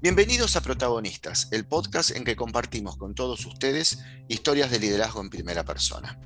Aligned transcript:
Bienvenidos 0.00 0.54
a 0.54 0.60
Protagonistas, 0.60 1.48
el 1.50 1.66
podcast 1.66 2.12
en 2.12 2.22
que 2.22 2.36
compartimos 2.36 2.96
con 2.96 3.16
todos 3.16 3.44
ustedes 3.46 3.98
historias 4.28 4.70
de 4.70 4.78
liderazgo 4.78 5.20
en 5.20 5.28
primera 5.28 5.64
persona. 5.64 6.20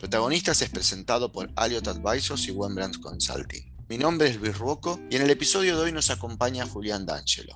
Protagonistas 0.00 0.62
es 0.62 0.68
presentado 0.68 1.30
por 1.30 1.48
Aliot 1.54 1.86
Advisors 1.86 2.48
y 2.48 2.50
Wembrandt 2.50 2.98
Consulting. 2.98 3.72
Mi 3.88 3.98
nombre 3.98 4.30
es 4.30 4.40
Luis 4.40 4.58
Ruoco 4.58 4.98
y 5.08 5.14
en 5.14 5.22
el 5.22 5.30
episodio 5.30 5.76
de 5.76 5.84
hoy 5.84 5.92
nos 5.92 6.10
acompaña 6.10 6.66
Julián 6.66 7.06
D'Angelo. 7.06 7.54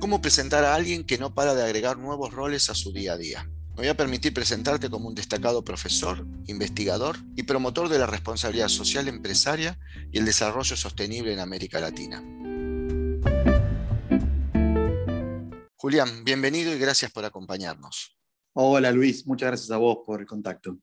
¿Cómo 0.00 0.20
presentar 0.20 0.64
a 0.64 0.74
alguien 0.74 1.04
que 1.04 1.18
no 1.18 1.36
para 1.36 1.54
de 1.54 1.62
agregar 1.62 1.96
nuevos 1.96 2.34
roles 2.34 2.68
a 2.68 2.74
su 2.74 2.92
día 2.92 3.12
a 3.12 3.16
día? 3.16 3.48
Me 3.76 3.82
voy 3.82 3.88
a 3.88 3.96
permitir 3.96 4.34
presentarte 4.34 4.90
como 4.90 5.06
un 5.06 5.14
destacado 5.14 5.62
profesor, 5.62 6.26
investigador 6.48 7.16
y 7.36 7.44
promotor 7.44 7.88
de 7.88 8.00
la 8.00 8.06
responsabilidad 8.06 8.66
social 8.66 9.06
empresaria 9.06 9.78
y 10.10 10.18
el 10.18 10.24
desarrollo 10.24 10.76
sostenible 10.76 11.32
en 11.32 11.38
América 11.38 11.78
Latina. 11.78 12.24
Julián, 15.82 16.24
bienvenido 16.24 16.74
y 16.74 16.78
gracias 16.78 17.10
por 17.10 17.24
acompañarnos. 17.24 18.14
Hola 18.52 18.92
Luis, 18.92 19.26
muchas 19.26 19.46
gracias 19.46 19.70
a 19.70 19.78
vos 19.78 20.00
por 20.04 20.20
el 20.20 20.26
contacto. 20.26 20.76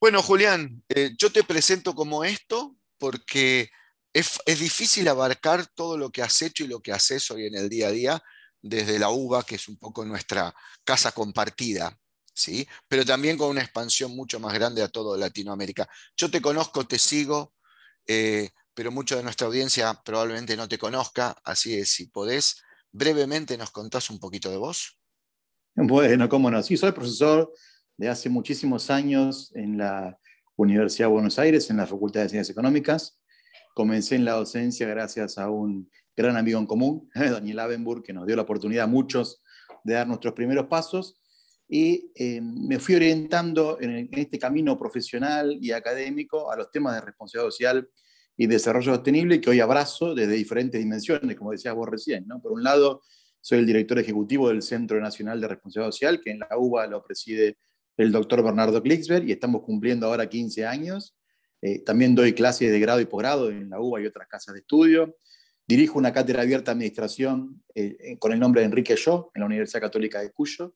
Bueno, 0.00 0.22
Julián, 0.22 0.82
eh, 0.88 1.10
yo 1.18 1.30
te 1.30 1.44
presento 1.44 1.94
como 1.94 2.24
esto 2.24 2.74
porque 2.96 3.68
es, 4.14 4.40
difícil 4.46 5.06
abarcar 5.08 5.66
todo 5.66 5.98
lo 5.98 6.08
que 6.08 6.22
has 6.22 6.40
hecho 6.40 6.64
y 6.64 6.68
lo 6.68 6.80
que 6.80 6.90
haces 6.90 7.30
hoy 7.30 7.44
en 7.44 7.54
el 7.54 7.68
día 7.68 7.88
a 7.88 7.90
día 7.90 8.22
desde 8.62 8.98
la 8.98 9.10
UBA, 9.10 9.44
que 9.44 9.56
es 9.56 9.68
un 9.68 9.76
poco 9.76 10.06
nuestra 10.06 10.54
casa 10.84 11.12
compartida, 11.12 11.94
¿sí? 12.32 12.66
pero 12.88 13.04
también 13.04 13.36
con 13.36 13.50
una 13.50 13.60
expansión 13.60 14.16
mucho 14.16 14.40
más 14.40 14.54
grande 14.54 14.82
a 14.82 14.88
todo 14.88 15.18
Latinoamérica. 15.18 15.86
Yo 16.16 16.30
te 16.30 16.40
conozco, 16.40 16.86
te 16.86 16.98
sigo, 16.98 17.52
eh, 18.06 18.48
pero 18.72 18.90
mucha 18.90 19.16
de 19.16 19.22
nuestra 19.22 19.48
audiencia 19.48 19.92
probablemente 20.02 20.56
no 20.56 20.66
te 20.66 20.78
conozca, 20.78 21.36
así 21.44 21.74
es, 21.74 21.90
si 21.90 22.06
podés, 22.06 22.62
brevemente 22.92 23.56
nos 23.56 23.70
contás 23.70 24.10
un 24.10 24.18
poquito 24.18 24.50
de 24.50 24.58
vos. 24.58 24.98
Bueno, 25.74 26.28
cómo 26.28 26.50
no. 26.50 26.62
Sí, 26.62 26.76
soy 26.76 26.92
profesor 26.92 27.52
de 27.96 28.08
hace 28.08 28.28
muchísimos 28.28 28.90
años 28.90 29.50
en 29.54 29.78
la 29.78 30.18
Universidad 30.56 31.08
de 31.08 31.12
Buenos 31.12 31.38
Aires, 31.38 31.70
en 31.70 31.78
la 31.78 31.86
Facultad 31.86 32.20
de 32.22 32.28
Ciencias 32.28 32.50
Económicas. 32.50 33.18
Comencé 33.74 34.16
en 34.16 34.26
la 34.26 34.32
docencia 34.32 34.86
gracias 34.86 35.38
a 35.38 35.48
un 35.48 35.90
gran 36.14 36.36
amigo 36.36 36.58
en 36.58 36.66
común, 36.66 37.10
Daniel 37.14 37.60
Abenburg, 37.60 38.02
que 38.02 38.12
nos 38.12 38.26
dio 38.26 38.36
la 38.36 38.42
oportunidad 38.42 38.84
a 38.84 38.88
muchos 38.88 39.42
de 39.82 39.94
dar 39.94 40.06
nuestros 40.06 40.34
primeros 40.34 40.66
pasos. 40.66 41.18
Y 41.68 42.12
eh, 42.16 42.40
me 42.42 42.78
fui 42.78 42.96
orientando 42.96 43.78
en, 43.80 44.10
este 44.12 44.38
camino 44.38 44.78
profesional 44.78 45.56
y 45.58 45.72
académico 45.72 46.52
a 46.52 46.56
los 46.56 46.70
temas 46.70 46.96
de 46.96 47.00
responsabilidad 47.00 47.50
social 47.50 47.88
y 48.36 48.46
desarrollo 48.46 48.94
sostenible 48.94 49.40
que 49.40 49.50
hoy 49.50 49.60
abrazo 49.60 50.14
desde 50.14 50.32
diferentes 50.32 50.80
dimensiones, 50.80 51.36
como 51.36 51.52
decías 51.52 51.74
vos 51.74 51.88
recién. 51.88 52.26
Por 52.42 52.52
un 52.52 52.62
lado, 52.62 53.02
soy 53.40 53.58
el 53.58 53.66
director 53.66 53.98
ejecutivo 53.98 54.48
del 54.48 54.62
Centro 54.62 55.00
Nacional 55.00 55.40
de 55.40 55.48
Responsabilidad 55.48 55.92
Social, 55.92 56.20
que 56.20 56.30
en 56.30 56.38
la 56.38 56.48
UBA 56.56 56.86
lo 56.86 57.02
preside 57.04 57.58
el 57.96 58.10
doctor 58.12 58.42
Bernardo 58.42 58.82
Klicksberg, 58.82 59.28
y 59.28 59.32
estamos 59.32 59.62
cumpliendo 59.62 60.06
ahora 60.06 60.28
15 60.28 60.64
años. 60.64 61.16
Eh, 61.60 61.80
también 61.80 62.14
doy 62.14 62.32
clases 62.32 62.70
de 62.70 62.80
grado 62.80 63.00
y 63.00 63.04
posgrado 63.04 63.50
en 63.50 63.68
la 63.68 63.80
UBA 63.80 64.02
y 64.02 64.06
otras 64.06 64.28
casas 64.28 64.54
de 64.54 64.60
estudio. 64.60 65.16
Dirijo 65.66 65.98
una 65.98 66.12
cátedra 66.12 66.42
abierta 66.42 66.70
de 66.70 66.76
administración 66.76 67.62
eh, 67.74 67.96
eh, 68.00 68.18
con 68.18 68.32
el 68.32 68.40
nombre 68.40 68.62
de 68.62 68.66
Enrique 68.66 68.96
Yo 68.96 69.30
en 69.34 69.40
la 69.40 69.46
Universidad 69.46 69.80
Católica 69.80 70.20
de 70.20 70.30
Cuyo. 70.32 70.74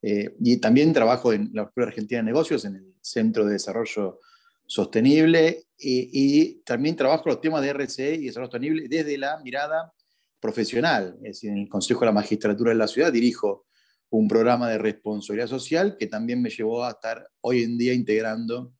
y 0.00 0.58
también 0.58 0.92
trabajo 0.92 1.32
en 1.32 1.50
la 1.52 1.62
Escuela 1.62 1.88
Argentina 1.88 2.20
de 2.20 2.26
Negocios, 2.26 2.64
en 2.64 2.76
el 2.76 2.94
Centro 3.00 3.44
de 3.44 3.54
Desarrollo 3.54 4.20
sostenible 4.68 5.64
y, 5.76 6.60
también 6.62 6.94
trabajo 6.94 7.28
los 7.28 7.40
temas 7.40 7.62
de 7.62 7.72
RCE 7.72 8.14
y 8.14 8.26
desarrollo 8.26 8.50
sostenible 8.50 8.88
desde 8.88 9.16
la 9.18 9.38
mirada 9.38 9.92
profesional. 10.38 11.16
Es 11.24 11.40
decir, 11.40 11.50
en 11.50 11.58
el 11.58 11.68
Consejo 11.68 12.00
de 12.00 12.06
la 12.06 12.12
Magistratura 12.12 12.70
de 12.70 12.76
la 12.76 12.86
Ciudad 12.86 13.12
dirijo 13.12 13.66
un 14.10 14.28
programa 14.28 14.68
de 14.68 14.78
responsabilidad 14.78 15.48
social 15.48 15.96
que 15.98 16.06
también 16.06 16.40
me 16.40 16.50
llevó 16.50 16.84
a 16.84 16.90
estar 16.90 17.28
hoy 17.40 17.62
en 17.62 17.76
día 17.76 17.92
integrando 17.92 18.74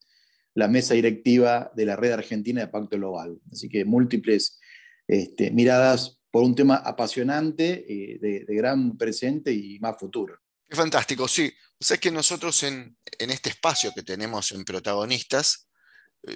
la 0.54 0.68
mesa 0.68 0.94
directiva 0.94 1.70
de 1.74 1.86
la 1.86 1.96
Red 1.96 2.12
Argentina 2.12 2.60
de 2.60 2.68
Pacto 2.68 2.96
Global. 2.96 3.38
Así 3.50 3.68
que 3.68 3.84
múltiples 3.84 4.58
este, 5.06 5.50
miradas 5.50 6.20
por 6.30 6.42
un 6.42 6.54
tema 6.54 6.76
apasionante, 6.76 7.84
eh, 7.88 8.18
de, 8.20 8.44
gran 8.54 8.96
presente 8.96 9.52
y 9.52 9.78
más 9.78 9.96
futuro. 9.98 10.38
Qué 10.68 10.76
fantástico, 10.76 11.26
sí. 11.26 11.50
O 11.80 11.84
sea, 11.84 11.96
que 11.96 12.10
nosotros 12.10 12.62
en, 12.64 12.96
este 13.18 13.50
espacio 13.50 13.92
que 13.94 14.02
tenemos 14.02 14.52
en 14.52 14.64
protagonistas, 14.64 15.67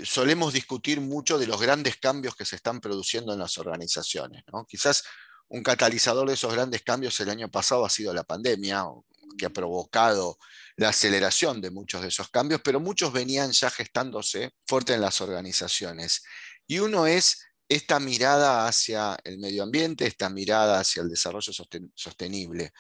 solemos 0.05 0.53
discutir 0.53 1.01
mucho 1.01 1.39
de 1.39 1.47
los 1.47 1.61
grandes 1.61 1.97
cambios 1.97 2.35
que 2.35 2.45
se 2.45 2.57
están 2.57 2.81
produciendo 2.81 3.33
en 3.33 3.39
las 3.39 3.59
organizaciones. 3.59 4.45
Quizás 4.69 5.05
un 5.49 5.63
catalizador 5.63 6.29
de 6.29 6.35
esos 6.35 6.53
grandes 6.53 6.83
cambios 6.83 7.19
el 7.21 7.31
año 7.31 7.51
pasado 7.51 7.85
ha 7.85 7.91
sido 7.91 8.15
la 8.15 8.25
pandemia, 8.25 8.85
que 9.37 9.47
ha 9.47 9.51
provocado 9.51 10.39
la 10.77 10.91
aceleración 10.91 11.61
de 11.61 11.71
muchos 11.71 12.03
de 12.03 12.09
esos 12.09 12.29
cambios, 12.31 12.61
pero 12.63 12.81
muchos 12.81 13.13
venían 13.13 13.53
ya 13.53 13.71
gestándose 13.71 14.53
fuerte 14.67 14.95
en 14.95 15.01
las 15.01 15.21
organizaciones. 15.21 16.23
Y 16.67 16.79
uno 16.79 17.07
es 17.07 17.45
esta 17.69 18.01
mirada 18.01 18.67
hacia 18.67 19.19
el 19.25 19.39
medio 19.39 19.63
ambiente, 19.63 20.07
esta 20.07 20.29
mirada 20.29 20.81
hacia 20.81 21.03
el 21.03 21.09
desarrollo 21.09 21.53
sostenible. 21.95 22.73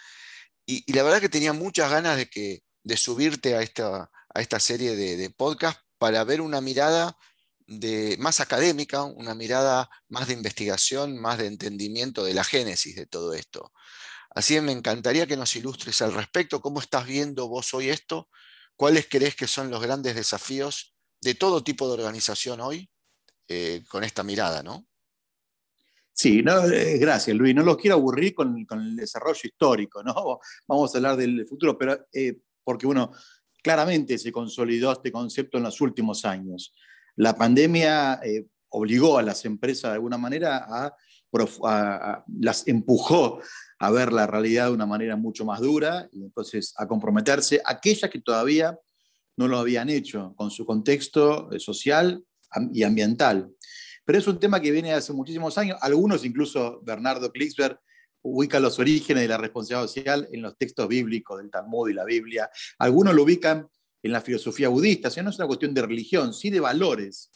Y, 0.66 0.90
la 0.92 1.02
verdad 1.02 1.20
que 1.20 1.28
tenía 1.28 1.52
muchas 1.52 1.90
ganas 1.90 2.16
de, 2.16 2.28
que, 2.28 2.62
de 2.82 2.96
subirte 2.96 3.56
a 3.56 3.62
esta, 3.62 4.10
a 4.34 4.40
esta 4.40 4.60
serie 4.60 4.96
de, 4.96 5.16
de 5.16 5.30
podcast 5.30 5.80
para 6.02 6.24
ver 6.24 6.40
una 6.40 6.60
mirada 6.60 7.16
más 8.18 8.40
académica, 8.40 9.04
una 9.04 9.36
mirada 9.36 9.88
más 10.08 10.26
de 10.26 10.34
investigación, 10.34 11.16
más 11.16 11.38
de 11.38 11.46
entendimiento 11.46 12.24
de 12.24 12.34
la 12.34 12.42
génesis 12.42 12.96
de 12.96 13.06
todo 13.06 13.34
esto. 13.34 13.72
Así 14.30 14.54
que 14.54 14.62
me 14.62 14.72
encantaría 14.72 15.28
que 15.28 15.36
nos 15.36 15.54
ilustres 15.54 16.02
al 16.02 16.12
respecto, 16.12 16.60
cómo 16.60 16.80
estás 16.80 17.06
viendo 17.06 17.46
vos 17.46 17.72
hoy 17.72 17.88
esto, 17.90 18.28
cuáles 18.74 19.06
crees 19.08 19.36
que 19.36 19.46
son 19.46 19.70
los 19.70 19.80
grandes 19.80 20.16
desafíos 20.16 20.92
de 21.20 21.36
todo 21.36 21.62
tipo 21.62 21.86
de 21.86 21.94
organización 21.94 22.60
hoy 22.60 22.90
eh, 23.46 23.84
con 23.88 24.02
esta 24.02 24.24
mirada, 24.24 24.64
¿no? 24.64 24.88
Sí, 26.12 26.42
no, 26.42 26.64
eh, 26.64 26.98
gracias 26.98 27.36
Luis. 27.36 27.54
No 27.54 27.62
los 27.62 27.76
quiero 27.76 27.94
aburrir 27.94 28.34
con, 28.34 28.66
el 28.68 28.96
desarrollo 28.96 29.42
histórico, 29.44 30.02
¿no? 30.02 30.40
Vamos 30.66 30.92
a 30.92 30.98
hablar 30.98 31.16
del 31.16 31.46
futuro, 31.46 31.78
pero 31.78 32.08
eh, 32.12 32.40
porque 32.64 32.88
uno, 32.88 33.12
claramente 33.62 34.18
se 34.18 34.32
consolidó 34.32 34.92
este 34.92 35.12
concepto 35.12 35.58
en 35.58 35.64
los 35.64 35.80
últimos 35.80 36.24
años. 36.24 36.74
La 37.16 37.36
pandemia 37.36 38.20
eh, 38.24 38.46
obligó 38.70 39.18
a 39.18 39.22
las 39.22 39.44
empresas 39.44 39.90
de 39.90 39.94
alguna 39.94 40.18
manera 40.18 40.66
a, 40.68 40.94
las 42.40 42.68
empujó 42.68 43.40
a 43.78 43.90
ver 43.90 44.12
la 44.12 44.26
realidad 44.26 44.66
de 44.66 44.72
una 44.72 44.84
manera 44.84 45.16
mucho 45.16 45.46
más 45.46 45.60
dura 45.60 46.08
y 46.12 46.22
entonces 46.22 46.74
a 46.76 46.86
comprometerse 46.86 47.62
aquellas 47.64 48.10
que 48.10 48.20
todavía 48.20 48.78
no 49.36 49.48
lo 49.48 49.58
habían 49.58 49.88
hecho 49.88 50.34
con 50.36 50.50
su 50.50 50.66
contexto 50.66 51.50
eh, 51.52 51.58
social 51.58 52.22
y 52.72 52.82
ambiental. 52.82 53.50
Pero 54.04 54.18
es 54.18 54.26
un 54.26 54.38
tema 54.38 54.60
que 54.60 54.70
viene 54.70 54.92
hace 54.92 55.12
muchísimos 55.12 55.56
años. 55.56 55.78
Algunos, 55.80 56.24
incluso 56.24 56.80
Bernardo 56.82 57.32
Klicksberg, 57.32 57.78
ubica 58.22 58.60
los 58.60 58.78
orígenes 58.78 59.22
de 59.22 59.28
la 59.28 59.36
responsabilidad 59.36 59.88
social 59.88 60.28
en 60.32 60.42
los 60.42 60.56
textos 60.56 60.88
bíblicos 60.88 61.38
del 61.38 61.50
Talmud 61.50 61.88
y 61.90 61.94
la 61.94 62.04
Biblia. 62.04 62.50
Algunos 62.78 63.14
lo 63.14 63.24
ubican 63.24 63.68
en 64.02 64.12
la 64.12 64.20
filosofía 64.20 64.68
budista, 64.68 65.08
o 65.08 65.10
sea, 65.10 65.22
no 65.22 65.30
es 65.30 65.38
una 65.38 65.46
cuestión 65.46 65.74
de 65.74 65.82
religión, 65.82 66.32
sí 66.34 66.50
de 66.50 66.60
valores. 66.60 67.30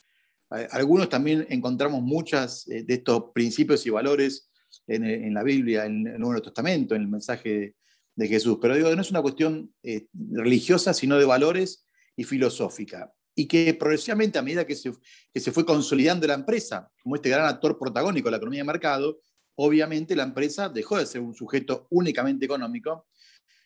Eh, 0.56 0.68
algunos 0.70 1.08
también 1.08 1.46
encontramos 1.48 2.02
muchas 2.02 2.68
eh, 2.68 2.84
de 2.84 2.94
estos 2.94 3.30
principios 3.34 3.86
y 3.86 3.90
valores 3.90 4.50
en, 4.88 5.34
la 5.34 5.42
Biblia, 5.42 5.86
en 5.86 6.06
el 6.06 6.18
Nuevo 6.18 6.40
Testamento, 6.42 6.94
en 6.94 7.02
el 7.02 7.08
mensaje 7.08 7.74
de, 8.14 8.28
Jesús. 8.28 8.58
Pero 8.60 8.74
digo, 8.74 8.94
no 8.94 9.02
es 9.02 9.10
una 9.10 9.22
cuestión 9.22 9.72
eh, 9.82 10.06
religiosa, 10.12 10.94
sino 10.94 11.18
de 11.18 11.24
valores 11.24 11.86
y 12.16 12.24
filosófica. 12.24 13.12
Y 13.34 13.46
que 13.46 13.74
progresivamente, 13.74 14.38
a 14.38 14.42
medida 14.42 14.66
que 14.66 14.74
se, 14.74 14.92
que 15.32 15.40
se 15.40 15.52
fue 15.52 15.66
consolidando 15.66 16.26
la 16.26 16.34
empresa, 16.34 16.90
como 17.02 17.16
este 17.16 17.28
gran 17.28 17.46
actor 17.46 17.78
protagónico 17.78 18.26
de 18.26 18.30
la 18.32 18.36
economía 18.38 18.60
de 18.60 18.64
mercado, 18.64 19.18
obviamente 19.56 20.16
la 20.16 20.22
empresa 20.22 20.68
dejó 20.68 20.98
de 20.98 21.06
ser 21.06 21.20
un 21.20 21.34
sujeto 21.34 21.86
únicamente 21.90 22.44
económico 22.44 23.06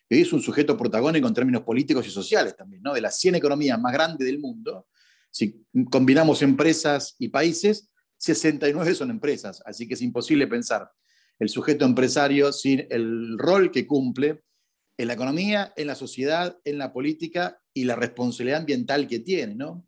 y 0.09 0.21
es 0.21 0.33
un 0.33 0.41
sujeto 0.41 0.75
protagónico 0.77 1.27
en 1.27 1.33
términos 1.33 1.63
políticos 1.63 2.05
y 2.07 2.09
sociales 2.09 2.55
también, 2.55 2.83
¿no? 2.83 2.93
De 2.93 3.01
las 3.01 3.17
100 3.19 3.35
economías 3.35 3.79
más 3.79 3.93
grandes 3.93 4.25
del 4.25 4.39
mundo, 4.39 4.87
si 5.29 5.65
combinamos 5.89 6.41
empresas 6.41 7.15
y 7.17 7.29
países, 7.29 7.89
69 8.17 8.93
son 8.93 9.09
empresas, 9.09 9.63
así 9.65 9.87
que 9.87 9.93
es 9.93 10.01
imposible 10.01 10.47
pensar 10.47 10.91
el 11.39 11.49
sujeto 11.49 11.85
empresario 11.85 12.51
sin 12.51 12.85
el 12.89 13.37
rol 13.39 13.71
que 13.71 13.87
cumple 13.87 14.43
en 14.97 15.07
la 15.07 15.13
economía, 15.13 15.73
en 15.75 15.87
la 15.87 15.95
sociedad, 15.95 16.59
en 16.65 16.77
la 16.77 16.93
política 16.93 17.59
y 17.73 17.85
la 17.85 17.95
responsabilidad 17.95 18.59
ambiental 18.59 19.07
que 19.07 19.19
tiene, 19.19 19.55
¿no? 19.55 19.87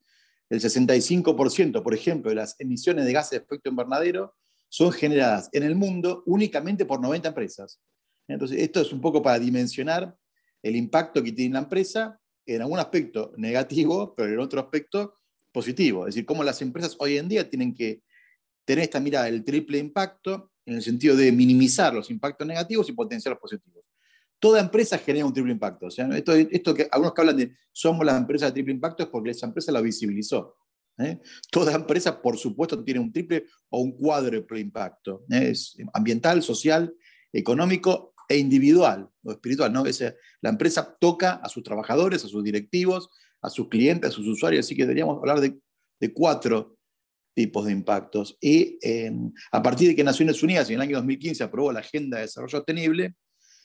El 0.49 0.61
65%, 0.61 1.83
por 1.83 1.93
ejemplo, 1.93 2.29
de 2.29 2.35
las 2.35 2.55
emisiones 2.59 3.05
de 3.05 3.13
gases 3.13 3.31
de 3.31 3.37
efecto 3.37 3.69
invernadero 3.69 4.35
son 4.73 4.91
generadas 4.91 5.49
en 5.51 5.61
el 5.61 5.75
mundo 5.75 6.23
únicamente 6.25 6.83
por 6.83 6.99
90 6.99 7.27
empresas. 7.27 7.79
Entonces, 8.27 8.59
esto 8.59 8.81
es 8.81 8.91
un 8.91 9.01
poco 9.01 9.21
para 9.21 9.37
dimensionar 9.37 10.15
el 10.63 10.75
impacto 10.75 11.21
que 11.21 11.31
tiene 11.31 11.53
la 11.53 11.59
empresa 11.59 12.19
en 12.43 12.59
algún 12.59 12.79
aspecto 12.79 13.33
negativo, 13.37 14.15
pero 14.15 14.33
en 14.33 14.39
otro 14.39 14.59
aspecto 14.59 15.19
positivo. 15.51 16.07
Es 16.07 16.15
decir, 16.15 16.25
cómo 16.25 16.43
las 16.43 16.59
empresas 16.63 16.95
hoy 16.97 17.19
en 17.19 17.29
día 17.29 17.47
tienen 17.47 17.75
que 17.75 18.01
tener 18.65 18.85
esta 18.85 18.99
mirada 18.99 19.25
del 19.25 19.43
triple 19.43 19.77
impacto 19.77 20.49
en 20.65 20.73
el 20.77 20.81
sentido 20.81 21.15
de 21.15 21.31
minimizar 21.31 21.93
los 21.93 22.09
impactos 22.09 22.47
negativos 22.47 22.89
y 22.89 22.93
potenciar 22.93 23.33
los 23.33 23.41
positivos. 23.41 23.85
Toda 24.39 24.59
empresa 24.59 24.97
genera 24.97 25.27
un 25.27 25.33
triple 25.35 25.53
impacto. 25.53 25.85
O 25.85 25.91
sea, 25.91 26.07
esto, 26.17 26.33
esto 26.33 26.73
que 26.73 26.87
algunos 26.91 27.13
que 27.13 27.21
hablan 27.21 27.37
de 27.37 27.55
somos 27.71 28.03
la 28.03 28.17
empresa 28.17 28.47
de 28.47 28.53
triple 28.53 28.73
impacto 28.73 29.03
es 29.03 29.09
porque 29.09 29.29
esa 29.29 29.45
empresa 29.45 29.71
la 29.71 29.81
visibilizó. 29.81 30.55
¿Eh? 30.97 31.19
Toda 31.51 31.73
empresa, 31.73 32.21
por 32.21 32.37
supuesto, 32.37 32.83
tiene 32.83 32.99
un 32.99 33.11
triple 33.11 33.45
o 33.69 33.81
un 33.81 33.93
cuádruple 33.93 34.59
impacto. 34.59 35.23
¿eh? 35.29 35.49
Es 35.51 35.75
ambiental, 35.93 36.43
social, 36.43 36.93
económico 37.31 38.13
e 38.27 38.37
individual 38.37 39.09
o 39.23 39.31
espiritual. 39.31 39.71
¿no? 39.71 39.83
la 40.41 40.49
empresa 40.49 40.95
toca 40.99 41.33
a 41.33 41.49
sus 41.49 41.63
trabajadores, 41.63 42.23
a 42.23 42.27
sus 42.27 42.43
directivos, 42.43 43.09
a 43.41 43.49
sus 43.49 43.69
clientes, 43.69 44.09
a 44.09 44.13
sus 44.13 44.27
usuarios. 44.27 44.65
Así 44.65 44.75
que 44.75 44.83
deberíamos 44.83 45.17
hablar 45.17 45.39
de, 45.39 45.57
de 45.99 46.13
cuatro 46.13 46.77
tipos 47.33 47.65
de 47.65 47.71
impactos. 47.71 48.37
Y 48.39 48.77
em, 48.81 49.31
a 49.51 49.61
partir 49.61 49.89
de 49.89 49.95
que 49.95 50.03
Naciones 50.03 50.41
Unidas 50.43 50.69
en 50.69 50.75
el 50.75 50.81
año 50.81 50.97
2015 50.97 51.43
aprobó 51.43 51.71
la 51.71 51.79
Agenda 51.79 52.17
de 52.17 52.23
Desarrollo 52.23 52.57
Sostenible, 52.57 53.15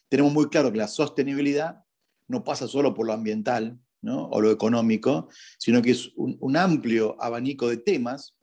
tenemos 0.08 0.32
muy 0.32 0.48
claro 0.48 0.72
que 0.72 0.78
la 0.78 0.88
sostenibilidad 0.88 1.84
no 2.28 2.44
pasa 2.44 2.66
solo 2.66 2.94
por 2.94 3.06
lo 3.06 3.12
ambiental 3.12 3.78
o 4.04 4.40
lo 4.40 4.50
económico, 4.50 5.28
sino 5.58 5.82
que 5.82 5.90
es 5.90 6.10
un, 6.16 6.56
amplio 6.56 7.16
abanico 7.20 7.68
de 7.68 7.78
temas 7.78 8.34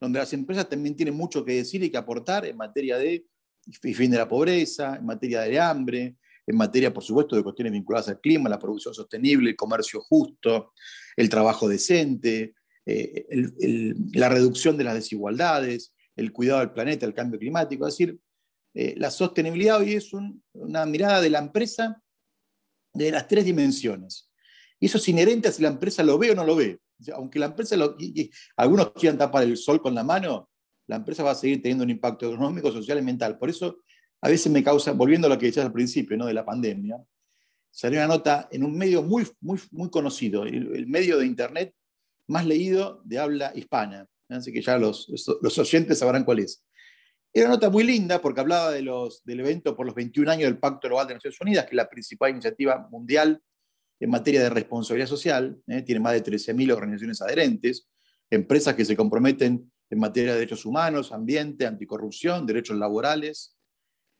donde 0.00 0.18
las 0.18 0.32
empresas 0.32 0.68
también 0.68 0.96
tienen 0.96 1.14
mucho 1.14 1.44
que 1.44 1.54
decir 1.54 1.82
y 1.82 1.90
que 1.90 1.96
aportar 1.96 2.44
en 2.46 2.56
materia 2.56 2.98
de 2.98 3.24
fin 3.94 4.10
de 4.10 4.18
la 4.18 4.28
pobreza, 4.28 4.96
en 4.96 5.06
materia 5.06 5.42
de 5.42 5.60
hambre, 5.60 6.16
en 6.46 6.56
materia, 6.56 6.92
por 6.92 7.04
supuesto, 7.04 7.36
de 7.36 7.42
cuestiones 7.42 7.72
vinculadas 7.72 8.08
al 8.08 8.20
clima, 8.20 8.50
la 8.50 8.58
producción 8.58 8.94
sostenible, 8.94 9.50
el 9.50 9.56
comercio 9.56 10.00
justo, 10.00 10.72
el 11.16 11.28
trabajo 11.28 11.68
decente, 11.68 12.54
eh, 12.84 13.26
la 14.14 14.28
reducción 14.28 14.76
de 14.76 14.84
las 14.84 14.94
desigualdades, 14.94 15.94
el 16.16 16.32
cuidado 16.32 16.60
del 16.60 16.72
planeta, 16.72 17.06
el 17.06 17.14
cambio 17.14 17.38
climático. 17.38 17.86
Es 17.86 17.94
decir, 17.94 18.18
eh, 18.74 18.94
la 18.96 19.10
sostenibilidad 19.10 19.78
hoy 19.78 19.94
es 19.94 20.10
una 20.52 20.84
mirada 20.86 21.20
de 21.20 21.30
la 21.30 21.38
empresa 21.38 22.02
de 22.92 23.10
las 23.10 23.28
tres 23.28 23.44
dimensiones. 23.44 24.31
Y 24.82 24.86
eso 24.86 24.98
es 24.98 25.08
inherente 25.08 25.46
a 25.46 25.52
si 25.52 25.62
la 25.62 25.68
empresa 25.68 26.02
lo 26.02 26.18
ve 26.18 26.32
o 26.32 26.34
no 26.34 26.44
lo 26.44 26.56
ve. 26.56 26.80
aunque 27.14 27.38
la 27.38 27.46
empresa, 27.46 27.76
lo, 27.76 27.96
algunos 28.56 28.90
quieran 28.94 29.16
tapar 29.16 29.44
el 29.44 29.56
sol 29.56 29.80
con 29.80 29.94
la 29.94 30.02
mano, 30.02 30.50
la 30.88 30.96
empresa 30.96 31.22
va 31.22 31.30
a 31.30 31.34
seguir 31.36 31.62
teniendo 31.62 31.84
un 31.84 31.90
impacto 31.90 32.26
económico, 32.26 32.72
social 32.72 32.98
y 32.98 33.02
mental. 33.02 33.38
Por 33.38 33.48
eso, 33.48 33.78
a 34.20 34.28
veces 34.28 34.50
me 34.50 34.64
causa, 34.64 34.90
volviendo 34.90 35.28
a 35.28 35.30
lo 35.30 35.38
que 35.38 35.46
decías 35.46 35.66
al 35.66 35.72
principio, 35.72 36.16
¿no? 36.16 36.26
de 36.26 36.34
la 36.34 36.44
pandemia, 36.44 36.96
salió 37.70 38.00
una 38.00 38.08
nota 38.08 38.48
en 38.50 38.64
un 38.64 38.76
medio 38.76 39.04
muy, 39.04 39.24
muy, 39.40 39.60
muy 39.70 39.88
conocido, 39.88 40.42
el, 40.42 40.88
medio 40.88 41.16
de 41.16 41.26
Internet 41.26 41.72
más 42.26 42.44
leído 42.44 43.02
de 43.04 43.20
habla 43.20 43.52
hispana. 43.54 44.08
Así 44.30 44.52
que 44.52 44.62
ya 44.62 44.78
los, 44.78 45.06
los 45.42 45.58
oyentes 45.58 46.00
sabrán 46.00 46.24
cuál 46.24 46.40
es. 46.40 46.64
Era 47.32 47.46
una 47.46 47.54
nota 47.54 47.70
muy 47.70 47.84
linda 47.84 48.20
porque 48.20 48.40
hablaba 48.40 48.72
de 48.72 48.82
los, 48.82 49.22
del 49.22 49.38
evento 49.38 49.76
por 49.76 49.86
los 49.86 49.94
21 49.94 50.28
años 50.28 50.50
del 50.50 50.58
Pacto 50.58 50.88
Global 50.88 51.06
de 51.06 51.14
Naciones 51.14 51.40
Unidas, 51.40 51.66
que 51.66 51.70
es 51.70 51.76
la 51.76 51.88
principal 51.88 52.32
iniciativa 52.32 52.88
mundial 52.90 53.40
en 54.02 54.10
materia 54.10 54.42
de 54.42 54.50
responsabilidad 54.50 55.06
social, 55.06 55.56
¿eh? 55.68 55.82
tiene 55.82 56.00
más 56.00 56.14
de 56.14 56.24
13.000 56.24 56.72
organizaciones 56.72 57.22
adherentes, 57.22 57.88
empresas 58.30 58.74
que 58.74 58.84
se 58.84 58.96
comprometen 58.96 59.70
en 59.90 59.98
materia 59.98 60.32
de 60.32 60.40
derechos 60.40 60.66
humanos, 60.66 61.12
ambiente, 61.12 61.66
anticorrupción, 61.66 62.44
derechos 62.44 62.76
laborales. 62.76 63.56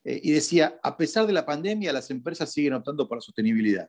Eh, 0.05 0.21
y 0.23 0.31
decía, 0.31 0.79
a 0.85 0.97
pesar 0.97 1.27
de 1.27 1.33
la 1.33 1.45
pandemia, 1.45 1.93
las 1.93 2.11
empresas 2.11 2.53
siguen 2.53 2.75
optando 2.75 3.09
por 3.09 3.19
la 3.19 3.23
sostenibilidad. 3.23 3.89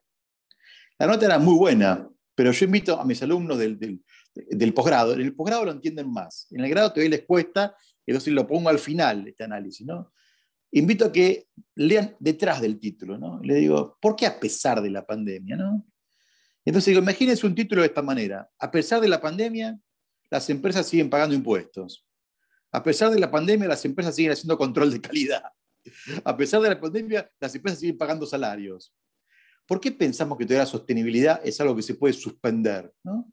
La 0.97 1.05
nota 1.05 1.27
era 1.27 1.37
muy 1.37 1.55
buena, 1.55 2.09
pero 2.33 2.51
yo 2.51 2.65
invito 2.65 2.99
a 2.99 3.05
mis 3.05 3.21
alumnos 3.21 3.59
del, 3.59 3.77
del, 3.77 4.73
posgrado, 4.73 5.13
en 5.13 5.21
el 5.21 5.35
posgrado 5.35 5.65
lo 5.65 5.71
entienden 5.71 6.11
más, 6.11 6.47
en 6.49 6.61
el 6.61 6.69
grado 6.71 6.89
todavía 6.89 7.17
les 7.17 7.25
cuesta, 7.25 7.75
entonces 8.03 8.33
lo 8.33 8.47
pongo 8.47 8.69
al 8.69 8.79
final, 8.79 9.27
este 9.27 9.43
análisis, 9.43 9.85
¿no? 9.85 10.11
Invito 10.73 11.05
a 11.05 11.11
que 11.11 11.47
lean 11.75 12.15
detrás 12.19 12.61
del 12.61 12.79
título, 12.79 13.17
¿no? 13.17 13.39
Le 13.41 13.55
digo, 13.55 13.97
¿por 14.01 14.15
qué 14.15 14.25
a 14.25 14.39
pesar 14.39 14.81
de 14.81 14.89
la 14.89 15.05
pandemia, 15.05 15.55
no? 15.55 15.85
Entonces 16.65 16.91
digo, 16.91 17.01
imagínense 17.01 17.45
un 17.45 17.55
título 17.55 17.81
de 17.81 17.87
esta 17.87 18.01
manera. 18.01 18.49
A 18.59 18.71
pesar 18.71 19.01
de 19.01 19.07
la 19.07 19.21
pandemia, 19.21 19.77
las 20.29 20.49
empresas 20.49 20.87
siguen 20.87 21.09
pagando 21.09 21.35
impuestos. 21.35 22.05
A 22.71 22.81
pesar 22.81 23.11
de 23.11 23.19
la 23.19 23.29
pandemia, 23.29 23.67
las 23.67 23.85
empresas 23.85 24.15
siguen 24.15 24.31
haciendo 24.31 24.57
control 24.57 24.91
de 24.91 25.01
calidad. 25.01 25.43
A 26.23 26.35
pesar 26.35 26.61
de 26.61 26.69
la 26.69 26.79
pandemia, 26.79 27.29
las 27.39 27.53
empresas 27.53 27.79
siguen 27.79 27.97
pagando 27.97 28.25
salarios. 28.25 28.93
¿Por 29.67 29.79
qué 29.79 29.91
pensamos 29.91 30.37
que 30.37 30.45
toda 30.45 30.59
la 30.59 30.65
sostenibilidad 30.65 31.39
es 31.43 31.59
algo 31.61 31.75
que 31.75 31.81
se 31.81 31.95
puede 31.95 32.13
suspender? 32.13 32.91
¿no? 33.03 33.31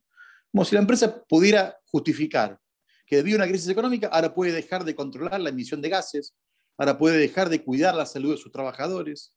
Como 0.52 0.64
si 0.64 0.75
la 0.75 0.81
empresa 0.81 1.25
pudiera 1.25 1.76
justificar 1.87 2.58
que 3.06 3.16
debido 3.16 3.37
a 3.37 3.42
una 3.42 3.48
crisis 3.48 3.69
económica 3.69 4.08
ahora 4.08 4.32
puede 4.32 4.52
dejar 4.52 4.84
de 4.84 4.94
controlar 4.94 5.40
la 5.40 5.50
emisión 5.50 5.81
de 5.81 5.88
gases, 5.88 6.34
ahora 6.81 6.97
puede 6.97 7.19
dejar 7.19 7.50
de 7.50 7.62
cuidar 7.62 7.94
la 7.94 8.06
salud 8.06 8.32
de 8.32 8.38
sus 8.38 8.50
trabajadores, 8.50 9.35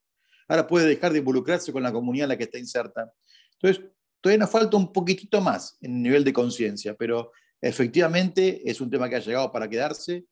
ahora 0.47 0.65
puede 0.65 0.87
dejar 0.87 1.11
de 1.11 1.19
involucrarse 1.19 1.73
con 1.73 1.83
la 1.83 1.91
comunidad 1.91 2.23
en 2.23 2.29
la 2.29 2.37
que 2.37 2.45
está 2.45 2.57
inserta. 2.57 3.11
Entonces, 3.59 3.83
todavía 4.21 4.39
nos 4.39 4.49
falta 4.49 4.77
un 4.77 4.93
poquitito 4.93 5.41
más 5.41 5.77
en 5.81 5.97
el 5.97 6.01
nivel 6.03 6.23
de 6.23 6.31
conciencia, 6.31 6.95
pero 6.95 7.33
efectivamente 7.59 8.61
es 8.63 8.79
un 8.79 8.89
tema 8.89 9.09
que 9.09 9.17
ha 9.17 9.19
llegado 9.19 9.51
para 9.51 9.69
quedarse 9.69 10.25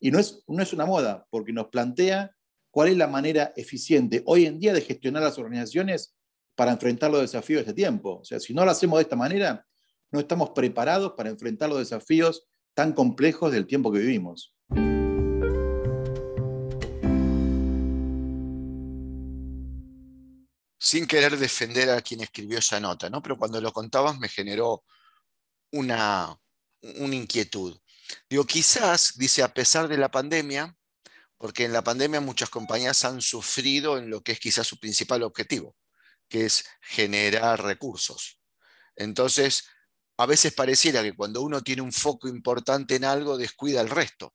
y 0.00 0.10
no 0.10 0.18
es, 0.18 0.42
no 0.48 0.60
es 0.60 0.72
una 0.72 0.84
moda, 0.84 1.24
porque 1.30 1.52
nos 1.52 1.68
plantea 1.68 2.34
cuál 2.72 2.88
es 2.88 2.96
la 2.96 3.06
manera 3.06 3.52
eficiente 3.54 4.24
hoy 4.26 4.46
en 4.46 4.58
día 4.58 4.72
de 4.72 4.80
gestionar 4.80 5.22
las 5.22 5.38
organizaciones 5.38 6.16
para 6.56 6.72
enfrentar 6.72 7.12
los 7.12 7.20
desafíos 7.20 7.58
de 7.58 7.70
este 7.70 7.74
tiempo. 7.74 8.18
O 8.18 8.24
sea, 8.24 8.40
si 8.40 8.52
no 8.52 8.64
lo 8.64 8.72
hacemos 8.72 8.98
de 8.98 9.04
esta 9.04 9.14
manera, 9.14 9.64
no 10.10 10.18
estamos 10.18 10.50
preparados 10.50 11.12
para 11.12 11.30
enfrentar 11.30 11.68
los 11.68 11.78
desafíos 11.78 12.48
tan 12.74 12.92
complejos 12.94 13.52
del 13.52 13.68
tiempo 13.68 13.92
que 13.92 14.00
vivimos. 14.00 14.57
Sin 20.78 21.06
querer 21.06 21.36
defender 21.36 21.90
a 21.90 22.00
quien 22.00 22.20
escribió 22.20 22.58
esa 22.58 22.78
nota, 22.80 23.10
¿no? 23.10 23.22
pero 23.22 23.36
cuando 23.36 23.60
lo 23.60 23.72
contabas 23.72 24.18
me 24.18 24.28
generó 24.28 24.84
una, 25.72 26.36
una 26.80 27.14
inquietud. 27.14 27.78
Digo, 28.30 28.44
quizás, 28.44 29.14
dice, 29.16 29.42
a 29.42 29.52
pesar 29.52 29.88
de 29.88 29.98
la 29.98 30.10
pandemia, 30.10 30.74
porque 31.36 31.64
en 31.64 31.72
la 31.72 31.82
pandemia 31.82 32.20
muchas 32.20 32.48
compañías 32.48 33.04
han 33.04 33.20
sufrido 33.20 33.98
en 33.98 34.10
lo 34.10 34.22
que 34.22 34.32
es 34.32 34.40
quizás 34.40 34.66
su 34.66 34.78
principal 34.78 35.22
objetivo, 35.22 35.76
que 36.28 36.46
es 36.46 36.64
generar 36.80 37.62
recursos. 37.62 38.40
Entonces, 38.96 39.64
a 40.16 40.26
veces 40.26 40.52
pareciera 40.52 41.02
que 41.02 41.14
cuando 41.14 41.42
uno 41.42 41.62
tiene 41.62 41.82
un 41.82 41.92
foco 41.92 42.28
importante 42.28 42.96
en 42.96 43.04
algo, 43.04 43.36
descuida 43.36 43.80
el 43.80 43.88
resto. 43.88 44.34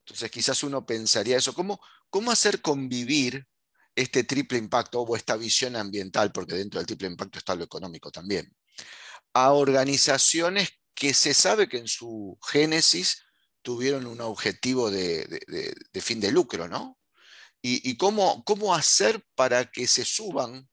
Entonces, 0.00 0.30
quizás 0.30 0.62
uno 0.62 0.84
pensaría 0.84 1.38
eso, 1.38 1.54
¿cómo, 1.54 1.80
cómo 2.10 2.30
hacer 2.30 2.60
convivir 2.60 3.46
este 3.94 4.24
triple 4.24 4.58
impacto 4.58 5.00
o 5.02 5.16
esta 5.16 5.36
visión 5.36 5.76
ambiental, 5.76 6.32
porque 6.32 6.54
dentro 6.54 6.80
del 6.80 6.86
triple 6.86 7.08
impacto 7.08 7.38
está 7.38 7.54
lo 7.54 7.64
económico 7.64 8.10
también, 8.10 8.54
a 9.34 9.52
organizaciones 9.52 10.70
que 10.94 11.14
se 11.14 11.34
sabe 11.34 11.68
que 11.68 11.78
en 11.78 11.88
su 11.88 12.38
génesis 12.46 13.22
tuvieron 13.62 14.06
un 14.06 14.20
objetivo 14.20 14.90
de, 14.90 15.42
fin 16.00 16.20
de 16.20 16.32
lucro, 16.32 16.68
¿no? 16.68 16.98
Y, 17.64 17.96
cómo, 17.96 18.42
cómo 18.44 18.74
hacer 18.74 19.24
para 19.36 19.70
que 19.70 19.86
se 19.86 20.04
suban 20.04 20.68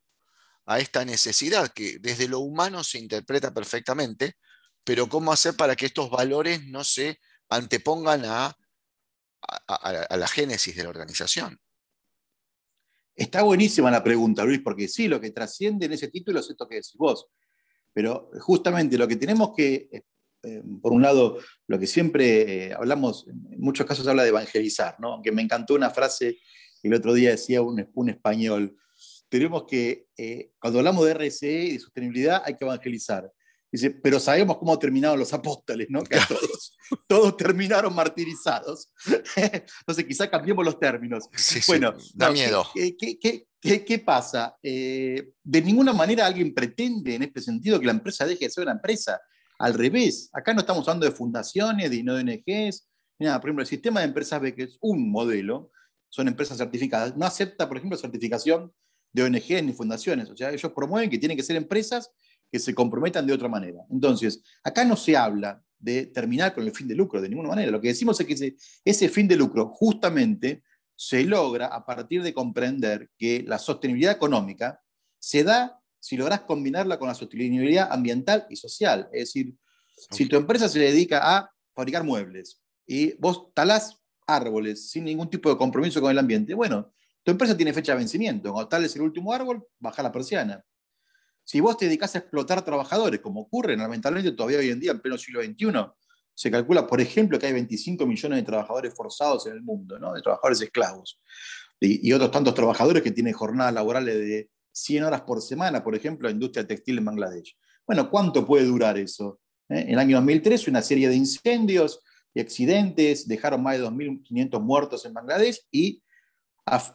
a 0.65 0.79
esta 0.79 1.05
necesidad 1.05 1.71
que 1.71 1.99
desde 1.99 2.27
lo 2.27 2.39
humano 2.39 2.83
se 2.83 2.97
interpreta 2.97 3.53
perfectamente, 3.53 4.37
pero 4.83 5.07
cómo 5.07 5.31
hacer 5.31 5.55
para 5.55 5.75
que 5.75 5.85
estos 5.85 6.09
valores 6.09 6.65
no 6.65 6.83
se 6.83 7.19
antepongan 7.49 8.25
a, 8.25 8.57
a 9.67 10.17
la 10.17 10.27
génesis 10.27 10.75
de 10.75 10.83
la 10.83 10.89
organización. 10.89 11.59
Está 13.19 13.43
buenísima 13.43 13.91
la 13.91 14.01
pregunta, 14.01 14.45
Luis, 14.45 14.61
porque 14.63 14.87
sí, 14.87 15.09
lo 15.09 15.19
que 15.19 15.31
trasciende 15.31 15.87
en 15.87 15.91
ese 15.91 16.07
título 16.07 16.39
es 16.39 16.49
esto 16.49 16.65
que 16.65 16.75
decís 16.75 16.95
vos. 16.95 17.27
Pero 17.91 18.31
justamente 18.39 18.97
lo 18.97 19.09
que 19.09 19.17
tenemos 19.17 19.51
que, 19.53 19.89
eh, 19.91 20.03
eh, 20.43 20.63
por 20.81 20.93
un 20.93 21.01
lado, 21.01 21.37
lo 21.67 21.77
que 21.77 21.85
siempre 21.85 22.67
eh, 22.67 22.73
hablamos, 22.73 23.27
en 23.27 23.59
muchos 23.59 23.85
casos 23.85 24.07
habla 24.07 24.23
de 24.23 24.29
evangelizar, 24.29 24.95
¿no? 25.01 25.15
Aunque 25.15 25.33
me 25.33 25.41
encantó 25.41 25.73
una 25.73 25.89
frase 25.89 26.37
que 26.81 26.87
el 26.87 26.93
otro 26.93 27.13
día 27.13 27.31
decía 27.31 27.61
un, 27.61 27.85
un 27.93 28.09
español, 28.09 28.77
tenemos 29.27 29.65
que, 29.65 30.07
cuando 30.57 30.79
hablamos 30.79 31.05
de 31.05 31.13
RSE 31.13 31.51
y 31.51 31.73
de 31.73 31.79
sostenibilidad, 31.79 32.41
hay 32.45 32.55
que 32.55 32.63
evangelizar. 32.63 33.29
Dice, 33.71 33.91
pero 33.91 34.19
sabemos 34.19 34.57
cómo 34.57 34.79
terminaron 34.79 35.19
los 35.19 35.31
apóstoles, 35.31 35.87
¿no? 35.89 36.03
Que 36.03 36.17
todos, 37.07 37.37
terminaron 37.37 37.93
martirizados. 37.93 38.91
Entonces, 39.35 40.05
quizá 40.05 40.29
cambiemos 40.29 40.65
los 40.65 40.79
términos. 40.79 41.25
bueno, 41.67 41.95
da 42.15 42.31
miedo. 42.31 42.65
¿qué, 42.73 43.99
pasa? 44.03 44.57
Eh, 44.63 45.33
de 45.43 45.61
ninguna 45.61 45.93
manera 45.93 46.25
alguien 46.25 46.53
pretende 46.53 47.15
en 47.15 47.23
este 47.23 47.41
sentido 47.41 47.79
que 47.79 47.85
la 47.85 47.91
empresa 47.91 48.25
deje 48.25 48.45
de 48.45 48.51
ser 48.51 48.63
una 48.63 48.73
empresa. 48.73 49.21
Al 49.59 49.73
revés, 49.73 50.29
acá 50.33 50.53
no 50.53 50.61
estamos 50.61 50.87
hablando 50.87 51.05
de 51.05 51.11
fundaciones, 51.11 51.91
de 51.91 52.01
no 52.01 52.15
ONGs. 52.15 52.87
Nada, 53.19 53.39
por 53.39 53.49
ejemplo, 53.49 53.61
el 53.61 53.67
sistema 53.67 53.99
de 53.99 54.07
empresas 54.07 54.41
B, 54.41 54.55
que 54.55 54.63
es 54.63 54.77
un 54.81 55.11
modelo, 55.11 55.71
son 56.07 56.27
empresas 56.27 56.57
certificadas, 56.57 57.15
no 57.15 57.25
acepta, 57.25 57.67
por 57.67 57.77
ejemplo, 57.77 57.97
certificación 57.97 58.73
de 59.11 59.23
ONGs 59.23 59.63
ni 59.63 59.73
fundaciones. 59.73 60.29
O 60.29 60.37
sea, 60.37 60.51
ellos 60.51 60.71
promueven 60.73 61.09
que 61.09 61.17
tienen 61.17 61.37
que 61.37 61.43
ser 61.43 61.55
empresas 61.55 62.09
que 62.51 62.59
se 62.59 62.73
comprometan 62.73 63.25
de 63.25 63.33
otra 63.33 63.47
manera. 63.47 63.79
Entonces, 63.89 64.41
acá 64.63 64.83
no 64.85 64.95
se 64.95 65.15
habla 65.15 65.63
de 65.77 66.07
terminar 66.07 66.53
con 66.53 66.63
el 66.65 66.71
fin 66.71 66.87
de 66.87 66.95
lucro 66.95 67.21
de 67.21 67.29
ninguna 67.29 67.49
manera. 67.49 67.71
Lo 67.71 67.79
que 67.79 67.87
decimos 67.89 68.19
es 68.19 68.27
que 68.27 68.55
ese, 68.83 69.09
fin 69.09 69.27
de 69.27 69.37
lucro 69.37 69.69
justamente 69.69 70.63
se 70.95 71.23
logra 71.23 71.67
a 71.67 71.85
partir 71.85 72.21
de 72.21 72.33
comprender 72.33 73.09
que 73.17 73.43
la 73.47 73.57
sostenibilidad 73.57 74.13
económica 74.13 74.81
se 75.17 75.43
da 75.43 75.79
si 75.99 76.17
logras 76.17 76.41
combinarla 76.41 76.97
con 76.99 77.07
la 77.07 77.13
sostenibilidad 77.13 77.91
ambiental 77.91 78.45
y 78.49 78.55
social. 78.55 79.07
Es 79.11 79.29
decir, 79.29 79.55
si 80.11 80.25
tu 80.25 80.35
empresa 80.35 80.67
se 80.67 80.79
dedica 80.79 81.37
a 81.37 81.49
fabricar 81.73 82.03
muebles 82.03 82.61
y 82.85 83.13
vos 83.17 83.53
talás 83.53 83.97
árboles 84.27 84.89
sin 84.89 85.05
ningún 85.05 85.29
tipo 85.29 85.49
de 85.49 85.57
compromiso 85.57 86.01
con 86.01 86.11
el 86.11 86.19
ambiente, 86.19 86.53
bueno, 86.53 86.93
tu 87.23 87.31
empresa 87.31 87.55
tiene 87.55 87.73
fecha 87.73 87.93
de 87.93 87.99
vencimiento. 87.99 88.51
Cuando 88.51 88.69
tales 88.69 88.95
el 88.95 89.01
último 89.01 89.33
árbol, 89.33 89.65
baja 89.79 90.03
la 90.03 90.11
persiana. 90.11 90.63
Si 91.49 91.61
vos 91.61 91.77
te 91.77 91.85
dedicas 91.85 92.13
a 92.13 92.19
explotar 92.19 92.63
trabajadores, 92.63 93.21
como 93.21 93.41
ocurre 93.41 93.75
lamentablemente 93.75 94.37
todavía 94.37 94.59
hoy 94.59 94.69
en 94.69 94.79
día, 94.79 94.91
en 94.91 94.99
pleno 94.99 95.17
siglo 95.17 95.41
XXI, 95.41 95.71
se 96.35 96.51
calcula, 96.51 96.85
por 96.85 97.01
ejemplo, 97.01 97.39
que 97.39 97.47
hay 97.47 97.53
25 97.53 98.05
millones 98.05 98.37
de 98.37 98.43
trabajadores 98.43 98.93
forzados 98.93 99.47
en 99.47 99.53
el 99.53 99.63
mundo, 99.63 99.95
de 99.95 100.21
trabajadores 100.21 100.61
esclavos, 100.61 101.19
y, 101.79 102.13
otros 102.13 102.29
tantos 102.29 102.53
trabajadores 102.53 103.01
que 103.01 103.09
tienen 103.09 103.33
jornadas 103.33 103.73
laborales 103.73 104.13
de 104.13 104.49
100 104.73 105.05
horas 105.05 105.21
por 105.21 105.41
semana, 105.41 105.83
por 105.83 105.95
ejemplo, 105.95 106.27
la 106.27 106.33
industria 106.33 106.67
textil 106.67 106.99
en 106.99 107.05
Bangladesh. 107.05 107.57
Bueno, 107.83 108.11
¿cuánto 108.11 108.45
puede 108.45 108.65
durar 108.65 108.99
eso? 108.99 109.39
¿Eh? 109.69 109.85
En 109.87 109.93
el 109.93 109.97
año 109.97 110.17
2003, 110.17 110.67
una 110.67 110.83
serie 110.83 111.09
de 111.09 111.15
incendios 111.15 111.99
y 112.31 112.41
accidentes 112.41 113.27
dejaron 113.27 113.63
más 113.63 113.75
de 113.75 113.85
2.500 113.85 114.61
muertos 114.61 115.03
en 115.03 115.15
Bangladesh 115.15 115.61
y 115.71 116.03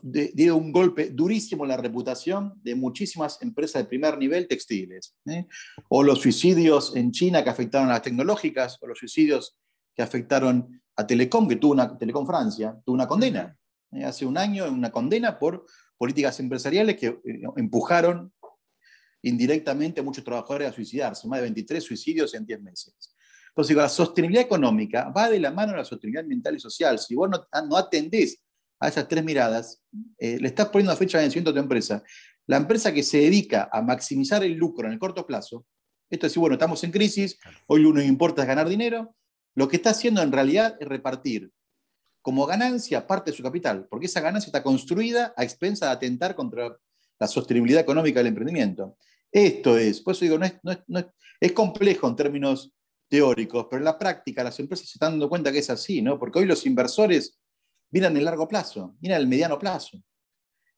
dio 0.02 0.57
un 0.57 0.73
golpe 0.73 1.11
durísimo 1.11 1.64
en 1.64 1.71
la 1.71 1.76
reputación 1.76 2.54
de 2.62 2.75
muchísimas 2.75 3.40
empresas 3.43 3.83
de 3.83 3.88
primer 3.88 4.19
nivel 4.19 4.47
textiles. 4.47 5.14
¿eh? 5.26 5.47
O 5.88 6.02
los 6.02 6.21
suicidios 6.21 6.95
en 6.97 7.12
China 7.12 7.43
que 7.43 7.50
afectaron 7.50 7.88
a 7.88 7.93
las 7.93 8.02
tecnológicas, 8.02 8.78
o 8.81 8.87
los 8.87 8.99
suicidios 8.99 9.57
que 9.95 10.02
afectaron 10.02 10.83
a 10.97 11.07
Telecom, 11.07 11.49
que 11.49 11.57
tuvo 11.57 11.73
una, 11.73 11.97
Telecom 11.97 12.26
Francia, 12.26 12.76
tuvo 12.85 12.95
una 12.95 13.09
condena. 13.09 13.57
¿eh? 13.93 14.04
Hace 14.04 14.26
un 14.26 14.38
año, 14.38 14.71
una 14.71 14.90
condena 14.90 15.38
por 15.38 15.66
políticas 15.97 16.38
empresariales 16.40 16.97
que 16.97 17.07
eh, 17.07 17.43
empujaron 17.57 18.33
indirectamente 19.23 20.00
a 20.00 20.04
muchos 20.04 20.23
trabajadores 20.23 20.69
a 20.69 20.73
suicidarse, 20.73 21.26
más 21.26 21.38
de 21.38 21.45
23 21.45 21.83
suicidios 21.83 22.35
en 22.35 22.45
10 22.45 22.61
meses. 22.62 22.95
Entonces, 23.49 23.76
la 23.76 23.88
sostenibilidad 23.88 24.45
económica 24.45 25.11
va 25.11 25.31
de 25.31 25.40
la 25.40 25.50
mano 25.50 25.73
de 25.73 25.78
la 25.78 25.85
sostenibilidad 25.85 26.25
ambiental 26.25 26.57
y 26.57 26.61
social. 26.61 26.99
Si 26.99 27.14
vos 27.14 27.31
no, 27.31 27.47
no 27.69 27.76
atendés 27.76 28.44
a 28.85 28.88
esas 28.88 29.09
tres 29.09 29.25
miradas, 29.25 29.83
eh, 30.19 30.38
le 30.41 30.49
estás 30.49 30.69
poniendo 30.69 30.95
fecha 30.97 31.19
de 31.19 31.25
vencimiento 31.25 31.50
a 31.50 31.55
tu 31.55 31.61
empresa. 31.61 32.03
La 32.47 32.59
empresa 32.59 32.93
que 32.93 33.03
se 33.03 33.19
dedica 33.19 33.69
a 33.73 33.81
maximizar 33.83 34.45
el 34.45 34.53
lucro 34.53 34.87
en 34.87 34.93
el 34.93 34.99
corto 34.99 35.26
plazo, 35.26 35.67
esto 36.11 36.26
es 36.26 36.33
decir, 36.33 36.41
bueno, 36.41 36.55
estamos 36.55 36.85
en 36.85 36.91
crisis, 36.91 37.38
hoy 37.67 37.83
lo 37.83 37.91
único 37.91 38.03
que 38.03 38.09
importa 38.09 38.43
es 38.43 38.49
ganar 38.49 38.69
dinero, 38.69 39.17
lo 39.55 39.69
que 39.69 39.76
está 39.76 39.91
haciendo 39.91 40.23
en 40.23 40.33
realidad 40.33 40.76
es 40.79 40.88
repartir 40.88 41.50
como 42.21 42.47
ganancia 42.47 43.07
parte 43.07 43.31
de 43.31 43.37
su 43.37 43.43
capital, 43.43 43.87
porque 43.88 44.07
esa 44.07 44.21
ganancia 44.21 44.49
está 44.49 44.62
construida 44.62 45.35
a 45.37 45.45
expensa 45.45 45.87
de 45.87 45.93
atentar 45.93 46.35
contra 46.35 46.76
la 47.19 47.26
sostenibilidad 47.26 47.81
económica 47.81 48.21
del 48.21 48.29
emprendimiento. 48.29 48.97
Esto 49.31 49.76
es, 49.79 50.00
por 50.00 50.14
eso 50.14 50.25
digo, 50.25 50.38
no 50.38 50.47
es, 50.47 51.07
es, 51.41 51.53
complejo 51.53 52.09
en 52.09 52.17
términos 52.17 52.73
teóricos, 53.09 53.67
pero 53.69 53.81
en 53.81 53.85
la 53.85 53.99
práctica 53.99 54.45
las 54.45 54.59
empresas 54.59 54.88
se 54.88 54.97
están 54.97 55.12
dando 55.12 55.29
cuenta 55.29 55.53
que 55.53 55.59
es 55.59 55.71
así, 55.71 56.03
¿no? 56.03 56.19
porque 56.19 56.38
hoy 56.38 56.47
los 56.47 56.64
inversores 56.67 57.38
miran 57.95 58.17
el 58.17 58.25
largo 58.25 58.49
plazo, 58.49 58.97
miran 59.01 59.21
el 59.21 59.29
mediano 59.29 59.57
plazo. 59.57 59.97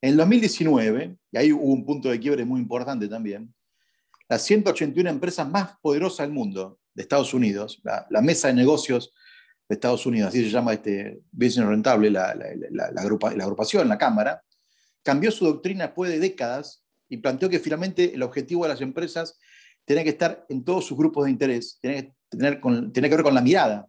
En 0.02 0.10
el 0.10 0.16
2019, 0.18 1.16
y 1.32 1.38
ahí 1.38 1.50
hubo 1.50 1.72
un 1.72 1.86
punto 1.86 2.10
de 2.10 2.20
quiebre 2.20 2.44
muy 2.44 2.60
importante 2.60 3.08
también, 3.08 3.54
las 4.28 4.42
181 4.42 5.08
empresas 5.08 5.48
más 5.48 5.78
poderosas 5.80 6.26
del 6.26 6.34
mundo, 6.34 6.78
de 6.92 7.02
Estados 7.02 7.32
Unidos, 7.32 7.80
la, 7.82 8.20
mesa 8.20 8.48
de 8.48 8.54
negocios 8.54 9.14
de 9.66 9.76
Estados 9.76 10.04
Unidos, 10.04 10.28
así 10.28 10.44
se 10.44 10.50
llama 10.50 10.74
este 10.74 11.22
Business 11.32 11.66
Rentable, 11.66 12.10
la, 12.10 12.34
la, 12.34 12.90
la, 12.90 13.00
agrupación, 13.42 13.88
la 13.88 13.96
Cámara, 13.96 14.42
cambió 15.02 15.30
su 15.30 15.46
doctrina 15.46 15.86
después 15.86 16.10
de 16.10 16.18
décadas 16.18 16.84
y 17.08 17.16
planteó 17.16 17.48
que 17.48 17.60
finalmente 17.60 18.14
el 18.14 18.22
objetivo 18.22 18.64
de 18.64 18.70
las 18.70 18.82
empresas 18.82 19.38
tenía 19.86 20.04
que 20.04 20.10
estar 20.10 20.44
en 20.50 20.64
todos 20.64 20.84
sus 20.84 20.98
grupos 20.98 21.24
de 21.24 21.30
interés, 21.30 21.78
tenía 21.80 22.02
que, 22.02 22.14
tener 22.28 22.60
tenía 22.92 23.08
que 23.08 23.16
ver 23.16 23.24
con 23.24 23.34
la 23.34 23.40
mirada, 23.40 23.88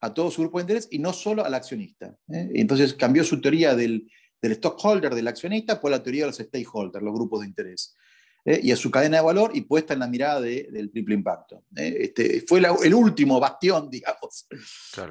a 0.00 0.14
todo 0.14 0.30
su 0.30 0.42
grupo 0.42 0.58
de 0.58 0.62
interés 0.62 0.88
y 0.90 0.98
no 0.98 1.12
solo 1.12 1.44
al 1.44 1.54
accionista. 1.54 2.16
¿eh? 2.28 2.50
Entonces 2.54 2.94
cambió 2.94 3.24
su 3.24 3.40
teoría 3.40 3.74
del, 3.74 4.08
stockholder, 4.42 5.14
del 5.14 5.28
accionista, 5.28 5.80
por 5.80 5.90
la 5.90 6.02
teoría 6.02 6.24
de 6.24 6.28
los 6.28 6.38
stakeholders, 6.38 7.04
los 7.04 7.14
grupos 7.14 7.40
de 7.40 7.46
interés. 7.46 7.96
¿eh? 8.44 8.60
Y 8.62 8.72
a 8.72 8.76
su 8.76 8.90
cadena 8.90 9.18
de 9.18 9.24
valor 9.24 9.50
y 9.54 9.62
puesta 9.62 9.94
en 9.94 10.00
la 10.00 10.06
mirada 10.06 10.40
del 10.40 10.90
triple 10.90 11.14
impacto. 11.14 11.64
¿eh? 11.76 11.96
Este, 12.00 12.44
fue 12.46 12.60
el 12.84 12.94
último 12.94 13.38
bastión, 13.40 13.90
digamos, 13.90 14.46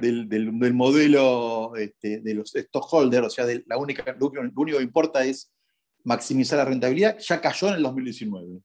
del, 0.01 0.73
modelo 0.73 1.75
este, 1.75 2.19
de 2.19 2.33
los 2.33 2.53
stockholders, 2.55 3.27
o 3.27 3.29
sea, 3.29 3.45
de 3.45 3.63
la 3.67 3.77
única, 3.77 4.15
lo, 4.19 4.31
único 4.55 4.77
que 4.77 4.83
importa 4.83 5.23
es 5.23 5.51
maximizar 6.03 6.57
la 6.57 6.65
rentabilidad, 6.65 7.17
ya 7.19 7.41
cayó 7.41 7.69
en 7.69 7.75
el 7.75 7.83
2019. 7.83 8.59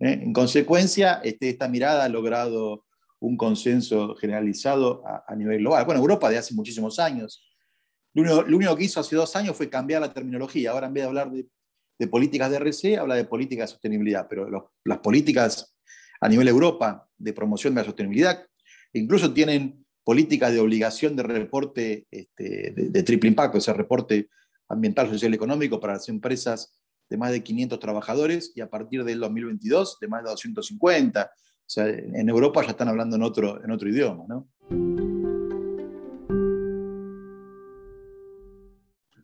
En 0.00 0.32
consecuencia, 0.32 1.20
este, 1.24 1.48
esta 1.48 1.68
mirada 1.68 2.04
ha 2.04 2.08
logrado 2.08 2.84
un 3.20 3.36
consenso 3.36 4.14
generalizado 4.14 5.02
a, 5.06 5.34
nivel 5.34 5.58
global. 5.58 5.84
Bueno, 5.84 6.00
Europa 6.00 6.30
de 6.30 6.38
hace 6.38 6.54
muchísimos 6.54 6.98
años. 6.98 7.44
Lo 8.14 8.44
único, 8.56 8.76
que 8.76 8.84
hizo 8.84 9.00
hace 9.00 9.16
dos 9.16 9.34
años 9.36 9.56
fue 9.56 9.68
cambiar 9.68 10.00
la 10.00 10.12
terminología. 10.12 10.70
Ahora 10.70 10.86
en 10.86 10.94
vez 10.94 11.02
de 11.02 11.08
hablar 11.08 11.30
de, 11.30 12.06
políticas 12.08 12.50
de 12.50 12.56
RC, 12.56 12.98
habla 12.98 13.16
de 13.16 13.24
políticas 13.24 13.70
de 13.70 13.72
sostenibilidad, 13.74 14.26
pero 14.28 14.72
las 14.84 14.98
políticas 14.98 15.74
a 16.20 16.28
nivel 16.28 16.48
Europa 16.48 17.08
de 17.16 17.32
promoción 17.32 17.74
de 17.74 17.80
la 17.80 17.86
sostenibilidad 17.86 18.44
incluso 18.92 19.32
tienen 19.32 19.84
políticas 20.04 20.52
de 20.52 20.60
obligación 20.60 21.14
de 21.14 21.22
reporte 21.22 22.06
este, 22.10 22.72
de, 22.72 22.90
de, 22.90 23.02
triple 23.02 23.28
impacto, 23.28 23.58
ese 23.58 23.72
reporte 23.72 24.30
ambiental, 24.68 25.08
social 25.10 25.32
y 25.32 25.36
económico 25.36 25.78
para 25.80 25.94
las 25.94 26.08
empresas 26.08 26.78
de 27.10 27.16
más 27.16 27.30
de 27.32 27.42
500 27.42 27.78
trabajadores 27.78 28.52
y 28.54 28.60
a 28.60 28.70
partir 28.70 29.04
del 29.04 29.20
2022 29.20 29.98
de 30.00 30.08
más 30.08 30.22
de 30.22 30.30
250 30.30 31.30
o 31.68 31.70
sea, 31.70 31.86
en 31.86 32.26
Europa 32.30 32.62
ya 32.62 32.70
están 32.70 32.88
hablando 32.88 33.16
en 33.16 33.22
otro, 33.22 33.62
en 33.62 33.70
otro 33.70 33.90
idioma, 33.90 34.24
¿no? 34.26 34.48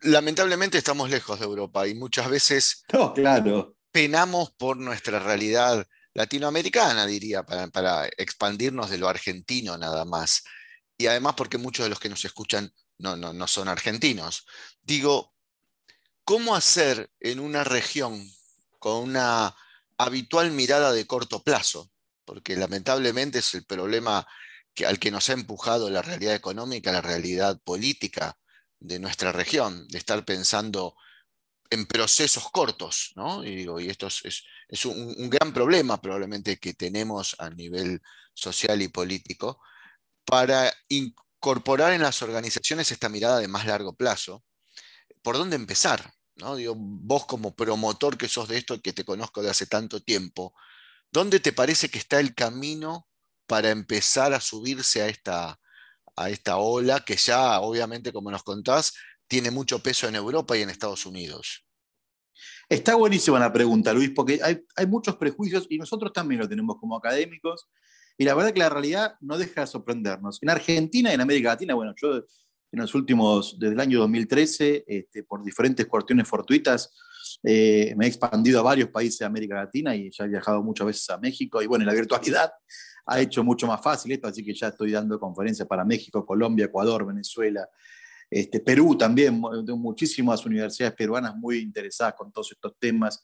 Lamentablemente 0.03 0.77
estamos 0.77 1.09
lejos 1.09 1.39
de 1.39 1.45
Europa 1.45 1.87
y 1.87 1.95
muchas 1.95 2.29
veces 2.29 2.85
claro. 3.15 3.75
penamos 3.91 4.51
por 4.51 4.77
nuestra 4.77 5.17
realidad 5.17 5.87
latinoamericana, 6.13 7.07
diría, 7.07 7.41
para, 7.43 8.05
expandirnos 8.15 8.91
de 8.91 8.99
lo 8.99 9.09
argentino 9.09 9.75
nada 9.75 10.05
más. 10.05 10.43
Y 10.99 11.07
además 11.07 11.33
porque 11.35 11.57
muchos 11.57 11.87
de 11.87 11.89
los 11.89 11.99
que 11.99 12.09
nos 12.09 12.23
escuchan 12.25 12.71
no, 12.99 13.17
no, 13.17 13.33
no 13.33 13.47
son 13.47 13.69
argentinos. 13.69 14.45
Digo, 14.83 15.33
¿cómo 16.23 16.55
hacer 16.55 17.09
en 17.19 17.39
una 17.39 17.63
región 17.63 18.23
con 18.77 18.97
una 18.97 19.55
habitual 19.97 20.51
mirada 20.51 20.91
de 20.91 21.07
corto 21.07 21.41
plazo? 21.41 21.89
Porque 22.25 22.55
lamentablemente 22.55 23.39
es 23.39 23.53
el 23.53 23.65
problema 23.65 24.27
que, 24.73 24.85
al 24.85 24.99
que 24.99 25.11
nos 25.11 25.29
ha 25.29 25.33
empujado 25.33 25.89
la 25.89 26.01
realidad 26.01 26.35
económica, 26.35 26.91
la 26.91 27.01
realidad 27.01 27.59
política 27.63 28.37
de 28.79 28.99
nuestra 28.99 29.31
región, 29.31 29.87
de 29.87 29.97
estar 29.97 30.25
pensando 30.25 30.95
en 31.69 31.85
procesos 31.85 32.49
cortos, 32.51 33.13
¿no? 33.15 33.43
Y, 33.43 33.55
digo, 33.55 33.79
y 33.79 33.89
esto 33.89 34.07
es, 34.07 34.85
un, 34.85 35.29
gran 35.29 35.53
problema 35.53 36.01
probablemente 36.01 36.57
que 36.57 36.73
tenemos 36.73 37.35
a 37.39 37.49
nivel 37.49 38.01
social 38.33 38.81
y 38.81 38.87
político 38.87 39.59
para 40.25 40.71
incorporar 40.89 41.93
en 41.93 42.01
las 42.01 42.21
organizaciones 42.21 42.91
esta 42.91 43.09
mirada 43.09 43.39
de 43.39 43.47
más 43.47 43.65
largo 43.65 43.95
plazo. 43.95 44.43
¿Por 45.21 45.37
dónde 45.37 45.55
empezar? 45.55 46.13
¿no? 46.35 46.55
Digo, 46.55 46.73
vos 46.75 47.25
como 47.25 47.55
promotor 47.55 48.17
que 48.17 48.27
sos 48.27 48.47
de 48.47 48.57
esto, 48.57 48.81
que 48.81 48.93
te 48.93 49.05
conozco 49.05 49.41
de 49.41 49.49
hace 49.49 49.65
tanto 49.67 50.01
tiempo, 50.01 50.53
¿Dónde 51.11 51.39
te 51.39 51.53
parece 51.53 51.89
que 51.89 51.97
está 51.97 52.19
el 52.19 52.35
camino 52.35 53.07
para 53.47 53.69
empezar 53.69 54.33
a 54.33 54.41
subirse 54.41 55.01
a 55.01 55.07
esta, 55.07 55.59
a 56.15 56.29
esta 56.29 56.57
ola 56.57 57.03
que 57.05 57.15
ya, 57.15 57.59
obviamente, 57.61 58.11
como 58.11 58.31
nos 58.31 58.43
contás, 58.43 58.93
tiene 59.27 59.51
mucho 59.51 59.79
peso 59.79 60.07
en 60.07 60.15
Europa 60.15 60.57
y 60.57 60.61
en 60.61 60.69
Estados 60.69 61.05
Unidos? 61.05 61.65
Está 62.67 62.95
buenísima 62.95 63.39
la 63.39 63.53
pregunta, 63.53 63.93
Luis, 63.93 64.09
porque 64.09 64.39
hay, 64.41 64.85
muchos 64.87 65.15
prejuicios 65.17 65.67
y 65.69 65.77
nosotros 65.77 66.11
también 66.11 66.41
lo 66.41 66.49
tenemos 66.49 66.77
como 66.79 66.97
académicos. 66.97 67.67
Y 68.17 68.23
la 68.23 68.33
verdad 68.33 68.53
que 68.53 68.59
la 68.59 68.69
realidad 68.69 69.15
no 69.19 69.37
deja 69.37 69.61
de 69.61 69.67
sorprendernos. 69.67 70.41
En 70.41 70.49
Argentina 70.49 71.11
y 71.11 71.15
en 71.15 71.21
América 71.21 71.49
Latina, 71.49 71.75
bueno, 71.75 71.93
yo 72.01 72.15
en 72.15 72.79
los 72.79 72.95
últimos, 72.95 73.57
desde 73.59 73.73
el 73.73 73.79
año 73.79 73.99
2013, 73.99 74.85
este, 74.87 75.23
por 75.23 75.43
diferentes 75.43 75.85
cuestiones 75.85 76.27
fortuitas, 76.27 76.93
eh, 77.43 77.93
me 77.97 78.05
he 78.05 78.07
expandido 78.07 78.59
a 78.59 78.63
varios 78.63 78.89
países 78.89 79.19
de 79.19 79.25
América 79.25 79.55
Latina 79.55 79.95
y 79.95 80.09
ya 80.11 80.25
he 80.25 80.27
viajado 80.27 80.63
muchas 80.63 80.87
veces 80.87 81.09
a 81.09 81.17
México 81.17 81.61
y 81.61 81.67
bueno, 81.67 81.85
la 81.85 81.93
virtualidad 81.93 82.51
ha 83.05 83.19
hecho 83.19 83.43
mucho 83.43 83.67
más 83.67 83.81
fácil 83.81 84.11
esto, 84.11 84.27
así 84.27 84.43
que 84.43 84.53
ya 84.53 84.69
estoy 84.69 84.91
dando 84.91 85.19
conferencias 85.19 85.67
para 85.67 85.85
México, 85.85 86.25
Colombia, 86.25 86.65
Ecuador, 86.65 87.05
Venezuela, 87.05 87.67
este, 88.29 88.59
Perú 88.59 88.97
también, 88.97 89.39
muchísimas 89.39 90.45
universidades 90.45 90.95
peruanas 90.95 91.35
muy 91.35 91.59
interesadas 91.59 92.15
con 92.15 92.31
todos 92.31 92.51
estos 92.51 92.73
temas. 92.79 93.21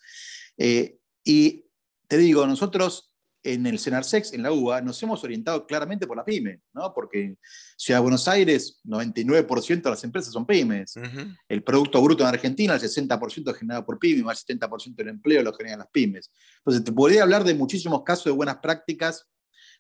Eh, 0.58 1.00
y 1.24 1.65
te 2.08 2.18
digo, 2.18 2.46
nosotros 2.46 3.11
en 3.44 3.66
el 3.66 3.80
Senarsex, 3.80 4.34
en 4.34 4.44
la 4.44 4.52
UBA, 4.52 4.82
nos 4.82 5.02
hemos 5.02 5.24
orientado 5.24 5.66
claramente 5.66 6.06
por 6.06 6.18
la 6.18 6.24
pyme, 6.24 6.62
¿no? 6.74 6.94
porque 6.94 7.38
Ciudad 7.76 8.00
de 8.00 8.04
Buenos 8.04 8.28
Aires, 8.28 8.80
99% 8.86 9.82
de 9.82 9.90
las 9.90 10.04
empresas 10.04 10.32
son 10.32 10.46
pymes. 10.46 10.96
El 11.48 11.64
Producto 11.64 12.02
Bruto 12.02 12.24
en 12.24 12.30
Argentina, 12.30 12.76
el 12.76 12.82
60% 12.82 13.52
es 13.52 13.58
generado 13.58 13.86
por 13.86 14.00
pymes, 14.00 14.24
más 14.24 14.46
del 14.46 14.60
70% 14.60 14.96
del 14.96 15.08
empleo 15.10 15.44
lo 15.44 15.54
generan 15.54 15.80
las 15.80 15.90
pymes. 15.90 16.32
Entonces, 16.58 16.84
te 16.84 16.92
podría 16.92 17.24
hablar 17.24 17.44
de 17.44 17.54
muchísimos 17.54 18.04
casos 18.04 18.26
de 18.26 18.32
buenas 18.32 18.58
prácticas 18.58 19.28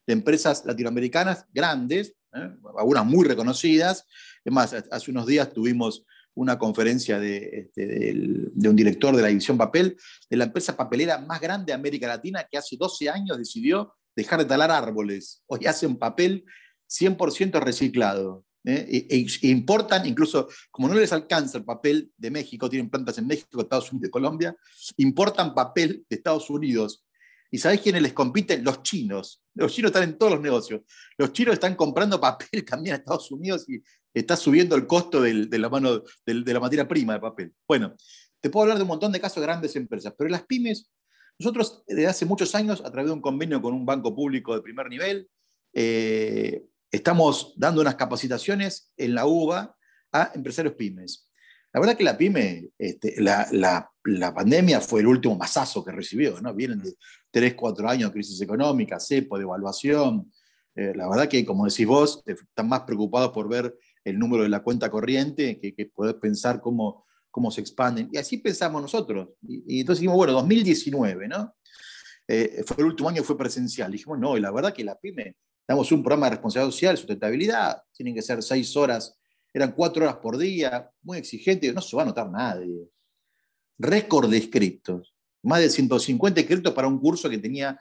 de 0.07 0.13
empresas 0.13 0.63
latinoamericanas 0.65 1.45
grandes, 1.53 2.15
¿eh? 2.33 2.49
algunas 2.77 3.05
muy 3.05 3.27
reconocidas. 3.27 4.05
Es 4.43 4.51
más, 4.51 4.73
hace 4.73 5.11
unos 5.11 5.27
días 5.27 5.53
tuvimos 5.53 6.05
una 6.35 6.57
conferencia 6.57 7.17
este, 7.23 7.85
de, 7.85 8.69
un 8.69 8.75
director 8.75 9.15
de 9.15 9.21
la 9.21 9.27
división 9.27 9.57
papel, 9.57 9.97
de 10.29 10.37
la 10.37 10.45
empresa 10.45 10.75
papelera 10.75 11.19
más 11.19 11.41
grande 11.41 11.67
de 11.67 11.73
América 11.73 12.07
Latina, 12.07 12.47
que 12.49 12.57
hace 12.57 12.77
12 12.77 13.09
años 13.09 13.37
decidió 13.37 13.93
dejar 14.15 14.39
de 14.39 14.45
talar 14.45 14.71
árboles. 14.71 15.43
Hoy 15.47 15.65
hacen 15.65 15.97
papel 15.97 16.45
100% 16.89 17.59
reciclado. 17.61 18.45
e, 18.63 19.25
importan, 19.41 20.05
incluso 20.05 20.47
como 20.69 20.87
no 20.87 20.93
les 20.93 21.11
alcanza 21.11 21.57
el 21.57 21.65
papel 21.65 22.11
de 22.15 22.29
México, 22.29 22.69
tienen 22.69 22.89
plantas 22.89 23.17
en 23.17 23.27
México, 23.27 23.59
Estados 23.59 23.91
Unidos 23.91 24.09
y 24.09 24.11
Colombia, 24.11 24.55
importan 24.97 25.55
papel 25.55 26.05
de 26.09 26.15
Estados 26.15 26.49
Unidos. 26.49 27.03
¿Y 27.51 27.57
sabéis 27.57 27.81
quiénes 27.81 28.01
les 28.01 28.13
compiten? 28.13 28.63
Los 28.63 28.81
chinos. 28.81 29.43
Los 29.53 29.73
chinos 29.73 29.89
están 29.89 30.03
en 30.03 30.17
todos 30.17 30.31
los 30.31 30.41
negocios. 30.41 30.81
Los 31.17 31.33
chinos 31.33 31.53
están 31.53 31.75
comprando 31.75 32.19
papel 32.19 32.63
también 32.65 32.95
a 32.95 32.97
Estados 32.99 33.29
Unidos 33.31 33.65
y 33.67 33.83
está 34.13 34.37
subiendo 34.37 34.75
el 34.75 34.87
costo 34.87 35.21
de, 35.21 35.33
la 35.59 35.69
mano, 35.69 36.01
de, 36.25 36.53
la 36.53 36.59
materia 36.59 36.87
prima 36.87 37.13
de 37.13 37.19
papel. 37.19 37.53
Bueno, 37.67 37.93
te 38.39 38.49
puedo 38.49 38.63
hablar 38.63 38.77
de 38.77 38.83
un 38.83 38.87
montón 38.87 39.11
de 39.11 39.19
casos 39.19 39.41
de 39.41 39.47
grandes 39.47 39.75
empresas, 39.75 40.13
pero 40.17 40.29
las 40.29 40.43
pymes, 40.43 40.89
nosotros 41.37 41.83
desde 41.85 42.07
hace 42.07 42.25
muchos 42.25 42.55
años, 42.55 42.81
a 42.81 42.91
través 42.91 43.07
de 43.07 43.13
un 43.13 43.21
convenio 43.21 43.61
con 43.61 43.73
un 43.73 43.85
banco 43.85 44.15
público 44.15 44.55
de 44.55 44.61
primer 44.61 44.89
nivel, 44.89 45.29
eh, 45.73 46.63
estamos 46.89 47.53
dando 47.57 47.81
unas 47.81 47.95
capacitaciones 47.95 48.91
en 48.97 49.13
la 49.13 49.25
UBA 49.25 49.75
a 50.13 50.31
empresarios 50.35 50.75
pymes. 50.75 51.29
La 51.73 51.79
verdad 51.79 51.97
que 51.97 52.03
la 52.03 52.17
pyme, 52.17 52.69
este, 52.77 53.21
la, 53.21 53.90
pandemia 54.33 54.81
fue 54.81 55.01
el 55.01 55.07
último 55.07 55.35
masazo 55.35 55.83
que 55.83 55.91
recibió, 55.91 56.39
¿no? 56.41 56.53
Vienen 56.53 56.79
de 56.79 56.95
3, 57.31 57.53
4 57.53 57.89
años 57.89 58.09
de 58.09 58.13
crisis 58.13 58.41
económica, 58.41 58.99
cepo, 58.99 59.37
devaluación. 59.37 60.31
Eh, 60.75 60.93
la 60.95 61.09
verdad 61.09 61.27
que, 61.27 61.45
como 61.45 61.65
decís 61.65 61.85
vos, 61.85 62.23
están 62.25 62.67
más 62.67 62.81
preocupados 62.81 63.31
por 63.31 63.47
ver 63.49 63.75
el 64.03 64.17
número 64.17 64.43
de 64.43 64.49
la 64.49 64.63
cuenta 64.63 64.89
corriente, 64.89 65.59
que, 65.59 65.73
que 65.73 65.85
poder 65.85 66.17
pensar 66.19 66.61
cómo, 66.61 67.05
cómo 67.31 67.49
se 67.49 67.61
expanden. 67.61 68.09
Y 68.11 68.17
así 68.17 68.37
pensamos 68.37 68.81
nosotros. 68.81 69.29
Y, 69.41 69.79
entonces 69.79 70.01
dijimos, 70.01 70.17
bueno, 70.17 70.33
2019, 70.33 71.27
¿no? 71.27 71.55
Eh, 72.27 72.63
fue 72.65 72.77
el 72.79 72.85
último 72.85 73.09
año, 73.09 73.23
fue 73.23 73.37
presencial. 73.37 73.91
Dijimos, 73.91 74.19
no, 74.19 74.37
y 74.37 74.41
la 74.41 74.51
verdad 74.51 74.73
que 74.73 74.83
la 74.83 74.99
PyME, 74.99 75.35
damos 75.67 75.91
un 75.91 76.03
programa 76.03 76.27
de 76.27 76.31
responsabilidad 76.31 76.71
social, 76.71 76.97
sustentabilidad, 76.97 77.81
tienen 77.93 78.13
que 78.13 78.21
ser 78.21 78.43
seis 78.43 78.75
horas, 78.75 79.17
eran 79.53 79.71
cuatro 79.71 80.03
horas 80.03 80.17
por 80.17 80.37
día, 80.37 80.89
muy 81.01 81.17
exigente, 81.17 81.71
no 81.73 81.81
se 81.81 81.95
va 81.95 82.03
a 82.03 82.05
notar 82.05 82.29
nadie. 82.29 82.87
Récord 83.81 84.29
de 84.29 84.37
inscriptos, 84.37 85.15
más 85.43 85.59
de 85.59 85.69
150 85.69 86.39
inscriptos 86.39 86.73
para 86.73 86.87
un 86.87 86.99
curso 86.99 87.29
que 87.29 87.37
tenía 87.37 87.79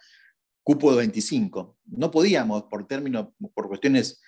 cupo 0.63 0.91
de 0.93 0.99
25. 0.99 1.79
No 1.87 2.11
podíamos, 2.11 2.65
por 2.65 2.87
términos, 2.87 3.29
por 3.55 3.69
cuestiones 3.69 4.21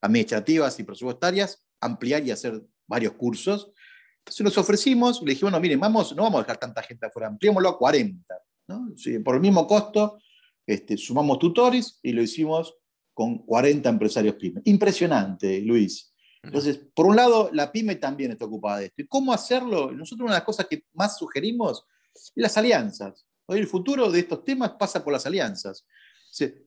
administrativas 0.00 0.78
y 0.78 0.84
presupuestarias, 0.84 1.64
ampliar 1.80 2.24
y 2.26 2.30
hacer 2.30 2.62
varios 2.86 3.12
cursos. 3.12 3.72
Entonces 4.20 4.44
nos 4.44 4.58
ofrecimos, 4.58 5.22
le 5.22 5.30
dijimos, 5.30 5.52
no, 5.52 5.60
miren, 5.60 5.80
vamos, 5.80 6.14
no 6.14 6.22
vamos 6.22 6.40
a 6.40 6.42
dejar 6.42 6.58
tanta 6.58 6.82
gente 6.82 7.06
afuera, 7.06 7.28
ampliémoslo 7.28 7.68
a 7.68 7.78
40. 7.78 8.34
¿no? 8.68 8.94
por 9.24 9.34
el 9.34 9.40
mismo 9.40 9.66
costo, 9.66 10.18
este, 10.66 10.96
sumamos 10.96 11.38
tutores 11.38 11.98
y 12.02 12.12
lo 12.12 12.22
hicimos 12.22 12.74
con 13.14 13.38
40 13.38 13.88
empresarios 13.88 14.34
pymes. 14.36 14.62
Impresionante, 14.66 15.60
Luis. 15.60 16.12
Entonces, 16.42 16.80
por 16.94 17.06
un 17.06 17.16
lado, 17.16 17.50
la 17.52 17.72
pyme 17.72 17.96
también 17.96 18.30
está 18.32 18.44
ocupada 18.44 18.78
de 18.78 18.86
esto. 18.86 19.02
¿Y 19.02 19.06
cómo 19.06 19.32
hacerlo? 19.32 19.92
Nosotros 19.92 20.24
una 20.24 20.34
de 20.34 20.38
las 20.38 20.46
cosas 20.46 20.66
que 20.66 20.84
más 20.92 21.18
sugerimos 21.18 21.84
es 22.14 22.32
las 22.36 22.56
alianzas. 22.56 23.26
Hoy 23.46 23.58
el 23.58 23.66
futuro 23.66 24.10
de 24.10 24.20
estos 24.20 24.44
temas 24.44 24.72
pasa 24.78 25.02
por 25.02 25.12
las 25.12 25.26
alianzas. 25.26 25.84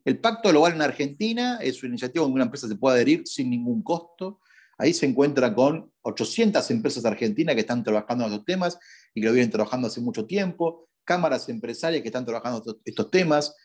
El 0.04 0.20
Pacto 0.20 0.50
Global 0.50 0.74
en 0.74 0.82
Argentina 0.82 1.60
es 1.62 1.82
una 1.84 1.90
iniciativa 1.90 2.24
donde 2.24 2.36
una 2.36 2.46
empresa 2.46 2.68
se 2.68 2.76
puede 2.76 2.96
adherir 2.96 3.24
sin 3.26 3.50
ningún 3.50 3.84
costo. 3.84 4.40
Ahí 4.78 4.94
se 4.94 5.06
encuentra 5.06 5.54
con 5.54 5.92
800 6.02 6.70
empresas 6.72 7.06
argentinas 7.06 7.56
que 7.56 7.62
están 7.62 7.84
trabajando 7.84 8.26
en 8.26 8.32
estos 8.32 8.46
temas 8.46 8.80
y 9.14 9.22
que 9.22 9.28
lo 9.28 9.34
vienen 9.34 9.52
trabajando 9.52 9.88
hace 9.88 10.02
mucho 10.02 10.26
tiempo, 10.26 10.90
cámaras 11.04 11.48
empresarias 11.50 12.02
que 12.02 12.08
están 12.08 12.26
trabajando 12.26 12.80
estos 12.84 13.12
temas, 13.12 13.56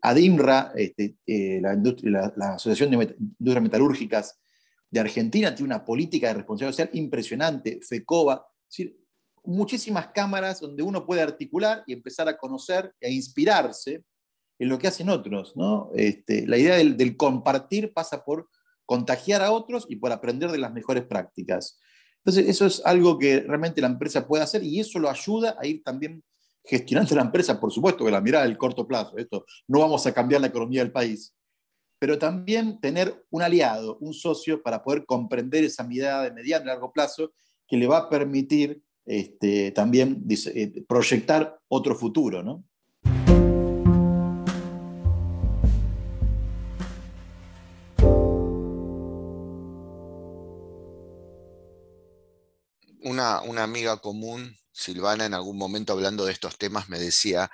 ADIMRA, 0.00 0.72
este, 0.76 1.16
eh, 1.26 1.60
la, 1.60 2.54
Asociación 2.54 2.90
de 2.90 3.16
Industrias 3.18 3.62
Metalúrgicas 3.62 4.38
de 4.94 5.00
Argentina, 5.00 5.52
tiene 5.52 5.74
una 5.74 5.84
política 5.84 6.28
de 6.28 6.34
responsabilidad 6.34 6.72
social 6.72 6.90
impresionante, 6.92 7.80
FECOBA, 7.82 8.46
muchísimas 9.42 10.08
cámaras 10.14 10.60
donde 10.60 10.84
uno 10.84 11.04
puede 11.04 11.20
articular 11.20 11.82
y 11.88 11.92
empezar 11.92 12.28
a 12.28 12.36
conocer 12.36 12.94
e 13.00 13.10
inspirarse 13.10 14.04
en 14.56 14.68
lo 14.68 14.78
que 14.78 14.86
hacen 14.86 15.08
otros. 15.08 15.56
¿no? 15.56 15.90
Este, 15.96 16.46
la 16.46 16.58
idea 16.58 16.76
del, 16.76 17.16
compartir 17.16 17.92
pasa 17.92 18.24
por 18.24 18.48
contagiar 18.86 19.42
a 19.42 19.50
otros 19.50 19.84
y 19.88 19.96
por 19.96 20.12
aprender 20.12 20.52
de 20.52 20.58
las 20.58 20.72
mejores 20.72 21.04
prácticas. 21.04 21.80
Entonces, 22.18 22.48
eso 22.48 22.64
es 22.64 22.80
algo 22.86 23.18
que 23.18 23.40
realmente 23.40 23.80
la 23.80 23.88
empresa 23.88 24.28
puede 24.28 24.44
hacer 24.44 24.62
y 24.62 24.78
eso 24.78 25.00
lo 25.00 25.10
ayuda 25.10 25.56
a 25.60 25.66
ir 25.66 25.82
también 25.82 26.22
gestionando 26.64 27.16
la 27.16 27.22
empresa, 27.22 27.58
por 27.58 27.72
supuesto, 27.72 28.04
que 28.04 28.12
la 28.12 28.20
mirada 28.20 28.44
del 28.44 28.56
corto 28.56 28.86
plazo. 28.86 29.18
Esto 29.18 29.44
no 29.66 29.80
vamos 29.80 30.06
a 30.06 30.14
cambiar 30.14 30.40
la 30.40 30.46
economía 30.46 30.82
del 30.82 30.92
país, 30.92 31.34
pero 32.04 32.18
también 32.18 32.78
tener 32.82 33.24
un 33.30 33.40
aliado, 33.40 33.96
un 33.98 34.12
socio 34.12 34.62
para 34.62 34.82
poder 34.82 35.06
comprender 35.06 35.64
esa 35.64 35.84
mirada 35.84 36.24
de 36.24 36.32
mediano 36.32 36.66
y 36.66 36.68
largo 36.68 36.92
plazo 36.92 37.32
que 37.66 37.78
le 37.78 37.86
va 37.86 37.96
a 37.96 38.08
permitir 38.10 38.82
este, 39.06 39.70
también 39.70 40.22
eh, 40.28 40.84
proyectar 40.86 41.58
otro 41.66 41.94
futuro. 41.94 42.42
¿no? 42.42 42.62
una, 53.00 53.62
amiga 53.62 53.96
común, 54.02 54.54
Silvana, 54.72 55.24
en 55.24 55.32
algún 55.32 55.56
momento 55.56 55.94
hablando 55.94 56.26
de 56.26 56.32
estos 56.32 56.58
temas, 56.58 56.90
me 56.90 56.98
decía, 56.98 57.50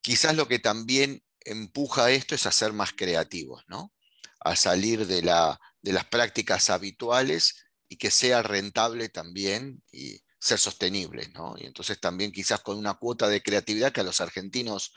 quizás 0.00 0.34
lo 0.34 0.48
que 0.48 0.58
también 0.58 1.22
empuja 1.40 2.10
esto 2.10 2.34
es 2.34 2.46
a 2.46 2.52
ser 2.52 2.72
más 2.72 2.92
creativos, 2.92 3.64
¿no? 3.68 3.92
A 4.40 4.56
salir 4.56 5.06
de, 5.06 5.22
la, 5.22 5.60
de 5.82 5.92
las 5.92 6.06
prácticas 6.06 6.70
habituales 6.70 7.66
y 7.88 7.96
que 7.96 8.10
sea 8.10 8.42
rentable 8.42 9.08
también 9.08 9.82
y 9.92 10.22
ser 10.38 10.58
sostenible, 10.58 11.28
¿no? 11.34 11.54
Y 11.58 11.66
entonces 11.66 12.00
también 12.00 12.32
quizás 12.32 12.60
con 12.60 12.78
una 12.78 12.94
cuota 12.94 13.28
de 13.28 13.42
creatividad 13.42 13.92
que 13.92 14.00
a 14.00 14.04
los 14.04 14.20
argentinos 14.20 14.92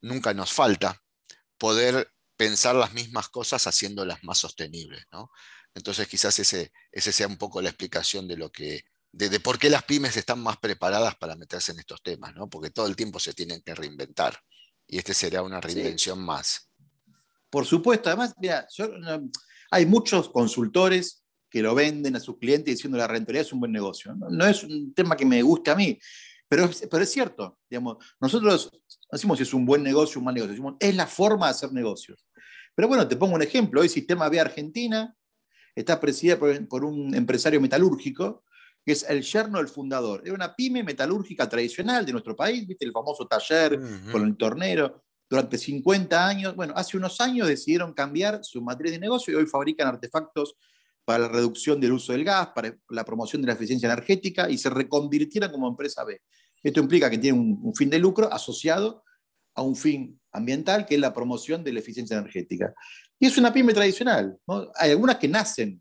nunca 0.00 0.32
nos 0.34 0.52
falta, 0.52 1.02
poder 1.58 2.12
pensar 2.36 2.74
las 2.74 2.92
mismas 2.92 3.28
cosas 3.28 3.66
haciéndolas 3.66 4.22
más 4.24 4.38
sostenibles, 4.38 5.04
¿no? 5.12 5.30
Entonces 5.74 6.08
quizás 6.08 6.38
ese, 6.38 6.72
ese 6.90 7.12
sea 7.12 7.26
un 7.26 7.36
poco 7.36 7.60
la 7.60 7.68
explicación 7.68 8.26
de 8.26 8.36
lo 8.36 8.50
que, 8.50 8.84
de, 9.12 9.40
por 9.40 9.58
qué 9.58 9.70
las 9.70 9.84
pymes 9.84 10.16
están 10.16 10.40
más 10.40 10.56
preparadas 10.58 11.16
para 11.16 11.36
meterse 11.36 11.72
en 11.72 11.80
estos 11.80 12.02
temas, 12.02 12.34
¿no? 12.34 12.48
Porque 12.48 12.70
todo 12.70 12.86
el 12.86 12.96
tiempo 12.96 13.20
se 13.20 13.34
tienen 13.34 13.62
que 13.62 13.74
reinventar. 13.74 14.40
Y 14.92 14.98
este 14.98 15.14
sería 15.14 15.42
una 15.42 15.60
reinvención 15.60 16.20
más. 16.20 16.68
Por 17.48 17.64
supuesto, 17.64 18.08
además, 18.08 18.34
mira, 18.40 18.66
hay 19.70 19.86
muchos 19.86 20.28
consultores 20.28 21.22
que 21.48 21.62
lo 21.62 21.76
venden 21.76 22.16
a 22.16 22.20
sus 22.20 22.38
clientes 22.38 22.74
diciendo 22.74 22.98
la 22.98 23.06
rentabilidad 23.06 23.46
es 23.46 23.52
un 23.52 23.60
buen 23.60 23.70
negocio. 23.70 24.14
No, 24.14 24.46
es 24.46 24.64
un 24.64 24.92
tema 24.92 25.16
que 25.16 25.24
me 25.24 25.42
guste 25.42 25.70
a 25.70 25.76
mí, 25.76 25.96
pero, 26.48 26.68
pero 26.90 27.04
es 27.04 27.10
cierto. 27.10 27.58
Digamos, 27.68 27.98
nosotros 28.20 28.68
decimos 29.10 29.38
si 29.38 29.44
es 29.44 29.54
un 29.54 29.64
buen 29.64 29.84
negocio 29.84 30.16
o 30.16 30.18
un 30.20 30.24
mal 30.24 30.34
negocio, 30.34 30.52
decimos, 30.52 30.74
es 30.80 30.94
la 30.96 31.06
forma 31.06 31.46
de 31.46 31.52
hacer 31.52 31.72
negocios. 31.72 32.26
Pero 32.74 32.88
bueno, 32.88 33.06
te 33.06 33.14
pongo 33.14 33.36
un 33.36 33.42
ejemplo. 33.42 33.80
Hoy 33.82 33.88
Sistema 33.88 34.28
B 34.28 34.40
Argentina 34.40 35.14
está 35.76 36.00
presidida 36.00 36.36
por, 36.36 36.84
un 36.84 37.14
empresario 37.14 37.60
metalúrgico, 37.60 38.42
que 38.90 38.94
es 38.94 39.06
el 39.08 39.22
yerno 39.22 39.58
del 39.58 39.68
fundador. 39.68 40.20
Es 40.24 40.32
una 40.32 40.52
pyme 40.52 40.82
metalúrgica 40.82 41.48
tradicional 41.48 42.04
de 42.04 42.10
nuestro 42.10 42.34
país, 42.34 42.66
¿viste? 42.66 42.84
el 42.84 42.90
famoso 42.90 43.24
taller 43.24 43.78
con 44.10 44.26
el 44.26 44.36
tornero, 44.36 45.04
durante 45.28 45.58
50 45.58 46.26
años. 46.26 46.56
Bueno, 46.56 46.72
hace 46.76 46.96
unos 46.96 47.20
años 47.20 47.46
decidieron 47.46 47.94
cambiar 47.94 48.40
su 48.42 48.60
matriz 48.60 48.90
de 48.90 48.98
negocio 48.98 49.32
y 49.32 49.36
hoy 49.36 49.46
fabrican 49.46 49.86
artefactos 49.86 50.56
para 51.04 51.20
la 51.20 51.28
reducción 51.28 51.80
del 51.80 51.92
uso 51.92 52.10
del 52.10 52.24
gas, 52.24 52.48
para 52.48 52.76
la 52.88 53.04
promoción 53.04 53.40
de 53.42 53.46
la 53.46 53.52
eficiencia 53.52 53.86
energética 53.86 54.50
y 54.50 54.58
se 54.58 54.68
reconvirtieron 54.68 55.52
como 55.52 55.68
empresa 55.68 56.02
B. 56.02 56.20
Esto 56.60 56.80
implica 56.80 57.08
que 57.08 57.18
tienen 57.18 57.60
un 57.62 57.74
fin 57.76 57.90
de 57.90 58.00
lucro 58.00 58.32
asociado 58.32 59.04
a 59.54 59.62
un 59.62 59.76
fin 59.76 60.20
ambiental, 60.32 60.84
que 60.84 60.96
es 60.96 61.00
la 61.00 61.14
promoción 61.14 61.62
de 61.62 61.74
la 61.74 61.78
eficiencia 61.78 62.18
energética. 62.18 62.74
Y 63.20 63.26
es 63.26 63.38
una 63.38 63.52
pyme 63.52 63.72
tradicional. 63.72 64.36
Hay 64.74 64.90
algunas 64.90 65.18
que 65.18 65.28
nacen, 65.28 65.80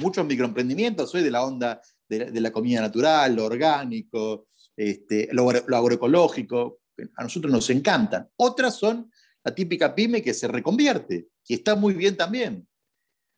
muchos 0.00 0.26
microemprendimientos, 0.26 1.12
soy 1.12 1.22
de 1.22 1.30
la 1.30 1.44
onda 1.44 1.80
de 2.18 2.40
la, 2.40 2.50
comida 2.50 2.80
natural, 2.80 3.36
lo 3.36 3.44
orgánico, 3.44 4.48
este, 4.76 5.28
lo, 5.32 5.48
agroecológico, 5.48 6.80
a 7.16 7.22
nosotros 7.22 7.52
nos 7.52 7.70
encantan. 7.70 8.28
Otras 8.36 8.76
son 8.76 9.10
la 9.44 9.54
típica 9.54 9.94
pyme 9.94 10.22
que 10.22 10.34
se 10.34 10.48
reconvierte, 10.48 11.28
y 11.46 11.54
está 11.54 11.74
muy 11.74 11.94
bien 11.94 12.16
también. 12.16 12.68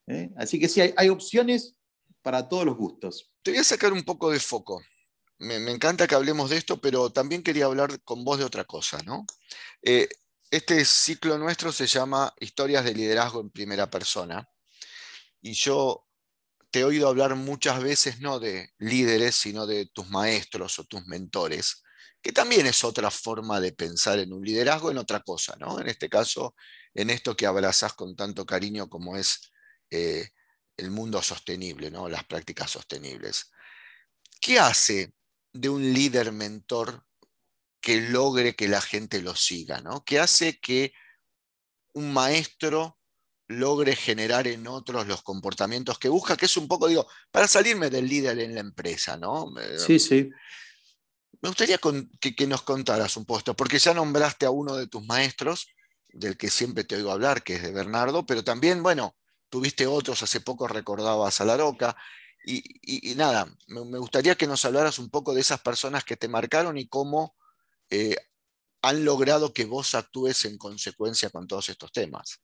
¿eh? 0.06 0.30
Así 0.36 0.58
que 0.58 0.68
sí, 0.68 0.80
hay, 0.80 1.08
opciones 1.08 1.76
para 2.22 2.48
todos 2.48 2.64
los 2.64 2.76
gustos. 2.76 3.30
Te 3.42 3.50
voy 3.50 3.60
a 3.60 3.64
sacar 3.64 3.92
un 3.92 4.02
poco 4.02 4.30
de 4.30 4.40
foco. 4.40 4.82
Me, 5.38 5.56
encanta 5.70 6.06
que 6.06 6.14
hablemos 6.14 6.50
de 6.50 6.56
esto, 6.56 6.80
pero 6.80 7.10
también 7.10 7.42
quería 7.42 7.66
hablar 7.66 8.00
con 8.02 8.24
vos 8.24 8.38
de 8.38 8.44
otra 8.44 8.64
cosa. 8.64 8.98
¿no? 9.04 9.26
Eh, 9.82 10.08
este 10.50 10.84
ciclo 10.84 11.36
nuestro 11.38 11.72
se 11.72 11.86
llama 11.86 12.32
Historias 12.40 12.84
de 12.84 12.94
Liderazgo 12.94 13.40
en 13.40 13.50
Primera 13.50 13.90
Persona. 13.90 14.48
Y 15.40 15.52
yo 15.52 16.06
te 16.72 16.80
he 16.80 16.84
oído 16.84 17.08
hablar 17.08 17.36
muchas 17.36 17.82
veces 17.82 18.20
no 18.20 18.40
de 18.40 18.70
líderes, 18.78 19.36
sino 19.36 19.66
de 19.66 19.86
tus 19.86 20.08
maestros 20.08 20.78
o 20.78 20.84
tus 20.84 21.06
mentores, 21.06 21.82
que 22.22 22.32
también 22.32 22.66
es 22.66 22.82
otra 22.82 23.10
forma 23.10 23.60
de 23.60 23.72
pensar 23.72 24.18
en 24.18 24.32
un 24.32 24.42
liderazgo, 24.42 24.90
en 24.90 24.96
otra 24.96 25.20
cosa, 25.20 25.54
¿no? 25.60 25.78
En 25.78 25.88
este 25.88 26.08
caso, 26.08 26.54
en 26.94 27.10
esto 27.10 27.36
que 27.36 27.46
abrazas 27.46 27.92
con 27.92 28.16
tanto 28.16 28.46
cariño 28.46 28.88
como 28.88 29.18
es 29.18 29.52
eh, 29.90 30.30
el 30.78 30.90
mundo 30.90 31.20
sostenible, 31.22 31.90
¿no? 31.90 32.08
Las 32.08 32.24
prácticas 32.24 32.70
sostenibles. 32.70 33.50
¿Qué 34.40 34.58
hace 34.58 35.12
de 35.52 35.68
un 35.68 35.92
líder 35.92 36.32
mentor 36.32 37.04
que 37.82 38.00
logre 38.00 38.56
que 38.56 38.68
la 38.68 38.80
gente 38.80 39.20
lo 39.20 39.36
siga, 39.36 39.82
¿no? 39.82 40.04
¿Qué 40.04 40.20
hace 40.20 40.58
que 40.58 40.94
un 41.92 42.14
maestro 42.14 42.98
logre 43.58 43.96
generar 43.96 44.46
en 44.46 44.66
otros 44.66 45.06
los 45.06 45.22
comportamientos 45.22 45.98
que 45.98 46.08
busca, 46.08 46.36
que 46.36 46.46
es 46.46 46.56
un 46.56 46.68
poco, 46.68 46.88
digo, 46.88 47.06
para 47.30 47.48
salirme 47.48 47.90
del 47.90 48.08
líder 48.08 48.38
en 48.40 48.54
la 48.54 48.60
empresa, 48.60 49.16
¿no? 49.16 49.52
Sí, 49.78 49.98
sí. 49.98 50.30
Me 51.40 51.48
gustaría 51.48 51.78
que, 51.78 52.46
nos 52.46 52.62
contaras 52.62 53.16
un 53.16 53.24
poco 53.24 53.54
porque 53.54 53.78
ya 53.78 53.94
nombraste 53.94 54.46
a 54.46 54.50
uno 54.50 54.76
de 54.76 54.86
tus 54.86 55.04
maestros, 55.04 55.68
del 56.08 56.36
que 56.36 56.50
siempre 56.50 56.84
te 56.84 56.96
oigo 56.96 57.10
hablar, 57.10 57.42
que 57.42 57.54
es 57.54 57.62
de 57.62 57.72
Bernardo, 57.72 58.24
pero 58.26 58.44
también, 58.44 58.82
bueno, 58.82 59.16
tuviste 59.48 59.86
otros, 59.86 60.22
hace 60.22 60.40
poco 60.40 60.68
recordabas 60.68 61.40
a 61.40 61.44
La 61.44 61.56
Roca, 61.56 61.96
y, 62.44 63.14
nada, 63.16 63.46
me, 63.68 63.98
gustaría 63.98 64.34
que 64.34 64.48
nos 64.48 64.64
hablaras 64.64 64.98
un 64.98 65.10
poco 65.10 65.32
de 65.32 65.40
esas 65.40 65.60
personas 65.60 66.04
que 66.04 66.16
te 66.16 66.28
marcaron 66.28 66.76
y 66.76 66.88
cómo 66.88 67.36
eh, 67.88 68.16
han 68.82 69.04
logrado 69.04 69.52
que 69.52 69.64
vos 69.64 69.94
actúes 69.94 70.44
en 70.44 70.58
consecuencia 70.58 71.30
con 71.30 71.46
todos 71.46 71.68
estos 71.68 71.92
temas. 71.92 72.40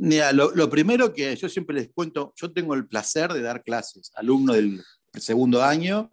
Mira, 0.00 0.32
lo, 0.32 0.70
primero 0.70 1.12
que 1.12 1.34
yo 1.34 1.48
siempre 1.48 1.74
les 1.74 1.90
cuento, 1.90 2.32
yo 2.36 2.52
tengo 2.52 2.74
el 2.74 2.86
placer 2.86 3.32
de 3.32 3.42
dar 3.42 3.62
clases, 3.62 4.12
alumno 4.14 4.52
del 4.52 4.80
segundo 5.12 5.60
año 5.60 6.08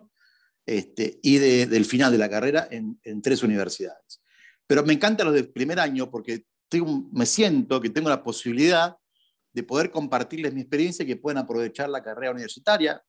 este, 0.65 1.19
y 1.21 1.37
del 1.37 1.85
final 1.85 2.11
de 2.11 2.17
la 2.17 2.27
carrera 2.27 2.67
en, 2.71 3.21
tres 3.21 3.43
universidades. 3.43 4.23
Pero 4.65 4.83
me 4.83 4.93
encantan 4.93 5.27
los 5.27 5.35
del 5.35 5.51
primer 5.51 5.79
año 5.79 6.09
porque 6.09 6.45
me 7.11 7.27
siento 7.27 7.79
que 7.79 7.91
tengo 7.91 8.09
la 8.09 8.23
posibilidad 8.23 8.97
de 9.53 9.61
poder 9.61 9.91
compartirles 9.91 10.51
mi 10.51 10.61
experiencia 10.61 11.03
y 11.03 11.07
que 11.07 11.17
puedan 11.17 11.43
aprovechar 11.43 11.87
la 11.87 12.01
carrera 12.01 12.31
universitaria. 12.31 12.99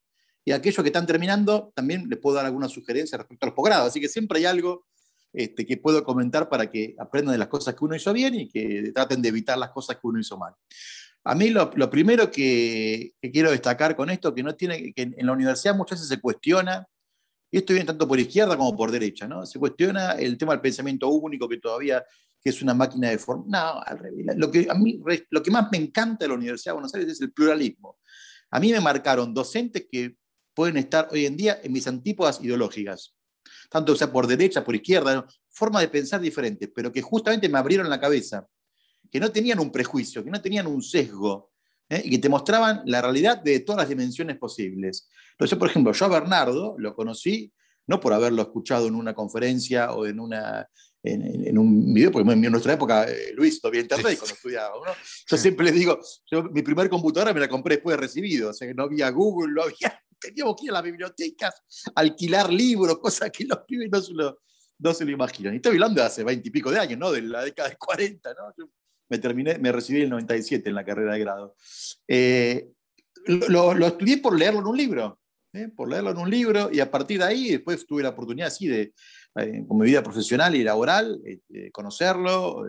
Y 0.45 0.53
a 0.53 0.57
aquellos 0.57 0.83
que 0.83 0.91
están 0.91 1.07
terminando, 1.07 1.73
también 1.75 2.07
les 2.07 2.19
puedo 2.19 2.37
dar 2.37 2.45
alguna 2.45 2.69
sugerencia 2.69 3.17
respecto 3.17 3.47
a 3.47 3.49
los 3.49 3.57
posgrados. 3.57 3.89
Así 3.89 3.99
que 3.99 4.09
siempre 4.09 4.41
hay 4.41 4.45
algo 4.45 4.87
este, 5.33 5.67
que 5.67 5.77
puedo 5.77 6.03
comentar 6.05 6.49
para 6.49 6.71
que 6.71 6.95
aprendan 6.99 7.33
de 7.33 7.39
las 7.39 7.49
cosas 7.49 7.75
que 7.75 7.85
uno 7.85 7.97
hizo 7.97 8.13
bien 8.13 8.35
y 8.35 8.49
que 8.49 8.91
traten 8.95 9.21
de 9.21 9.29
evitar 9.29 9.59
las 9.59 9.71
cosas 9.71 9.97
que 9.97 10.07
uno 10.07 10.21
hizo 10.21 10.37
mal. 10.39 10.55
A 11.25 11.35
mí 11.35 11.51
lo, 11.51 11.71
primero 11.91 12.31
que, 12.31 13.15
quiero 13.33 13.51
destacar 13.51 13.97
con 13.97 14.11
esto, 14.11 14.35
que, 14.35 14.43
no 14.43 14.55
tiene, 14.55 14.93
que 14.93 15.03
en 15.03 15.27
la 15.27 15.33
universidad 15.33 15.75
muchas 15.75 15.99
veces 15.99 16.09
se 16.09 16.21
cuestiona, 16.21 16.87
y 17.51 17.59
esto 17.59 17.73
viene 17.73 17.87
tanto 17.87 18.07
por 18.07 18.19
izquierda 18.19 18.57
como 18.57 18.77
por 18.77 18.91
derecha, 18.91 19.27
¿no? 19.27 19.45
Se 19.45 19.59
cuestiona 19.59 20.13
el 20.13 20.39
tema 20.39 20.53
del 20.53 20.61
pensamiento 20.61 21.09
único, 21.09 21.49
que 21.49 21.59
todavía 21.59 22.05
que 22.47 22.51
es 22.51 22.63
una 22.63 22.75
máquina 22.75 23.11
de 23.11 23.19
forma. 23.19 23.45
No, 23.49 23.83
al 23.83 23.99
revés. 23.99 24.37
Lo 24.37 24.51
que, 24.53 24.69
a 24.71 24.75
mí, 24.75 25.01
lo 25.31 25.43
que 25.43 25.51
más 25.51 25.69
me 25.73 25.79
encanta 25.79 26.25
de 26.25 26.29
la 26.29 26.35
Universidad 26.35 26.73
de 26.73 26.75
Buenos 26.75 26.95
Aires 26.95 27.13
es 27.13 27.21
el 27.21 27.33
pluralismo. 27.33 27.99
A 28.53 28.61
mí 28.61 28.71
me 28.71 28.81
marcaron 28.81 29.35
docentes 29.35 29.89
que 29.91 30.17
pueden 30.55 30.77
estar 30.77 31.09
hoy 31.11 31.27
en 31.27 31.37
día 31.37 31.59
en 31.61 31.73
mis 31.73 31.89
antípodas 31.89 32.41
ideológicas 32.41 33.16
tanto 33.71 33.95
sea 33.97 34.13
por 34.13 34.27
derecha, 34.27 34.65
por 34.65 34.75
izquierda, 34.75 35.27
forma 35.49 35.81
de 35.81 35.89
pensar 35.89 36.21
diferentes, 36.21 36.71
pero 36.75 36.93
que 36.93 37.03
justamente 37.03 37.49
me 37.49 37.59
abrieron 37.59 37.89
la 37.89 38.01
cabeza, 38.01 38.47
que 39.11 39.21
no 39.21 39.31
tenían 39.31 39.59
un 39.61 39.71
prejuicio, 39.71 40.25
que 40.25 40.31
no 40.31 40.41
tenían 40.41 40.67
un 40.67 40.83
sesgo, 40.83 41.53
¿eh? 41.89 42.03
y 42.05 42.11
que 42.11 42.19
te 42.19 42.29
mostraban 42.29 42.83
la 42.87 43.03
realidad 43.03 43.43
de 43.43 43.61
todas 43.61 43.81
las 43.81 43.89
dimensiones 43.89 44.39
posibles. 44.39 45.09
Entonces, 45.33 45.59
por 45.59 45.69
ejemplo, 45.69 45.93
yo 45.93 46.05
a 46.07 46.09
Bernardo 46.09 46.75
lo 46.79 46.95
conocí 46.95 47.53
no 47.87 48.01
por 48.01 48.13
haberlo 48.13 48.43
escuchado 48.43 48.89
en 48.89 48.95
una 48.95 49.15
conferencia 49.15 49.93
o 49.93 50.07
en, 50.07 50.19
una, 50.19 50.69
en, 51.07 51.59
un 51.59 51.95
video, 51.95 52.11
porque 52.11 52.31
en 52.31 52.41
nuestra 52.51 52.75
época, 52.75 53.05
eh, 53.09 53.33
Luis, 53.35 53.61
todavía 53.61 53.81
internet 53.81 54.19
cuando 54.19 54.35
estudiaba. 54.35 54.75
Yo 55.29 55.37
siempre 55.37 55.67
le 55.67 55.73
digo, 55.73 56.01
yo, 56.31 56.45
mi 56.45 56.63
primer 56.63 56.89
computadora 56.89 57.33
me 57.33 57.41
la 57.41 57.49
compré 57.49 57.77
después 57.77 57.97
de 57.97 58.01
recibido, 58.01 58.51
o 58.51 58.53
sea 58.53 58.67
que 58.69 58.75
no 58.75 58.85
había 58.85 59.11
Google, 59.11 59.53
no 59.53 59.63
había 59.63 60.03
teníamos 60.21 60.57
que 60.57 60.65
ir 60.65 60.71
a 60.71 60.75
las 60.75 60.83
bibliotecas, 60.83 61.55
alquilar 61.95 62.53
libros, 62.53 62.99
cosas 62.99 63.31
que 63.31 63.45
los 63.45 63.59
pibes 63.67 63.91
no 63.91 64.01
se 64.01 64.13
lo, 64.13 64.39
no 64.79 64.95
se 64.95 65.05
lo 65.05 65.11
imaginan. 65.11 65.55
Y 65.55 65.57
estoy 65.57 65.73
hablando 65.73 66.01
de 66.01 66.07
hace 66.07 66.25
20 66.25 66.49
y 66.49 66.51
pico 66.51 66.71
de 66.71 66.79
años, 66.79 66.99
¿no? 66.99 67.13
De 67.13 67.23
la 67.23 67.45
década 67.45 67.69
de 67.69 67.77
40, 67.77 68.35
¿no? 68.35 68.55
Yo 68.57 68.71
me 69.09 69.19
terminé, 69.19 69.59
me 69.59 69.73
recibí 69.73 69.99
en 69.99 70.05
el 70.05 70.11
97 70.11 70.69
en 70.69 70.75
la 70.75 70.85
carrera 70.85 71.15
de 71.15 71.21
grado. 71.21 71.55
Eh, 72.09 72.69
lo, 73.27 73.75
lo, 73.75 73.87
estudié 73.87 74.19
por 74.19 74.39
leerlo 74.39 74.61
en 74.61 74.67
un 74.67 74.77
libro, 74.77 75.21
¿eh? 75.53 75.69
por 75.75 75.89
leerlo 75.89 76.11
en 76.11 76.19
un 76.19 76.31
libro, 76.31 76.71
y 76.73 76.81
a 76.81 76.91
partir 76.91 77.19
de 77.19 77.25
ahí 77.25 77.51
después 77.51 77.87
tuve 77.87 78.03
la 78.03 78.11
oportunidad 78.11 78.49
así 78.49 78.69
de, 78.69 78.93
con 79.69 79.79
mi 79.79 79.87
vida 79.87 80.03
profesional 80.03 80.55
y 80.55 80.65
laboral, 80.65 81.21
conocerlo 81.73 82.65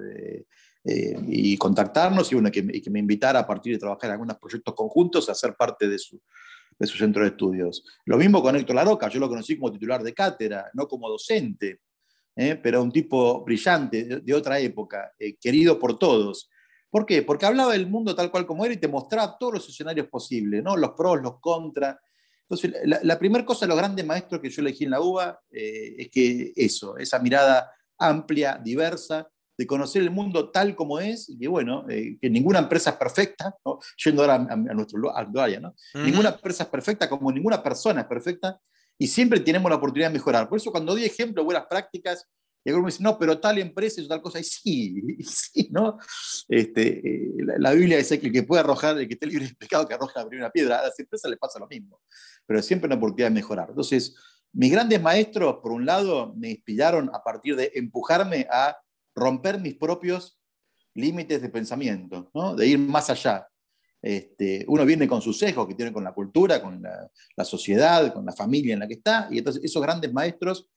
y 0.83 1.57
contactarnos 1.57 2.31
y, 2.31 2.35
uno 2.35 2.51
que, 2.51 2.65
que, 2.81 2.89
me 2.89 2.99
invitara 2.99 3.39
a 3.39 3.47
partir 3.47 3.73
de 3.73 3.79
trabajar 3.79 4.09
en 4.09 4.13
algunos 4.13 4.37
proyectos 4.37 4.73
conjuntos 4.73 5.29
a 5.29 5.35
ser 5.35 5.55
parte 5.55 5.87
de 5.87 5.97
su, 5.97 6.21
de 6.77 6.87
su 6.87 6.97
centro 6.97 7.23
de 7.23 7.29
estudios. 7.29 7.83
Lo 8.05 8.17
mismo 8.17 8.41
con 8.41 8.55
Héctor 8.55 8.75
Laroca, 8.75 9.09
yo 9.09 9.19
lo 9.19 9.29
conocí 9.29 9.57
como 9.57 9.71
titular 9.71 10.03
de 10.03 10.13
cátedra, 10.13 10.69
no 10.73 10.87
como 10.87 11.09
docente, 11.09 11.81
¿eh? 12.35 12.59
pero 12.61 12.81
un 12.81 12.91
tipo 12.91 13.43
brillante 13.43 14.21
de, 14.21 14.33
otra 14.33 14.59
época, 14.59 15.13
eh, 15.17 15.35
querido 15.37 15.79
por 15.79 15.97
todos. 15.97 16.49
¿Por 16.89 17.05
qué? 17.05 17.23
Porque 17.23 17.45
hablaba 17.45 17.73
del 17.73 17.87
mundo 17.87 18.15
tal 18.15 18.31
cual 18.31 18.45
como 18.45 18.63
era 18.63 18.73
y 18.73 18.77
te 18.77 18.87
mostraba 18.87 19.37
todos 19.37 19.55
los 19.55 19.69
escenarios 19.69 20.07
posibles, 20.07 20.63
¿no? 20.63 20.77
los 20.77 20.91
pros, 20.91 21.21
los 21.21 21.39
contras. 21.39 21.97
Entonces, 22.49 22.73
la, 22.85 23.19
primera 23.19 23.45
cosa 23.45 23.65
de 23.65 23.69
los 23.69 23.77
grandes 23.77 24.05
maestros 24.05 24.39
que 24.41 24.49
yo 24.49 24.61
elegí 24.61 24.85
en 24.85 24.91
la 24.91 25.01
UBA 25.01 25.37
eh, 25.51 25.95
es 25.99 26.09
que 26.09 26.53
eso, 26.55 26.97
esa 26.97 27.19
mirada 27.19 27.69
amplia, 27.97 28.57
diversa, 28.63 29.27
de 29.57 29.67
conocer 29.67 30.03
el 30.03 30.11
mundo 30.11 30.49
tal 30.49 30.75
como 30.75 30.99
es, 30.99 31.29
y 31.29 31.37
que 31.37 31.47
bueno, 31.47 31.85
eh, 31.89 32.17
que 32.21 32.29
ninguna 32.29 32.59
empresa 32.59 32.91
es 32.91 32.95
perfecta, 32.95 33.55
yendo 34.03 34.21
ahora 34.21 34.35
a, 34.35 34.55
nuestro 34.55 35.41
área, 35.41 35.59
¿no? 35.59 35.75
Ninguna 35.95 36.29
empresa 36.29 36.63
es 36.63 36.69
perfecta 36.69 37.09
como 37.09 37.31
ninguna 37.31 37.61
persona 37.61 38.01
es 38.01 38.07
perfecta, 38.07 38.59
y 38.99 39.07
siempre 39.07 39.39
tenemos 39.39 39.69
la 39.69 39.77
oportunidad 39.77 40.09
de 40.09 40.13
mejorar. 40.13 40.47
Por 40.47 40.57
eso 40.57 40.71
cuando 40.71 40.93
doy 40.93 41.05
ejemplos, 41.05 41.43
buenas 41.43 41.65
prácticas, 41.67 42.25
y 42.67 42.69
algunos 42.69 42.87
me 42.87 42.91
dicen, 42.91 43.03
no, 43.05 43.17
pero 43.17 43.39
tal 43.39 43.59
empresa 43.59 44.01
es 44.01 44.09
tal 44.09 44.21
cosa, 44.21 44.41
y 44.41 44.43
sí, 44.43 45.01
sí, 45.23 45.69
¿no? 45.71 45.97
Este, 46.49 46.99
eh, 46.99 47.31
la, 47.59 47.71
Biblia 47.71 47.97
dice 47.97 48.19
que 48.19 48.27
el 48.27 48.33
que 48.33 48.43
puede 48.43 48.59
arrojar, 48.59 48.99
el 48.99 49.07
que 49.07 49.13
esté 49.13 49.25
libre 49.25 49.47
de 49.47 49.55
pecado, 49.55 49.87
que 49.87 49.93
arroja 49.93 50.21
la 50.21 50.27
primera 50.27 50.51
piedra, 50.51 50.79
a 50.79 50.83
las 50.83 50.99
empresas 50.99 51.31
les 51.31 51.39
pasa 51.39 51.59
lo 51.59 51.67
mismo, 51.67 52.01
pero 52.45 52.61
siempre 52.61 52.87
una 52.87 52.97
oportunidad 52.97 53.29
de 53.29 53.35
mejorar. 53.35 53.69
Entonces, 53.69 54.17
mis 54.51 54.69
grandes 54.69 55.01
maestros, 55.01 55.59
por 55.63 55.71
un 55.71 55.85
lado, 55.85 56.33
me 56.35 56.49
inspiraron 56.49 57.09
a 57.13 57.23
partir 57.23 57.55
de 57.55 57.71
empujarme 57.73 58.45
a 58.51 58.77
romper 59.15 59.61
mis 59.61 59.75
propios 59.75 60.37
límites 60.93 61.41
de 61.41 61.47
pensamiento, 61.47 62.29
¿no? 62.33 62.53
de 62.53 62.67
ir 62.67 62.79
más 62.79 63.09
allá. 63.09 63.47
Este, 64.01 64.65
uno 64.67 64.85
viene 64.85 65.07
con 65.07 65.21
sus 65.21 65.39
sesgos 65.39 65.69
que 65.69 65.75
tiene 65.75 65.93
con 65.93 66.03
la 66.03 66.13
cultura, 66.13 66.61
con 66.61 66.81
la, 66.81 67.45
sociedad, 67.45 68.13
con 68.13 68.25
la 68.25 68.33
familia 68.33 68.73
en 68.73 68.81
la 68.81 68.87
que 68.89 68.95
está, 68.95 69.29
y 69.31 69.37
entonces 69.37 69.63
esos 69.63 69.81
grandes 69.81 70.11
maestros 70.11 70.67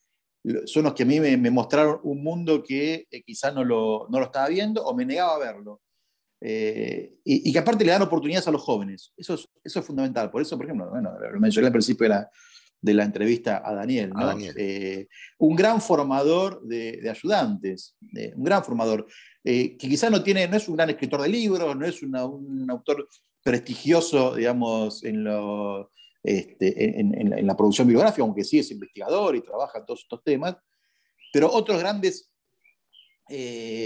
son 0.65 0.85
los 0.85 0.95
que 0.95 1.03
a 1.03 1.07
mí 1.07 1.21
me, 1.21 1.51
mostraron 1.51 2.01
un 2.03 2.23
mundo 2.23 2.63
que 2.63 3.07
eh, 3.11 3.23
quizás 3.23 3.55
no 3.55 3.65
lo, 3.65 4.07
no 4.11 4.19
lo, 4.19 4.27
estaba 4.27 4.49
viendo 4.49 4.85
o 4.85 4.95
me 4.95 5.05
negaba 5.05 5.37
a 5.37 5.39
verlo. 5.39 5.81
Eh, 6.43 7.17
y, 7.25 7.53
que 7.53 7.59
aparte 7.59 7.85
le 7.85 7.93
dan 7.93 8.03
oportunidades 8.03 8.49
a 8.49 8.51
los 8.51 8.63
jóvenes. 8.63 9.13
Eso 9.17 9.35
es, 9.35 9.49
eso 9.63 9.81
es 9.81 9.87
fundamental. 9.87 10.31
Por 10.31 10.41
eso, 10.43 10.57
por 10.57 10.67
ejemplo, 10.67 10.89
bueno, 10.89 11.13
lo 11.19 11.41
mencioné 11.41 11.67
al 11.67 11.73
principio 11.73 12.05
de 12.05 12.09
la, 12.09 12.31
de 12.81 12.95
la 12.95 13.05
entrevista 13.05 13.63
a 13.65 13.75
Daniel. 13.75 14.13
Eh, 14.57 15.09
un 15.39 15.55
gran 15.55 15.81
formador 15.81 16.63
de, 16.63 17.09
ayudantes, 17.11 17.97
eh, 18.17 18.33
un 18.35 18.45
gran 18.45 18.65
formador, 18.65 19.07
eh, 19.45 19.77
que 19.77 19.89
quizás 19.89 20.11
no, 20.11 20.23
tiene, 20.23 20.49
no 20.49 20.57
es 20.57 20.69
un 20.69 20.77
gran 20.77 20.91
escritor 20.91 21.23
de 21.23 21.29
libros, 21.29 21.77
no 21.77 21.87
es 21.87 22.03
un 22.03 22.71
autor 22.71 23.09
prestigioso, 23.43 24.35
digamos, 24.35 25.05
en, 25.05 25.25
lo, 25.25 25.91
este, 26.23 27.01
en, 27.01 27.47
la 27.47 27.57
producción 27.57 27.87
bibliográfica, 27.87 28.23
aunque 28.23 28.45
sí 28.45 28.59
es 28.59 28.71
investigador 28.71 29.37
y 29.37 29.41
trabaja 29.41 29.79
en 29.79 29.87
todos 29.87 30.01
estos 30.01 30.23
temas, 30.23 30.57
pero 31.33 31.51
otros 31.51 31.79
grandes 31.79 32.31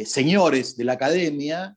señores 0.06 0.74
de 0.74 0.84
la 0.84 0.94
academia 0.94 1.76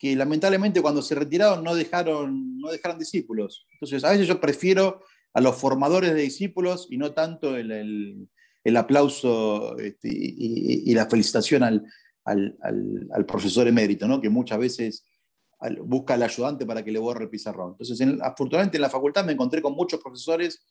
que 0.00 0.16
lamentablemente 0.16 0.80
cuando 0.80 1.02
se 1.02 1.14
retiraron 1.14 1.62
no 1.62 1.74
dejaron, 1.74 2.58
no 2.58 2.70
dejaron 2.70 2.98
discípulos. 2.98 3.66
Entonces, 3.74 4.02
a 4.02 4.10
veces 4.10 4.26
yo 4.26 4.40
prefiero 4.40 5.04
a 5.34 5.42
los 5.42 5.56
formadores 5.56 6.14
de 6.14 6.22
discípulos 6.22 6.88
y 6.90 6.96
no 6.96 7.12
tanto 7.12 7.54
el, 7.54 8.28
aplauso 8.76 9.78
este, 9.78 10.08
y, 10.10 10.92
la 10.94 11.06
felicitación 11.06 11.62
al, 11.62 11.84
al, 12.24 13.26
profesor 13.26 13.68
emérito, 13.68 14.08
¿no? 14.08 14.22
que 14.22 14.30
muchas 14.30 14.58
veces 14.58 15.04
busca 15.82 16.14
al 16.14 16.22
ayudante 16.22 16.64
para 16.64 16.84
que 16.84 16.90
le 16.90 16.98
borre 16.98 17.24
el 17.24 17.30
pizarrón. 17.30 17.72
Entonces, 17.72 18.06
afortunadamente 18.22 18.78
en 18.78 18.82
la 18.82 18.90
facultad 18.90 19.24
me 19.24 19.32
encontré 19.32 19.60
con 19.60 19.74
muchos 19.74 20.00
profesores 20.00 20.64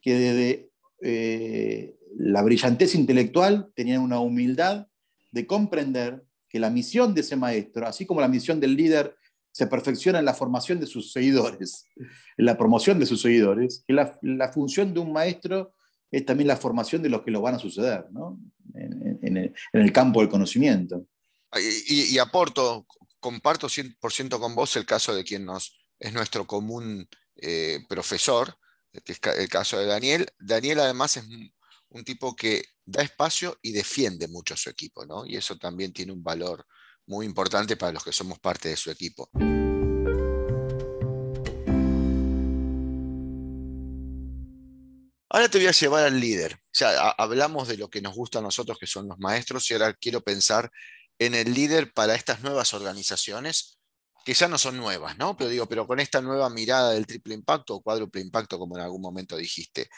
que 0.00 0.14
desde 0.14 0.70
eh, 1.02 1.96
la 2.16 2.42
brillantez 2.42 2.94
intelectual 2.94 3.70
tenían 3.74 4.00
una 4.00 4.20
humildad 4.20 4.88
de 5.30 5.46
comprender 5.46 6.24
que 6.48 6.58
la 6.58 6.70
misión 6.70 7.14
de 7.14 7.20
ese 7.20 7.36
maestro, 7.36 7.86
así 7.86 8.06
como 8.06 8.20
la 8.20 8.28
misión 8.28 8.60
del 8.60 8.76
líder 8.76 9.16
se 9.52 9.66
perfecciona 9.66 10.18
en 10.18 10.24
la 10.24 10.34
formación 10.34 10.80
de 10.80 10.86
sus 10.86 11.12
seguidores, 11.12 11.86
en 11.96 12.44
la 12.44 12.58
promoción 12.58 12.98
de 12.98 13.06
sus 13.06 13.22
seguidores, 13.22 13.84
que 13.86 13.94
la, 13.94 14.52
función 14.52 14.92
de 14.92 15.00
un 15.00 15.12
maestro 15.12 15.72
es 16.10 16.24
también 16.26 16.48
la 16.48 16.56
formación 16.56 17.02
de 17.02 17.08
los 17.08 17.22
que 17.22 17.30
lo 17.30 17.40
van 17.40 17.54
a 17.54 17.58
suceder, 17.58 18.04
¿no? 18.12 18.38
en, 18.74 19.54
el, 19.72 19.92
campo 19.92 20.20
del 20.20 20.28
conocimiento. 20.28 21.06
Y, 21.88 22.18
aporto, 22.18 22.86
comparto 23.26 23.68
100% 23.68 24.38
con 24.38 24.54
vos 24.54 24.76
el 24.76 24.86
caso 24.86 25.12
de 25.12 25.24
quien 25.24 25.44
nos, 25.44 25.76
es 25.98 26.12
nuestro 26.12 26.46
común 26.46 27.08
eh, 27.34 27.80
profesor, 27.88 28.56
que 29.04 29.14
es 29.14 29.20
el 29.36 29.48
caso 29.48 29.80
de 29.80 29.86
Daniel. 29.86 30.28
Daniel 30.38 30.78
además 30.78 31.16
es 31.16 31.24
un 31.88 32.04
tipo 32.04 32.36
que 32.36 32.64
da 32.84 33.02
espacio 33.02 33.58
y 33.62 33.72
defiende 33.72 34.28
mucho 34.28 34.54
a 34.54 34.56
su 34.56 34.70
equipo, 34.70 35.04
¿no? 35.04 35.26
Y 35.26 35.34
eso 35.34 35.58
también 35.58 35.92
tiene 35.92 36.12
un 36.12 36.22
valor 36.22 36.64
muy 37.06 37.26
importante 37.26 37.76
para 37.76 37.90
los 37.90 38.04
que 38.04 38.12
somos 38.12 38.38
parte 38.38 38.68
de 38.68 38.76
su 38.76 38.92
equipo. 38.92 39.28
Ahora 45.28 45.48
te 45.48 45.58
voy 45.58 45.66
a 45.66 45.72
llevar 45.72 46.04
al 46.04 46.20
líder. 46.20 46.54
O 46.54 46.70
sea, 46.70 47.08
hablamos 47.18 47.66
de 47.66 47.76
lo 47.76 47.90
que 47.90 48.00
nos 48.00 48.14
gusta 48.14 48.38
a 48.38 48.42
nosotros, 48.42 48.78
que 48.78 48.86
son 48.86 49.08
los 49.08 49.18
maestros, 49.18 49.68
y 49.68 49.74
ahora 49.74 49.94
quiero 49.94 50.20
pensar 50.20 50.70
en 51.18 51.34
el 51.34 51.54
líder 51.54 51.92
para 51.92 52.14
estas 52.14 52.42
nuevas 52.42 52.74
organizaciones, 52.74 53.78
que 54.24 54.34
ya 54.34 54.48
no 54.48 54.58
son 54.58 54.76
nuevas, 54.76 55.16
¿no? 55.18 55.36
Pero 55.36 55.50
digo, 55.50 55.66
pero 55.66 55.86
con 55.86 56.00
esta 56.00 56.20
nueva 56.20 56.50
mirada 56.50 56.92
del 56.92 57.06
triple 57.06 57.34
impacto 57.34 57.76
o 57.76 57.82
cuádruple 57.82 58.20
impacto, 58.20 58.58
como 58.58 58.76
en 58.76 58.82
algún 58.82 59.00
momento 59.00 59.36
dijiste. 59.36 59.88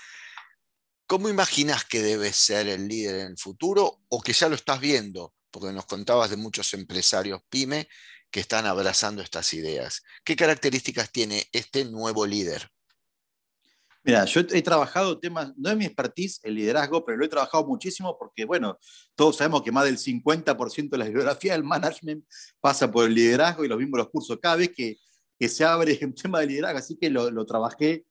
¿Cómo 1.06 1.30
imaginas 1.30 1.86
que 1.86 2.02
debe 2.02 2.32
ser 2.34 2.68
el 2.68 2.86
líder 2.86 3.20
en 3.20 3.26
el 3.28 3.38
futuro 3.38 4.02
o 4.08 4.20
que 4.20 4.34
ya 4.34 4.50
lo 4.50 4.54
estás 4.54 4.80
viendo? 4.80 5.34
Porque 5.50 5.72
nos 5.72 5.86
contabas 5.86 6.28
de 6.28 6.36
muchos 6.36 6.74
empresarios 6.74 7.40
pyme 7.48 7.88
que 8.30 8.40
están 8.40 8.66
abrazando 8.66 9.22
estas 9.22 9.54
ideas. 9.54 10.02
¿Qué 10.22 10.36
características 10.36 11.10
tiene 11.10 11.48
este 11.52 11.86
nuevo 11.86 12.26
líder? 12.26 12.70
Mira, 14.04 14.24
yo 14.24 14.40
he 14.40 14.62
trabajado 14.62 15.18
temas, 15.18 15.52
no 15.56 15.70
es 15.70 15.76
mi 15.76 15.84
expertise 15.84 16.40
el 16.42 16.54
liderazgo, 16.54 17.04
pero 17.04 17.18
lo 17.18 17.24
he 17.24 17.28
trabajado 17.28 17.66
muchísimo 17.66 18.16
porque, 18.18 18.44
bueno, 18.44 18.78
todos 19.14 19.36
sabemos 19.36 19.62
que 19.62 19.72
más 19.72 19.84
del 19.84 19.98
50% 19.98 20.90
de 20.90 20.98
la 20.98 21.04
bibliografía 21.04 21.52
del 21.52 21.64
management 21.64 22.24
pasa 22.60 22.90
por 22.90 23.06
el 23.06 23.14
liderazgo 23.14 23.64
y 23.64 23.68
los 23.68 23.78
mismos 23.78 23.98
los 23.98 24.08
cursos. 24.10 24.38
Cada 24.40 24.56
vez 24.56 24.70
que, 24.74 24.98
se 25.48 25.64
abre 25.64 25.98
un 26.02 26.14
tema 26.14 26.40
de 26.40 26.46
liderazgo, 26.46 26.78
así 26.78 26.96
que 26.96 27.10
lo, 27.10 27.30
lo 27.30 27.44
trabajé 27.44 28.06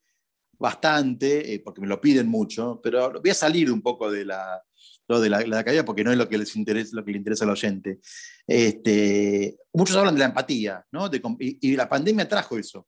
bastante, 0.59 1.53
eh, 1.53 1.59
porque 1.59 1.81
me 1.81 1.87
lo 1.87 2.01
piden 2.01 2.27
mucho, 2.27 2.79
pero 2.81 3.19
voy 3.21 3.29
a 3.29 3.33
salir 3.33 3.71
un 3.71 3.81
poco 3.81 4.11
de 4.11 4.25
la, 4.25 4.61
de 5.07 5.29
la, 5.29 5.59
academia 5.59 5.85
porque 5.85 6.03
no 6.03 6.11
es 6.11 6.17
lo 6.17 6.27
que, 6.27 6.37
les 6.37 6.55
interesa, 6.55 6.95
lo 6.95 7.05
que 7.05 7.11
le 7.11 7.17
interesa 7.17 7.45
al 7.45 7.51
oyente. 7.51 7.99
Este, 8.45 9.57
muchos 9.73 9.95
hablan 9.95 10.15
de 10.15 10.19
la 10.19 10.25
empatía, 10.25 10.85
¿no? 10.91 11.09
y, 11.39 11.75
la 11.75 11.87
pandemia 11.87 12.27
trajo 12.27 12.57
eso. 12.57 12.87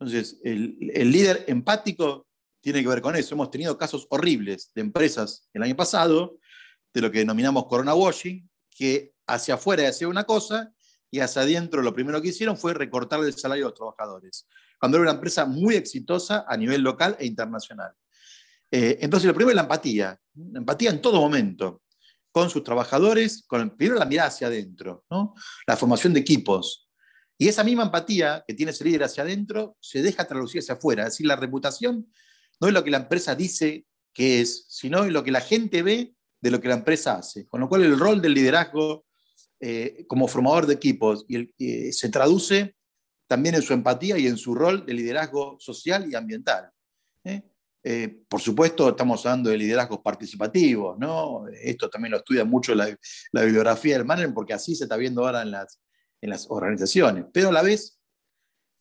Entonces, 0.00 0.40
el, 0.44 0.76
el, 0.94 1.10
líder 1.10 1.44
empático 1.48 2.26
tiene 2.60 2.82
que 2.82 2.88
ver 2.88 3.02
con 3.02 3.16
eso. 3.16 3.34
Hemos 3.34 3.50
tenido 3.50 3.76
casos 3.76 4.06
horribles 4.10 4.70
de 4.74 4.82
empresas 4.82 5.48
el 5.52 5.62
año 5.62 5.76
pasado, 5.76 6.38
de 6.94 7.00
lo 7.00 7.10
que 7.10 7.18
denominamos 7.18 7.66
corona 7.66 7.94
washing, 7.94 8.48
que 8.70 9.12
hacia 9.26 9.54
afuera 9.54 9.88
hacía 9.88 10.08
una 10.08 10.24
cosa 10.24 10.72
y 11.10 11.20
hacia 11.20 11.42
adentro 11.42 11.82
lo 11.82 11.94
primero 11.94 12.20
que 12.22 12.28
hicieron 12.28 12.56
fue 12.56 12.74
recortar 12.74 13.20
el 13.20 13.34
salario 13.34 13.64
de 13.64 13.70
los 13.70 13.78
trabajadores 13.78 14.46
cuando 14.78 14.96
era 14.96 15.02
una 15.02 15.12
empresa 15.12 15.44
muy 15.44 15.74
exitosa 15.74 16.44
a 16.48 16.56
nivel 16.56 16.82
local 16.82 17.16
e 17.18 17.26
internacional. 17.26 17.92
Eh, 18.70 18.98
entonces, 19.00 19.26
lo 19.26 19.34
primero 19.34 19.50
es 19.50 19.56
la 19.56 19.62
empatía, 19.62 20.18
la 20.34 20.58
empatía 20.60 20.90
en 20.90 21.00
todo 21.00 21.20
momento, 21.20 21.82
con 22.30 22.50
sus 22.50 22.62
trabajadores, 22.62 23.44
con 23.46 23.76
primero 23.76 23.98
la 23.98 24.04
mirada 24.04 24.28
hacia 24.28 24.46
adentro, 24.46 25.04
¿no? 25.10 25.34
la 25.66 25.76
formación 25.76 26.12
de 26.12 26.20
equipos. 26.20 26.87
Y 27.38 27.46
esa 27.46 27.62
misma 27.62 27.84
empatía 27.84 28.44
que 28.46 28.52
tiene 28.52 28.72
ese 28.72 28.84
líder 28.84 29.04
hacia 29.04 29.22
adentro 29.22 29.76
se 29.80 30.02
deja 30.02 30.26
traducir 30.26 30.60
hacia 30.60 30.74
afuera. 30.74 31.04
Es 31.04 31.10
decir, 31.10 31.26
la 31.26 31.36
reputación 31.36 32.12
no 32.60 32.66
es 32.66 32.74
lo 32.74 32.82
que 32.82 32.90
la 32.90 32.98
empresa 32.98 33.36
dice 33.36 33.86
que 34.12 34.40
es, 34.40 34.66
sino 34.68 35.04
lo 35.06 35.22
que 35.22 35.30
la 35.30 35.40
gente 35.40 35.82
ve 35.82 36.14
de 36.40 36.50
lo 36.50 36.60
que 36.60 36.66
la 36.66 36.74
empresa 36.74 37.14
hace. 37.14 37.46
Con 37.46 37.60
lo 37.60 37.68
cual, 37.68 37.84
el 37.84 37.96
rol 37.96 38.20
del 38.20 38.34
liderazgo 38.34 39.06
eh, 39.60 40.04
como 40.08 40.26
formador 40.26 40.66
de 40.66 40.74
equipos 40.74 41.24
eh, 41.28 41.92
se 41.92 42.08
traduce 42.08 42.74
también 43.28 43.54
en 43.54 43.62
su 43.62 43.72
empatía 43.72 44.18
y 44.18 44.26
en 44.26 44.36
su 44.36 44.54
rol 44.54 44.84
de 44.84 44.94
liderazgo 44.94 45.58
social 45.60 46.10
y 46.10 46.16
ambiental. 46.16 46.70
¿eh? 47.22 47.42
Por 48.28 48.40
supuesto, 48.40 48.88
estamos 48.88 49.24
hablando 49.24 49.50
de 49.50 49.58
liderazgos 49.58 50.00
participativos, 50.00 50.98
¿no? 50.98 51.46
Esto 51.48 51.88
también 51.88 52.12
lo 52.12 52.18
estudia 52.18 52.44
mucho 52.44 52.74
la, 52.74 52.86
bibliografía 53.32 53.96
del 53.96 54.04
management, 54.04 54.34
porque 54.34 54.52
así 54.52 54.74
se 54.74 54.84
está 54.84 54.96
viendo 54.96 55.24
ahora 55.24 55.42
en 55.42 55.52
las, 55.52 55.80
en 56.20 56.30
las 56.30 56.46
organizaciones. 56.50 57.24
Pero 57.32 57.48
a 57.48 57.52
la 57.52 57.62
vez, 57.62 57.98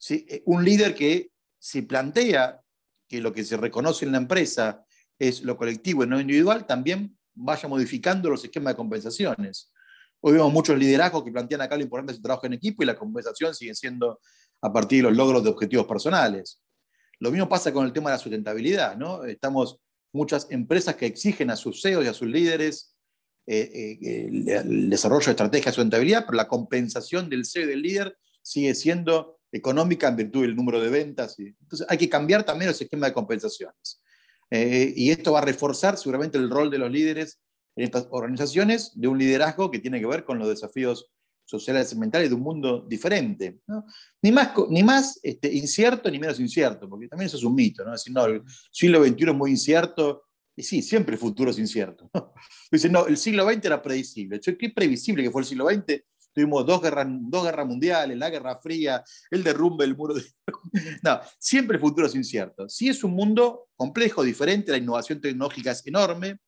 eh, 0.10 0.44
un 0.46 0.64
líder 0.64 0.96
que 0.96 1.32
si 1.60 1.82
plantea 1.82 2.62
que 3.08 3.22
lo 3.22 3.34
que 3.34 3.44
se 3.44 3.58
reconoce 3.58 4.06
en 4.06 4.12
la 4.12 4.18
empresa 4.18 4.86
es 5.18 5.42
lo 5.42 5.58
colectivo 5.58 6.04
y 6.04 6.08
no 6.08 6.20
individual, 6.20 6.66
también 6.66 7.18
vaya 7.34 7.68
modificando 7.68 8.30
los 8.30 8.44
esquemas 8.44 8.74
de 8.74 8.78
compensaciones. 8.78 9.72
Hoy 10.20 10.34
vemos 10.34 10.52
muchos 10.52 10.78
liderazgos 10.78 11.24
que 11.24 11.32
plantean 11.32 11.62
acá 11.62 11.76
lo 11.78 11.84
importante 11.84 12.12
es 12.12 12.18
el 12.18 12.24
trabajo 12.24 12.48
en 12.48 12.54
equipo 12.54 12.84
y 12.84 12.86
la 12.86 12.98
compensación 12.98 13.54
sigue 13.54 13.76
siendo 13.76 14.20
a 14.62 14.74
partir 14.74 15.04
de 15.04 15.10
los 15.10 15.18
logros 15.18 15.44
de 15.44 15.50
objetivos 15.50 15.86
personales. 15.86 16.62
Lo 17.20 17.32
mismo 17.32 17.48
pasa 17.48 17.72
con 17.72 17.86
el 17.86 17.94
tema 17.94 18.10
de 18.10 18.16
la 18.16 18.20
sustentabilidad, 18.20 18.98
¿no? 18.98 19.24
Estamos 19.24 19.80
muchas 20.14 20.48
empresas 20.50 20.96
que 20.96 21.06
exigen 21.06 21.50
a 21.52 21.56
sus 21.56 21.82
CEOs 21.82 22.06
y 22.06 22.08
a 22.08 22.14
sus 22.14 22.28
líderes 22.28 22.97
eh, 23.50 23.98
eh, 24.02 24.28
el, 24.48 24.90
desarrollo 24.90 25.26
de 25.26 25.32
estrategias 25.32 25.74
de 25.74 25.76
sustentabilidad, 25.76 26.26
pero 26.26 26.36
la 26.36 26.50
compensación 26.50 27.30
del 27.30 27.46
CEO 27.46 27.64
y 27.64 27.68
del 27.68 27.82
líder 27.82 28.18
sigue 28.42 28.76
siendo 28.76 29.40
económica 29.52 30.10
en 30.10 30.18
virtud 30.18 30.42
del 30.42 30.56
número 30.56 30.82
de 30.82 30.90
ventas. 30.90 31.40
entonces 31.40 31.88
hay 31.90 31.98
que 31.98 32.10
cambiar 32.10 32.44
también 32.44 32.70
el 32.70 32.76
esquema 32.76 33.08
de 33.08 33.14
compensaciones. 33.14 34.02
Eh, 34.52 34.94
y 34.96 35.12
esto 35.12 35.32
va 35.32 35.40
a 35.40 35.46
reforzar 35.46 35.98
seguramente 35.98 36.38
el 36.38 36.50
rol 36.50 36.70
de 36.70 36.78
los 36.78 36.92
líderes 36.92 37.40
en 37.76 37.86
estas 37.86 38.08
organizaciones 38.12 38.92
de 38.96 39.08
un 39.08 39.18
liderazgo 39.18 39.72
que 39.72 39.80
tiene 39.80 40.00
que 40.00 40.08
ver 40.08 40.26
con 40.26 40.40
los 40.40 40.50
desafíos 40.50 41.10
sociales 41.46 41.92
y 41.94 41.98
mentales 41.98 42.30
de 42.30 42.36
un 42.36 42.42
mundo 42.42 42.86
diferente. 42.88 43.62
Ni 44.22 44.32
más, 44.32 44.52
ni 44.70 44.84
más 44.84 45.20
este, 45.24 45.54
incierto 45.54 46.12
ni 46.12 46.20
menos 46.20 46.40
incierto, 46.40 46.90
porque 46.90 47.08
también 47.08 47.28
eso 47.28 47.38
es 47.38 47.44
un 47.44 47.56
mito. 47.56 47.86
¿no? 47.86 47.92
Decir, 47.92 48.14
no, 48.14 48.26
el 48.26 48.44
siglo 48.72 49.04
XXI 49.06 49.30
es 49.30 49.36
muy 49.36 49.52
incierto. 49.52 50.27
Sí, 50.58 50.82
siempre 50.82 51.14
el 51.14 51.20
futuro 51.20 51.52
es 51.52 51.60
incierto. 51.60 52.10
Dicen, 52.72 52.92
no, 52.92 53.06
el 53.08 53.18
siglo 53.18 53.50
XX 53.50 53.66
era 53.66 53.82
predecible. 53.82 54.40
Qué 54.40 54.70
previsible 54.70 55.24
que 55.24 55.32
fue 55.32 55.42
el 55.42 55.48
siglo 55.48 55.68
XX. 55.70 56.04
Tuvimos 56.34 56.66
dos 56.66 56.82
guerras, 56.82 57.08
dos 57.10 57.46
guerras 57.46 57.68
mundiales, 57.68 58.18
la 58.18 58.30
Guerra 58.30 58.58
Fría, 58.58 59.04
el 59.32 59.44
derrumbe 59.44 59.86
del 59.86 59.96
muro 59.96 60.14
de... 60.14 60.24
No, 61.04 61.20
siempre 61.40 61.78
el 61.78 61.82
futuro 61.82 62.08
es 62.08 62.16
incierto. 62.16 62.70
Sí 62.70 62.90
es 62.90 63.04
un 63.04 63.12
mundo 63.12 63.70
complejo, 63.76 64.24
diferente, 64.24 64.72
la 64.72 64.78
innovación 64.78 65.20
tecnológica 65.20 65.72
es 65.72 65.86
enorme, 65.88 66.40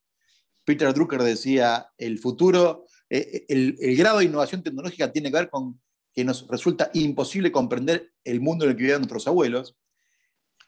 Peter 0.70 0.94
Drucker 0.94 1.24
decía, 1.24 1.88
el 1.98 2.20
futuro, 2.20 2.86
eh, 3.10 3.44
el, 3.50 3.76
grado 3.98 4.20
de 4.20 4.26
innovación 4.26 4.62
tecnológica 4.62 5.12
tiene 5.12 5.32
que 5.32 5.38
ver 5.38 5.50
con 5.50 5.82
que 6.14 6.24
nos 6.24 6.48
resulta 6.48 6.92
imposible 6.94 7.52
comprender 7.52 8.12
el 8.24 8.40
mundo 8.40 8.66
en 8.66 8.72
el 8.72 8.78
que 8.78 8.84
vivían 8.84 9.02
nuestros 9.02 9.28
abuelos. 9.28 9.76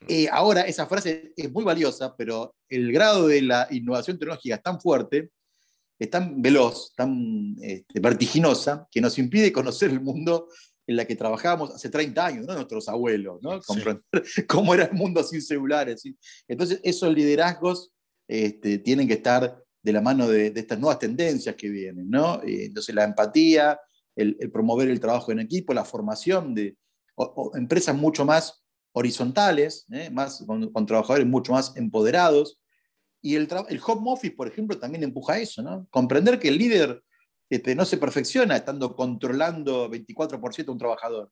Eh, 0.08 0.28
ahora, 0.30 0.62
esa 0.62 0.86
frase 0.86 1.32
es 1.36 1.50
muy 1.50 1.64
valiosa, 1.64 2.14
pero 2.16 2.54
el 2.68 2.92
grado 2.92 3.28
de 3.28 3.42
la 3.42 3.68
innovación 3.70 4.18
tecnológica 4.18 4.56
es 4.56 4.62
tan 4.62 4.80
fuerte, 4.80 5.30
es 5.98 6.10
tan 6.10 6.42
veloz, 6.42 6.92
tan 6.96 7.56
este, 7.60 8.00
vertiginosa, 8.00 8.88
que 8.90 9.00
nos 9.00 9.18
impide 9.18 9.52
conocer 9.52 9.90
el 9.90 10.00
mundo 10.00 10.48
en 10.86 10.96
la 10.96 11.04
que 11.04 11.14
trabajábamos 11.14 11.74
hace 11.74 11.88
30 11.88 12.26
años, 12.26 12.46
¿no? 12.46 12.54
nuestros 12.54 12.88
abuelos, 12.88 13.38
¿no? 13.40 13.60
comprender 13.60 14.02
cómo 14.48 14.74
era 14.74 14.84
el 14.86 14.92
mundo 14.92 15.22
sin 15.22 15.40
celulares. 15.40 16.02
Entonces, 16.48 16.80
esos 16.82 17.14
liderazgos 17.14 17.92
este, 18.26 18.78
tienen 18.78 19.06
que 19.06 19.14
estar 19.14 19.62
de 19.82 19.92
la 19.92 20.00
mano 20.00 20.28
de, 20.28 20.52
estas 20.54 20.78
nuevas 20.78 20.98
tendencias 20.98 21.54
que 21.56 21.68
vienen, 21.68 22.08
¿no? 22.08 22.42
Eh, 22.42 22.66
entonces 22.66 22.94
la 22.94 23.04
empatía, 23.04 23.78
el, 24.14 24.36
promover 24.52 24.88
el 24.88 25.00
trabajo 25.00 25.32
en 25.32 25.40
equipo, 25.40 25.74
la 25.74 25.84
formación 25.84 26.54
de 26.54 26.76
empresas 27.54 27.94
mucho 27.94 28.24
más 28.24 28.61
horizontales, 28.92 29.86
¿eh? 29.90 30.10
más, 30.10 30.44
con, 30.46 30.86
trabajadores 30.86 31.26
mucho 31.26 31.52
más 31.52 31.76
empoderados. 31.76 32.60
Y 33.20 33.36
el, 33.36 33.48
el, 33.68 33.80
home 33.84 34.12
office, 34.12 34.34
por 34.34 34.48
ejemplo, 34.48 34.78
también 34.78 35.04
empuja 35.04 35.38
eso, 35.38 35.62
¿no? 35.62 35.86
Comprender 35.90 36.38
que 36.38 36.48
el 36.48 36.58
líder 36.58 37.02
este, 37.48 37.74
no 37.74 37.84
se 37.84 37.98
perfecciona 37.98 38.56
estando 38.56 38.96
controlando 38.96 39.90
24% 39.90 40.68
a 40.68 40.72
un 40.72 40.78
trabajador. 40.78 41.30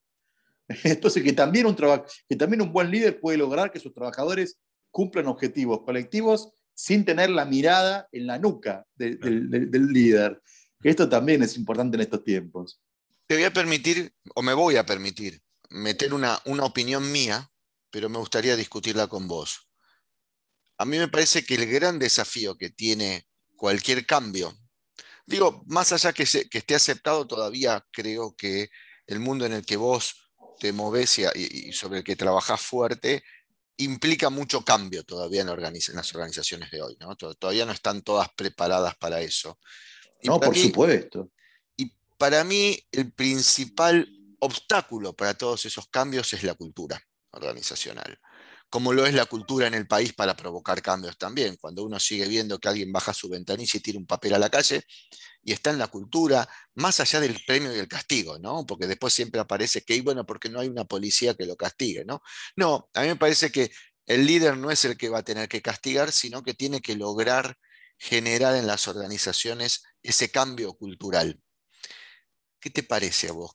Entonces, 0.85 1.23
que 1.23 1.33
también, 1.33 1.67
un 1.67 1.75
que 1.75 2.37
también 2.37 2.63
un 2.63 2.73
buen 2.73 2.91
líder 2.91 3.21
puede 3.21 3.39
lograr 3.39 3.73
que 3.73 3.81
sus 3.81 3.93
trabajadores 3.93 4.59
cumplan 4.91 5.27
objetivos 5.27 5.83
colectivos 5.83 6.53
sin 6.75 7.05
tener 7.05 7.31
la 7.31 7.45
mirada 7.45 8.09
en 8.13 8.27
la 8.27 8.39
nuca 8.39 8.87
del 8.95 9.89
líder. 9.93 10.41
Esto 10.83 11.09
también 11.09 11.43
es 11.43 11.57
importante 11.57 11.97
en 11.97 12.03
estos 12.03 12.25
tiempos. 12.25 12.81
Te 13.27 13.35
voy 13.35 13.45
a 13.45 13.53
permitir, 13.53 14.13
o 14.35 14.43
me 14.43 14.55
voy 14.55 14.77
a 14.77 14.87
permitir, 14.87 15.41
meter 15.69 16.15
una, 16.15 16.41
una 16.47 16.65
opinión 16.65 17.13
mía, 17.13 17.50
pero 17.91 18.09
me 18.09 18.19
gustaría 18.19 18.57
discutirla 18.57 19.07
con 19.07 19.29
vos. 19.29 19.69
A 20.79 20.85
mí 20.85 20.99
me 20.99 21.09
parece 21.09 21.45
que 21.45 21.57
el 21.57 21.67
gran 21.67 21.99
desafío 21.99 22.57
que 22.57 22.71
tiene 22.71 23.27
cualquier 23.57 24.07
cambio, 24.07 24.57
digo, 25.27 25.63
más 25.67 25.93
allá 25.93 26.13
que, 26.13 26.25
que 26.25 26.59
esté 26.59 26.75
aceptado, 26.75 27.27
todavía 27.27 27.85
creo 27.93 28.35
que 28.35 28.71
el 29.07 29.21
mundo 29.21 29.45
en 29.45 29.53
el 29.53 29.67
que 29.67 29.77
vos 29.77 30.15
te 30.59 30.73
moves 30.73 31.19
y, 31.19 31.73
sobre 31.73 31.99
el 31.99 32.05
que 32.05 32.17
trabajás 32.17 32.61
fuerte 32.61 33.23
implica 33.79 34.31
mucho 34.31 34.63
cambio 34.65 35.05
todavía 35.05 35.41
en, 35.41 35.49
las 35.49 36.15
organizaciones 36.15 36.71
de 36.71 36.83
hoy. 36.83 36.97
¿no? 37.01 37.17
Todavía 37.17 37.67
no 37.67 37.73
están 37.73 38.03
todas 38.03 38.29
preparadas 38.37 38.95
para 38.97 39.21
eso. 39.21 39.59
no, 40.23 40.39
por 40.39 40.57
supuesto. 40.57 41.31
Y 41.77 41.93
para 42.17 42.45
mí 42.45 42.79
el 42.93 43.13
principal 43.13 44.09
obstáculo 44.39 45.15
para 45.15 45.35
todos 45.35 45.67
esos 45.67 45.89
cambios 45.89 46.33
es 46.33 46.43
la 46.43 46.55
cultura 46.55 47.03
organizacional 47.33 48.19
como 48.71 48.93
lo 48.93 49.05
es 49.05 49.13
la 49.13 49.27
cultura 49.27 49.67
en 49.67 49.75
el 49.75 49.89
país 49.89 50.13
para 50.13 50.37
provocar 50.37 50.81
cambios 50.81 51.19
también. 51.19 51.57
Cuando 51.57 51.83
uno 51.83 51.99
sigue 51.99 52.29
viendo 52.29 52.59
que 52.59 52.69
alguien 52.69 52.93
baja 52.93 53.13
su 53.13 53.29
ventanilla 53.29 53.73
y 53.77 53.81
tira 53.81 53.99
un 53.99 54.07
papel 54.07 54.33
a 54.35 54.39
la 54.39 54.49
calle, 54.49 54.85
y 55.43 55.53
está 55.53 55.71
en 55.71 55.79
la 55.79 55.89
cultura, 55.89 56.49
más 56.75 57.01
allá 57.01 57.19
del 57.21 57.37
premio 57.45 57.75
y 57.75 57.79
el 57.79 57.89
castigo, 57.89 58.39
¿no? 58.39 58.65
Porque 58.67 58.87
después 58.87 59.13
siempre 59.13 59.41
aparece 59.41 59.83
que, 59.83 60.01
bueno, 60.03 60.25
porque 60.25 60.49
no 60.49 60.61
hay 60.61 60.69
una 60.69 60.85
policía 60.85 61.35
que 61.35 61.47
lo 61.47 61.57
castigue, 61.57 62.05
¿no? 62.05 62.23
No, 62.57 62.89
a 62.95 63.03
mí 63.03 63.09
me 63.09 63.17
parece 63.17 63.51
que 63.51 63.73
el 64.07 64.25
líder 64.27 64.57
no 64.57 64.71
es 64.71 64.85
el 64.85 64.97
que 64.97 65.09
va 65.09 65.19
a 65.19 65.25
tener 65.25 65.49
que 65.49 65.63
castigar, 65.63 66.13
sino 66.13 66.43
que 66.43 66.55
tiene 66.55 66.81
que 66.81 66.95
lograr 66.95 67.57
generar 67.99 68.55
en 68.55 68.67
las 68.67 68.87
organizaciones 68.87 69.83
ese 70.03 70.31
cambio 70.31 70.75
cultural. 70.75 71.41
¿Qué 72.61 72.71
te 72.71 72.83
parece 72.83 73.29
a 73.29 73.33
vos? 73.33 73.53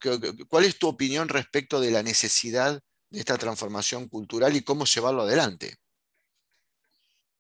¿Cuál 0.50 0.66
es 0.66 0.78
tu 0.78 0.88
opinión 0.88 1.30
respecto 1.30 1.80
de 1.80 1.92
la 1.92 2.04
necesidad 2.04 2.82
de 3.10 3.20
esta 3.20 3.38
transformación 3.38 4.08
cultural 4.08 4.56
y 4.56 4.62
cómo 4.62 4.86
llevarlo 4.86 5.22
adelante. 5.24 5.78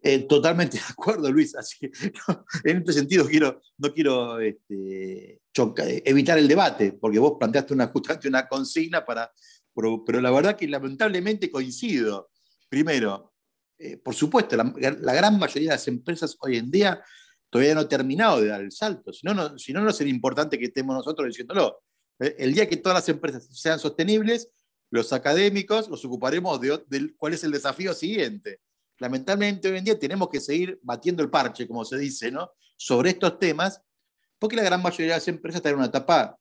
Eh, 0.08 0.20
totalmente 0.20 0.78
de 0.78 0.84
acuerdo, 0.88 1.32
Luis. 1.32 1.56
Así 1.56 1.80
que 1.80 1.92
en 2.64 2.78
este 2.78 2.94
sentido 2.94 3.26
quiero, 3.26 3.60
no 3.80 3.92
quiero 3.92 4.40
este, 4.40 5.42
evitar 6.06 6.38
el 6.38 6.48
debate, 6.48 6.94
porque 6.94 7.18
vos 7.18 7.38
planteaste 7.40 7.74
una, 7.74 7.88
justamente 7.94 8.28
una 8.28 8.48
consigna 8.48 9.04
para. 9.04 9.32
Pero, 9.74 10.22
la 10.22 10.30
verdad 10.30 10.56
que 10.56 10.68
lamentablemente 10.68 11.50
coincido. 11.50 12.30
Primero, 12.70 13.34
eh, 13.80 13.98
por 13.98 14.14
supuesto, 14.14 14.56
la, 14.56 15.14
gran 15.14 15.40
mayoría 15.40 15.72
de 15.72 15.76
las 15.76 15.88
empresas 15.88 16.38
hoy 16.40 16.58
en 16.58 16.70
día 16.70 17.04
todavía 17.50 17.74
no 17.74 17.82
han 17.82 17.90
terminado 17.90 18.42
de 18.42 18.48
dar 18.48 18.62
el 18.62 18.72
salto. 18.72 19.12
Si 19.12 19.26
no, 19.26 19.34
no, 19.34 19.58
si 19.58 19.74
no, 19.74 19.82
no 19.82 19.92
sería 19.92 20.14
importante 20.14 20.60
que 20.60 20.66
estemos 20.66 20.96
nosotros 20.96 21.28
diciéndolo. 21.28 21.82
Eh, 22.20 22.36
el 22.38 22.54
día 22.54 22.70
que 22.70 22.78
todas 22.78 22.98
las 23.00 23.10
empresas 23.10 23.48
sean 23.52 23.80
sostenibles, 23.80 24.50
los 24.96 25.14
académicos 25.14 25.90
nos 25.90 26.04
ocuparemos 26.06 26.60
de, 26.60 27.14
cuál 27.18 27.34
es 27.34 27.44
el 27.44 27.52
desafío 27.52 27.94
siguiente. 27.94 28.62
Lamentablemente 28.98 29.70
hoy 29.70 29.78
en 29.78 29.84
día 29.84 30.00
tenemos 30.00 30.30
que 30.30 30.40
seguir 30.40 30.80
batiendo 30.82 31.22
el 31.22 31.30
parche, 31.30 31.68
como 31.68 31.84
se 31.84 31.98
dice, 31.98 32.32
¿no? 32.32 32.52
sobre 32.78 33.12
estos 33.12 33.38
temas, 33.38 33.82
porque 34.40 34.56
la 34.56 34.64
gran 34.64 34.82
mayoría 34.82 35.14
de 35.14 35.18
las 35.20 35.28
empresas 35.28 35.58
están 35.58 35.74
en 35.74 35.80
una 35.80 35.88
etapa 35.88 36.38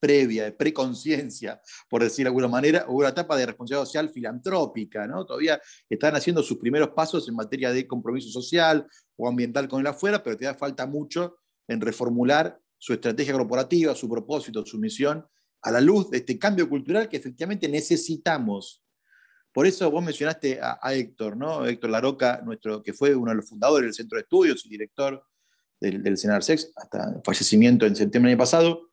previa, 0.00 0.44
de 0.44 0.52
preconciencia, 0.52 1.60
por 1.88 2.02
decir 2.02 2.24
de 2.24 2.28
alguna 2.28 2.48
manera, 2.48 2.86
o 2.88 2.94
una 2.94 3.10
etapa 3.10 3.36
de 3.36 3.46
responsabilidad 3.46 3.86
social 3.86 4.08
filantrópica, 4.10 5.06
¿no? 5.06 5.24
Todavía 5.24 5.60
están 5.88 6.16
haciendo 6.16 6.42
sus 6.42 6.58
primeros 6.58 6.90
pasos 6.90 7.28
en 7.28 7.36
materia 7.36 7.72
de 7.72 7.86
compromiso 7.86 8.28
social 8.30 8.86
o 9.16 9.28
ambiental 9.28 9.68
con 9.68 9.80
el 9.80 9.86
afuera, 9.86 10.22
pero 10.22 10.36
todavía 10.36 10.58
falta 10.58 10.86
mucho 10.86 11.36
en 11.68 11.80
reformular 11.80 12.58
su 12.78 12.94
estrategia 12.94 13.34
corporativa, 13.34 13.94
su 13.94 14.08
propósito, 14.08 14.66
su 14.66 14.78
misión 14.78 15.24
a 15.62 15.70
la 15.70 15.80
luz 15.80 16.10
de 16.10 16.18
este 16.18 16.38
cambio 16.38 16.68
cultural 16.68 17.08
que 17.08 17.16
efectivamente 17.16 17.68
necesitamos. 17.68 18.82
Por 19.52 19.66
eso 19.66 19.90
vos 19.90 20.02
mencionaste 20.02 20.58
a, 20.60 20.78
Héctor, 20.94 21.36
¿no? 21.36 21.66
Héctor 21.66 21.90
Laroca, 21.90 22.40
nuestro, 22.42 22.82
que 22.82 22.92
fue 22.92 23.14
uno 23.14 23.30
de 23.30 23.36
los 23.36 23.48
fundadores 23.48 23.86
del 23.86 23.94
Centro 23.94 24.16
de 24.16 24.22
Estudios 24.22 24.64
y 24.64 24.70
director 24.70 25.24
del, 25.78 26.02
del 26.02 26.16
Sex, 26.16 26.72
hasta 26.76 27.20
fallecimiento 27.24 27.86
en 27.86 27.94
septiembre 27.94 28.30
del 28.30 28.36
año 28.36 28.42
pasado. 28.42 28.90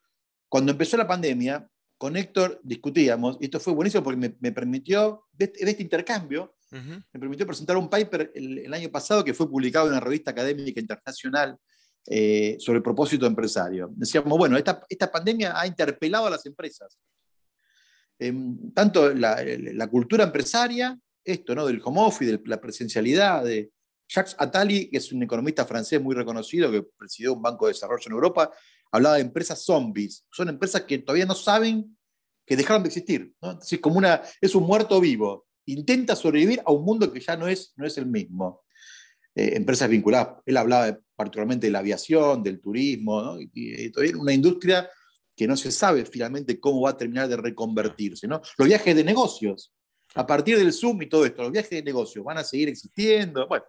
Cuando 0.49 0.71
empezó 0.71 0.97
la 0.97 1.07
pandemia, 1.07 1.69
con 1.97 2.17
Héctor 2.17 2.59
discutíamos, 2.63 3.37
y 3.39 3.45
esto 3.45 3.59
fue 3.59 3.73
buenísimo 3.73 4.03
porque 4.03 4.33
me, 4.39 4.51
permitió, 4.51 5.25
de 5.33 5.51
este, 5.53 5.81
intercambio, 5.81 6.55
me 6.71 7.19
permitió 7.19 7.45
presentar 7.45 7.77
un 7.77 7.89
paper 7.89 8.31
el, 8.35 8.73
año 8.73 8.89
pasado 8.89 9.23
que 9.23 9.33
fue 9.33 9.49
publicado 9.49 9.87
en 9.87 9.93
una 9.93 9.99
revista 9.99 10.31
académica 10.31 10.79
internacional 10.79 11.57
eh, 12.07 12.57
sobre 12.59 12.77
el 12.77 12.83
propósito 12.83 13.25
empresario. 13.25 13.89
Decíamos, 13.91 14.37
bueno, 14.37 14.57
esta, 14.57 14.83
esta 14.89 15.11
pandemia 15.11 15.59
ha 15.59 15.67
interpelado 15.67 16.27
a 16.27 16.29
las 16.31 16.45
empresas. 16.45 16.97
Em, 18.17 18.73
tanto 18.73 19.13
la, 19.13 19.87
cultura 19.89 20.25
empresaria, 20.25 20.99
esto, 21.23 21.55
¿no? 21.55 21.65
Del 21.65 21.81
home 21.83 22.01
office, 22.01 22.31
de 22.31 22.41
la 22.45 22.59
presencialidad, 22.59 23.43
de 23.43 23.71
Jacques 24.07 24.35
Attali, 24.37 24.89
que 24.89 24.97
es 24.97 25.11
un 25.13 25.23
economista 25.23 25.65
francés 25.65 26.01
muy 26.01 26.15
reconocido 26.15 26.71
que 26.71 26.83
presidió 26.97 27.33
un 27.33 27.41
banco 27.41 27.67
de 27.67 27.73
desarrollo 27.73 28.03
en 28.07 28.13
Europa, 28.13 28.51
hablaba 28.91 29.15
de 29.15 29.21
empresas 29.21 29.63
zombies. 29.63 30.25
Son 30.31 30.49
empresas 30.49 30.83
que 30.83 30.97
todavía 30.97 31.25
no 31.25 31.35
saben 31.35 31.95
que 32.45 32.57
dejaron 32.57 32.83
de 32.83 32.87
existir. 32.87 33.33
¿no? 33.41 33.59
Es, 33.61 33.79
como 33.79 33.97
una, 33.97 34.21
es 34.41 34.55
un 34.55 34.63
muerto 34.63 34.99
vivo. 34.99 35.45
Intenta 35.65 36.15
sobrevivir 36.15 36.61
a 36.65 36.71
un 36.71 36.83
mundo 36.83 37.13
que 37.13 37.19
ya 37.19 37.37
no 37.37 37.47
es, 37.47 37.73
no 37.77 37.85
es 37.85 37.97
el 37.97 38.07
mismo. 38.07 38.63
Eh, 39.35 39.55
empresas 39.55 39.89
vinculadas, 39.89 40.37
él 40.45 40.57
hablaba 40.57 40.97
particularmente 41.15 41.67
de 41.67 41.71
la 41.71 41.79
aviación, 41.79 42.41
del 42.41 42.59
turismo, 42.59 43.37
y, 43.53 43.89
todavía 43.91 44.17
una 44.17 44.33
industria 44.33 44.89
que 45.35 45.47
no 45.47 45.55
se 45.55 45.71
sabe 45.71 46.05
finalmente 46.05 46.59
cómo 46.59 46.81
va 46.81 46.91
a 46.91 46.97
terminar 46.97 47.27
de 47.27 47.37
reconvertirse. 47.37 48.27
¿no? 48.27 48.41
Los 48.57 48.67
viajes 48.67 48.95
de 48.95 49.03
negocios, 49.03 49.73
a 50.15 50.25
partir 50.25 50.57
del 50.57 50.73
Zoom 50.73 51.01
y 51.03 51.09
todo 51.09 51.25
esto, 51.25 51.43
los 51.43 51.51
viajes 51.51 51.69
de 51.69 51.83
negocios 51.83 52.25
van 52.25 52.39
a 52.39 52.43
seguir 52.43 52.69
existiendo. 52.69 53.47
Bueno, 53.47 53.65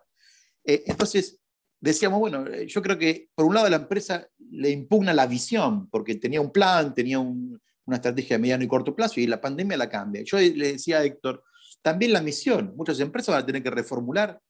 eh, 0.64 0.82
entonces 0.86 1.38
decíamos, 1.78 2.18
bueno, 2.20 2.46
eh, 2.46 2.66
yo 2.66 2.82
creo 2.82 2.98
que 2.98 3.28
por 3.34 3.46
un 3.46 3.54
lado 3.54 3.68
la 3.68 3.76
empresa 3.76 4.26
le 4.50 4.70
impugna 4.70 5.12
la 5.12 5.26
visión, 5.26 5.88
porque 5.90 6.16
tenía 6.16 6.40
un 6.40 6.50
plan, 6.50 6.94
tenía 6.94 7.20
una 7.20 7.96
estrategia 7.96 8.36
de 8.36 8.42
mediano 8.42 8.64
y 8.64 8.68
corto 8.68 8.94
plazo, 8.96 9.20
y 9.20 9.26
la 9.26 9.40
pandemia 9.40 9.76
la 9.76 9.88
cambia. 9.88 10.22
Yo 10.24 10.38
le 10.38 10.72
decía 10.72 10.98
a 10.98 11.04
Héctor, 11.04 11.44
también 11.82 12.12
la 12.12 12.22
misión, 12.22 12.74
muchas 12.76 13.00
empresas 13.00 13.34
van 13.34 13.42
a 13.42 13.46
tener 13.46 13.62
que 13.62 13.70
reformular 13.70 14.40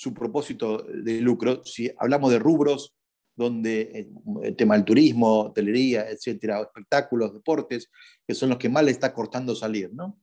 su 0.00 0.14
propósito 0.14 0.78
de 0.78 1.20
lucro. 1.20 1.62
Si 1.62 1.92
hablamos 1.98 2.30
de 2.30 2.38
rubros 2.38 2.94
donde 3.36 3.80
eh, 3.82 4.10
el 4.44 4.56
tema 4.56 4.74
del 4.74 4.86
turismo, 4.86 5.40
hotelería, 5.40 6.08
etcétera, 6.08 6.62
espectáculos, 6.62 7.34
deportes, 7.34 7.90
que 8.26 8.34
son 8.34 8.48
los 8.48 8.56
que 8.56 8.70
más 8.70 8.82
le 8.82 8.92
está 8.92 9.12
cortando 9.12 9.54
salir, 9.54 9.92
¿no? 9.92 10.18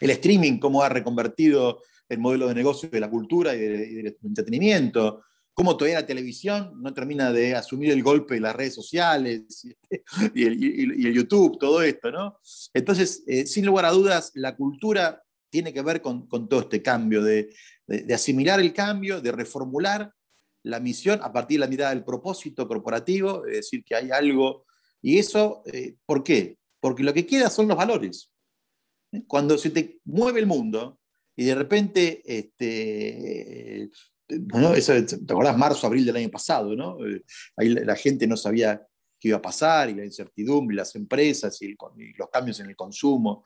El 0.00 0.08
streaming, 0.08 0.58
cómo 0.58 0.82
ha 0.82 0.88
reconvertido 0.88 1.82
el 2.08 2.18
modelo 2.18 2.48
de 2.48 2.54
negocio 2.54 2.88
de 2.88 3.00
la 3.00 3.10
cultura 3.10 3.54
y, 3.54 3.58
del 3.58 4.16
entretenimiento, 4.22 5.24
cómo 5.52 5.76
todavía 5.76 6.00
la 6.00 6.06
televisión 6.06 6.72
no 6.80 6.94
termina 6.94 7.32
de 7.32 7.54
asumir 7.54 7.90
el 7.90 8.02
golpe 8.02 8.36
de 8.36 8.40
las 8.40 8.56
redes 8.56 8.74
sociales 8.74 9.62
y 10.34 10.42
el, 10.42 11.12
YouTube, 11.12 11.58
todo 11.58 11.82
esto, 11.82 12.10
¿no? 12.10 12.38
Entonces, 12.72 13.24
eh, 13.26 13.44
sin 13.44 13.66
lugar 13.66 13.84
a 13.84 13.90
dudas, 13.90 14.30
la 14.34 14.56
cultura 14.56 15.22
tiene 15.54 15.72
que 15.72 15.82
ver 15.82 16.02
con, 16.02 16.28
todo 16.48 16.62
este 16.62 16.82
cambio, 16.82 17.22
de, 17.22 17.54
asimilar 18.12 18.58
el 18.58 18.72
cambio, 18.72 19.20
de 19.20 19.30
reformular 19.30 20.12
la 20.64 20.80
misión 20.80 21.20
a 21.22 21.32
partir 21.32 21.60
de 21.60 21.60
la 21.60 21.70
mirada 21.70 21.94
del 21.94 22.02
propósito 22.02 22.66
corporativo, 22.66 23.46
es 23.46 23.58
decir, 23.58 23.84
que 23.84 23.94
hay 23.94 24.10
algo. 24.10 24.66
Y 25.00 25.16
eso, 25.16 25.62
eh, 25.66 25.94
¿por 26.04 26.24
qué? 26.24 26.58
Porque 26.80 27.04
lo 27.04 27.14
que 27.14 27.24
queda 27.24 27.50
son 27.50 27.68
los 27.68 27.76
valores. 27.76 28.32
Cuando 29.28 29.56
se 29.56 29.70
te 29.70 30.00
mueve 30.06 30.40
el 30.40 30.46
mundo 30.46 30.98
y 31.36 31.44
de 31.44 31.54
repente, 31.54 32.20
este, 32.26 33.90
bueno, 34.28 34.72
¿te 34.72 35.32
acordás? 35.32 35.56
Marzo, 35.56 35.86
abril 35.86 36.04
del 36.04 36.16
año 36.16 36.30
pasado, 36.30 36.74
¿no? 36.74 37.06
Eh, 37.06 37.22
ahí 37.56 37.68
la 37.68 37.94
gente 37.94 38.26
no 38.26 38.36
sabía 38.36 38.84
qué 39.20 39.28
iba 39.28 39.36
a 39.36 39.42
pasar 39.42 39.88
y 39.88 39.94
la 39.94 40.04
incertidumbre, 40.04 40.74
las 40.74 40.96
empresas 40.96 41.62
y 41.62 41.76
los 42.18 42.28
cambios 42.28 42.58
en 42.58 42.70
el 42.70 42.74
consumo 42.74 43.44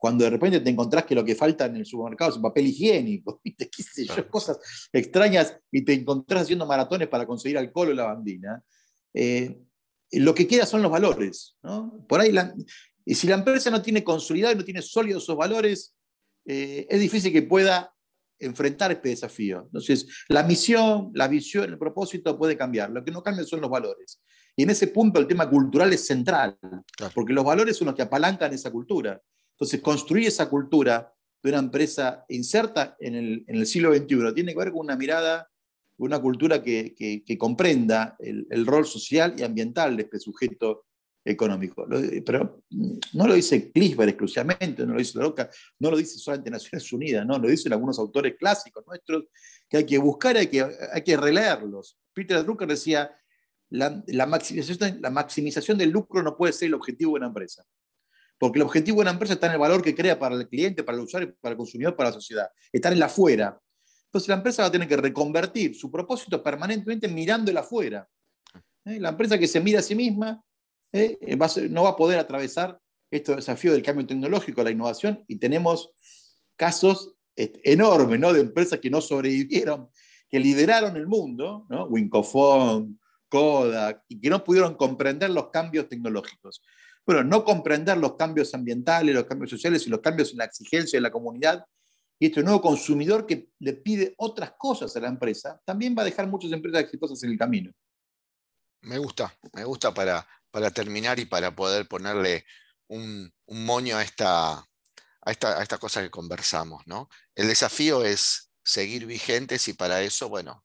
cuando 0.00 0.24
de 0.24 0.30
repente 0.30 0.60
te 0.60 0.70
encontrás 0.70 1.04
que 1.04 1.14
lo 1.14 1.22
que 1.22 1.34
falta 1.34 1.66
en 1.66 1.76
el 1.76 1.84
supermercado 1.84 2.30
es 2.30 2.38
papel 2.38 2.66
higiénico, 2.68 3.38
¿viste? 3.44 3.68
¿Qué 3.68 3.82
sé 3.82 4.06
yo? 4.06 4.26
cosas 4.28 4.58
extrañas 4.94 5.58
y 5.70 5.84
te 5.84 5.92
encontrás 5.92 6.44
haciendo 6.44 6.66
maratones 6.66 7.06
para 7.08 7.26
conseguir 7.26 7.58
alcohol 7.58 7.90
o 7.90 7.94
lavandina. 7.94 8.64
Eh, 9.12 9.60
lo 10.12 10.34
que 10.34 10.48
queda 10.48 10.64
son 10.64 10.80
los 10.80 10.90
valores. 10.90 11.58
¿no? 11.62 12.02
Por 12.08 12.18
ahí, 12.18 12.34
y 13.04 13.14
si 13.14 13.26
la 13.26 13.34
empresa 13.34 13.70
no 13.70 13.82
tiene 13.82 14.02
consolidado 14.02 14.54
y 14.54 14.56
no 14.56 14.64
tiene 14.64 14.80
sólidos 14.80 15.24
esos 15.24 15.36
valores, 15.36 15.94
eh, 16.46 16.86
es 16.88 16.98
difícil 16.98 17.30
que 17.30 17.42
pueda 17.42 17.94
enfrentar 18.38 18.90
este 18.92 19.10
desafío. 19.10 19.64
Entonces, 19.66 20.24
la 20.28 20.42
misión, 20.44 21.10
la 21.12 21.28
visión, 21.28 21.68
el 21.68 21.78
propósito 21.78 22.38
puede 22.38 22.56
cambiar. 22.56 22.88
Lo 22.88 23.04
que 23.04 23.10
no 23.10 23.22
cambia 23.22 23.44
son 23.44 23.60
los 23.60 23.68
valores. 23.68 24.22
Y 24.56 24.62
en 24.62 24.70
ese 24.70 24.86
punto 24.88 25.20
el 25.20 25.26
tema 25.26 25.48
cultural 25.48 25.92
es 25.92 26.06
central, 26.06 26.58
porque 27.14 27.34
los 27.34 27.44
valores 27.44 27.76
son 27.76 27.86
los 27.86 27.94
que 27.94 28.02
apalancan 28.02 28.54
esa 28.54 28.70
cultura. 28.70 29.20
Entonces, 29.60 29.82
construir 29.82 30.26
esa 30.26 30.48
cultura 30.48 31.12
de 31.42 31.50
una 31.50 31.58
empresa 31.58 32.24
inserta 32.30 32.96
en 32.98 33.44
el, 33.46 33.66
siglo 33.66 33.94
XXI 33.94 34.32
tiene 34.34 34.52
que 34.52 34.58
ver 34.58 34.72
con 34.72 34.80
una 34.80 34.96
mirada 34.96 35.50
una 35.98 36.18
cultura 36.18 36.62
que, 36.62 37.24
comprenda 37.38 38.16
el, 38.20 38.64
rol 38.64 38.86
social 38.86 39.34
y 39.36 39.42
ambiental 39.42 39.98
de 39.98 40.04
este 40.04 40.18
sujeto 40.18 40.86
económico. 41.22 41.86
Pero 42.24 42.62
no 43.12 43.26
lo 43.26 43.34
dice 43.34 43.70
Klisber 43.70 44.08
exclusivamente, 44.08 44.86
no 44.86 44.94
lo 44.94 44.98
dice 44.98 45.18
Loca, 45.18 45.50
no 45.78 45.90
lo 45.90 45.98
dice 45.98 46.18
solamente 46.18 46.50
Naciones 46.50 46.90
Unidas, 46.90 47.26
no, 47.26 47.38
lo 47.38 47.46
dicen 47.46 47.74
algunos 47.74 47.98
autores 47.98 48.36
clásicos 48.38 48.82
nuestros 48.86 49.24
que 49.68 49.76
hay 49.76 49.84
que 49.84 49.98
buscar, 49.98 50.38
hay 50.38 50.46
que, 50.46 50.66
hay 50.90 51.02
que 51.02 51.18
releerlos. 51.18 51.98
Peter 52.14 52.42
Drucker 52.42 52.66
decía, 52.66 53.14
la, 53.68 54.02
la, 54.06 54.24
maximización, 54.24 55.02
la 55.02 55.10
maximización 55.10 55.76
del 55.76 55.90
lucro 55.90 56.22
no 56.22 56.34
puede 56.34 56.54
ser 56.54 56.68
el 56.68 56.74
objetivo 56.74 57.12
de 57.12 57.18
una 57.18 57.26
empresa. 57.26 57.62
Porque 58.40 58.58
el 58.58 58.62
objetivo 58.62 58.96
de 58.96 59.02
una 59.02 59.10
empresa 59.10 59.34
está 59.34 59.48
en 59.48 59.52
el 59.52 59.58
valor 59.58 59.82
que 59.82 59.94
crea 59.94 60.18
para 60.18 60.34
el 60.34 60.48
cliente, 60.48 60.82
para 60.82 60.96
el 60.96 61.04
usuario, 61.04 61.36
para 61.42 61.52
el 61.52 61.58
consumidor, 61.58 61.94
para 61.94 62.08
la 62.08 62.14
sociedad. 62.14 62.48
Está 62.72 62.88
en 62.88 62.94
el 62.94 63.02
afuera. 63.02 63.60
Entonces 64.06 64.28
la 64.30 64.36
empresa 64.36 64.62
va 64.62 64.68
a 64.68 64.72
tener 64.72 64.88
que 64.88 64.96
reconvertir 64.96 65.76
su 65.76 65.90
propósito 65.90 66.42
permanentemente 66.42 67.06
mirando 67.06 67.50
el 67.50 67.58
afuera. 67.58 68.08
¿Eh? 68.86 68.98
La 68.98 69.10
empresa 69.10 69.38
que 69.38 69.46
se 69.46 69.60
mira 69.60 69.80
a 69.80 69.82
sí 69.82 69.94
misma 69.94 70.42
¿eh? 70.90 71.18
no 71.68 71.82
va 71.82 71.90
a 71.90 71.96
poder 71.96 72.18
atravesar 72.18 72.80
este 73.10 73.36
desafío 73.36 73.72
del 73.72 73.82
cambio 73.82 74.06
tecnológico, 74.06 74.64
la 74.64 74.70
innovación, 74.70 75.22
y 75.28 75.36
tenemos 75.36 75.90
casos 76.56 77.12
enormes 77.36 78.18
¿no? 78.18 78.32
de 78.32 78.40
empresas 78.40 78.80
que 78.80 78.88
no 78.88 79.02
sobrevivieron, 79.02 79.90
que 80.30 80.40
lideraron 80.40 80.96
el 80.96 81.06
mundo, 81.06 81.66
¿no? 81.68 81.84
Wincofon, 81.86 82.98
Kodak, 83.28 84.02
y 84.08 84.18
que 84.18 84.30
no 84.30 84.42
pudieron 84.42 84.76
comprender 84.76 85.28
los 85.28 85.50
cambios 85.50 85.88
tecnológicos. 85.88 86.62
Bueno, 87.10 87.24
no 87.24 87.44
comprender 87.44 87.96
los 87.96 88.14
cambios 88.14 88.54
ambientales, 88.54 89.12
los 89.12 89.24
cambios 89.24 89.50
sociales 89.50 89.84
y 89.84 89.90
los 89.90 89.98
cambios 89.98 90.30
en 90.30 90.38
la 90.38 90.44
exigencia 90.44 90.96
de 90.96 91.00
la 91.00 91.10
comunidad, 91.10 91.66
y 92.20 92.26
este 92.26 92.40
nuevo 92.40 92.60
consumidor 92.60 93.26
que 93.26 93.48
le 93.58 93.72
pide 93.72 94.14
otras 94.16 94.52
cosas 94.56 94.94
a 94.94 95.00
la 95.00 95.08
empresa, 95.08 95.60
también 95.64 95.92
va 95.98 96.02
a 96.02 96.04
dejar 96.04 96.28
muchas 96.28 96.52
empresas 96.52 96.82
exitosas 96.82 97.20
en 97.24 97.32
el 97.32 97.36
camino. 97.36 97.72
Me 98.82 98.96
gusta, 98.98 99.36
me 99.54 99.64
gusta 99.64 99.92
para, 99.92 100.24
para 100.52 100.70
terminar 100.70 101.18
y 101.18 101.24
para 101.24 101.52
poder 101.52 101.88
ponerle 101.88 102.46
un, 102.86 103.28
moño 103.48 103.96
a 103.96 104.04
esta, 104.04 104.52
a, 104.52 105.30
esta, 105.32 105.60
esta, 105.64 105.78
cosa 105.78 106.02
que 106.02 106.10
conversamos. 106.10 106.86
¿no? 106.86 107.08
El 107.34 107.48
desafío 107.48 108.04
es 108.04 108.52
seguir 108.62 109.06
vigentes 109.06 109.66
y 109.66 109.72
para 109.72 110.00
eso, 110.02 110.28
bueno, 110.28 110.64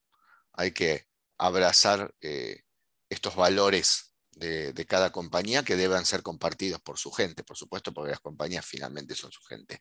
hay 0.54 0.74
que 0.74 1.08
abrazar 1.40 2.14
eh, 2.22 2.62
estos 3.10 3.36
valores 3.36 4.15
de, 4.36 4.86
cada 4.88 5.12
compañía 5.12 5.64
que 5.64 5.76
deban 5.76 6.06
ser 6.06 6.22
compartidos 6.22 6.82
por 6.82 6.98
su 6.98 7.12
gente, 7.12 7.44
por 7.44 7.58
supuesto, 7.58 7.94
porque 7.94 8.12
las 8.12 8.20
compañías 8.20 8.66
finalmente 8.66 9.16
son 9.16 9.32
su 9.32 9.42
gente. 9.44 9.80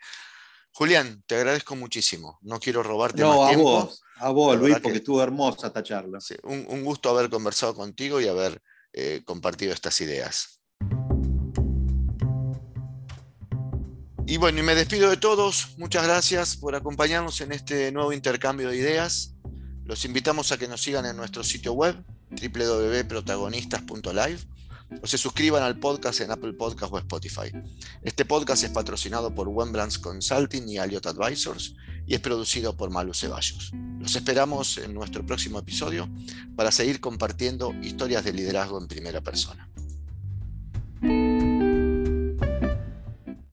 Julián, 0.73 1.23
te 1.27 1.37
agradezco 1.37 1.77
muchísimo. 1.77 2.39
No 2.43 2.59
quiero 2.59 2.83
robarte 2.83 3.25
más 3.25 3.39
a 3.39 3.49
tiempo. 3.49 3.65
Vos, 3.65 4.03
a 4.17 4.31
vos, 4.31 4.57
Luis, 4.59 4.79
porque 4.81 4.99
estuvo 4.99 5.23
hermosa 5.23 5.69
esta 5.69 5.83
charla. 5.83 6.19
un, 6.43 6.83
gusto 6.83 7.11
haber 7.11 7.31
conversado 7.31 7.75
contigo 7.75 8.21
y 8.21 8.27
haber 8.27 8.61
eh, 8.93 9.23
compartido 9.25 9.73
estas 9.73 10.01
ideas. 10.01 10.61
Y 14.27 14.39
bueno, 14.39 14.59
y 14.59 14.63
me 14.63 14.75
despido 14.75 15.11
de 15.11 15.17
todos. 15.17 15.75
Muchas 15.77 16.05
gracias 16.05 16.57
por 16.57 16.75
acompañarnos 16.75 17.41
en 17.41 17.53
este 17.53 17.93
nuevo 17.93 18.13
intercambio 18.13 18.71
de 18.71 18.77
ideas. 18.77 19.34
Los 19.85 20.05
invitamos 20.07 20.51
a 20.51 20.57
que 20.57 20.67
nos 20.67 20.83
sigan 20.83 21.05
en 21.05 21.15
nuestro 21.17 21.45
sitio 21.45 21.75
web 21.75 21.95
www.protagonistas.live 22.31 24.39
o 25.03 25.07
se 25.07 25.19
suscriban 25.19 25.63
al 25.63 25.79
podcast 25.79 26.21
en 26.21 26.31
Apple 26.31 26.55
Podcast 26.55 26.93
o 26.93 26.99
Spotify. 26.99 27.53
Este 28.03 28.25
podcast 28.25 28.65
es 28.65 28.71
patrocinado 28.71 29.35
por 29.35 29.49
Wembrands 29.49 29.99
Consulting 29.99 30.67
y 30.69 30.79
Aliot 30.79 31.07
Advisors 31.07 31.75
y 32.07 32.15
es 32.15 32.21
producido 32.21 32.77
por 32.77 32.91
Malu 32.91 33.13
Ceballos. 33.13 33.73
Los 34.01 34.17
esperamos 34.17 34.79
en 34.79 34.95
nuestro 34.95 35.27
próximo 35.27 35.59
episodio 35.59 36.09
para 36.57 36.73
seguir 36.73 37.01
compartiendo 37.01 37.75
historias 37.83 38.25
de 38.25 38.33
liderazgo 38.33 38.81
en 38.81 38.89
primera 38.89 39.21
persona. 39.21 39.69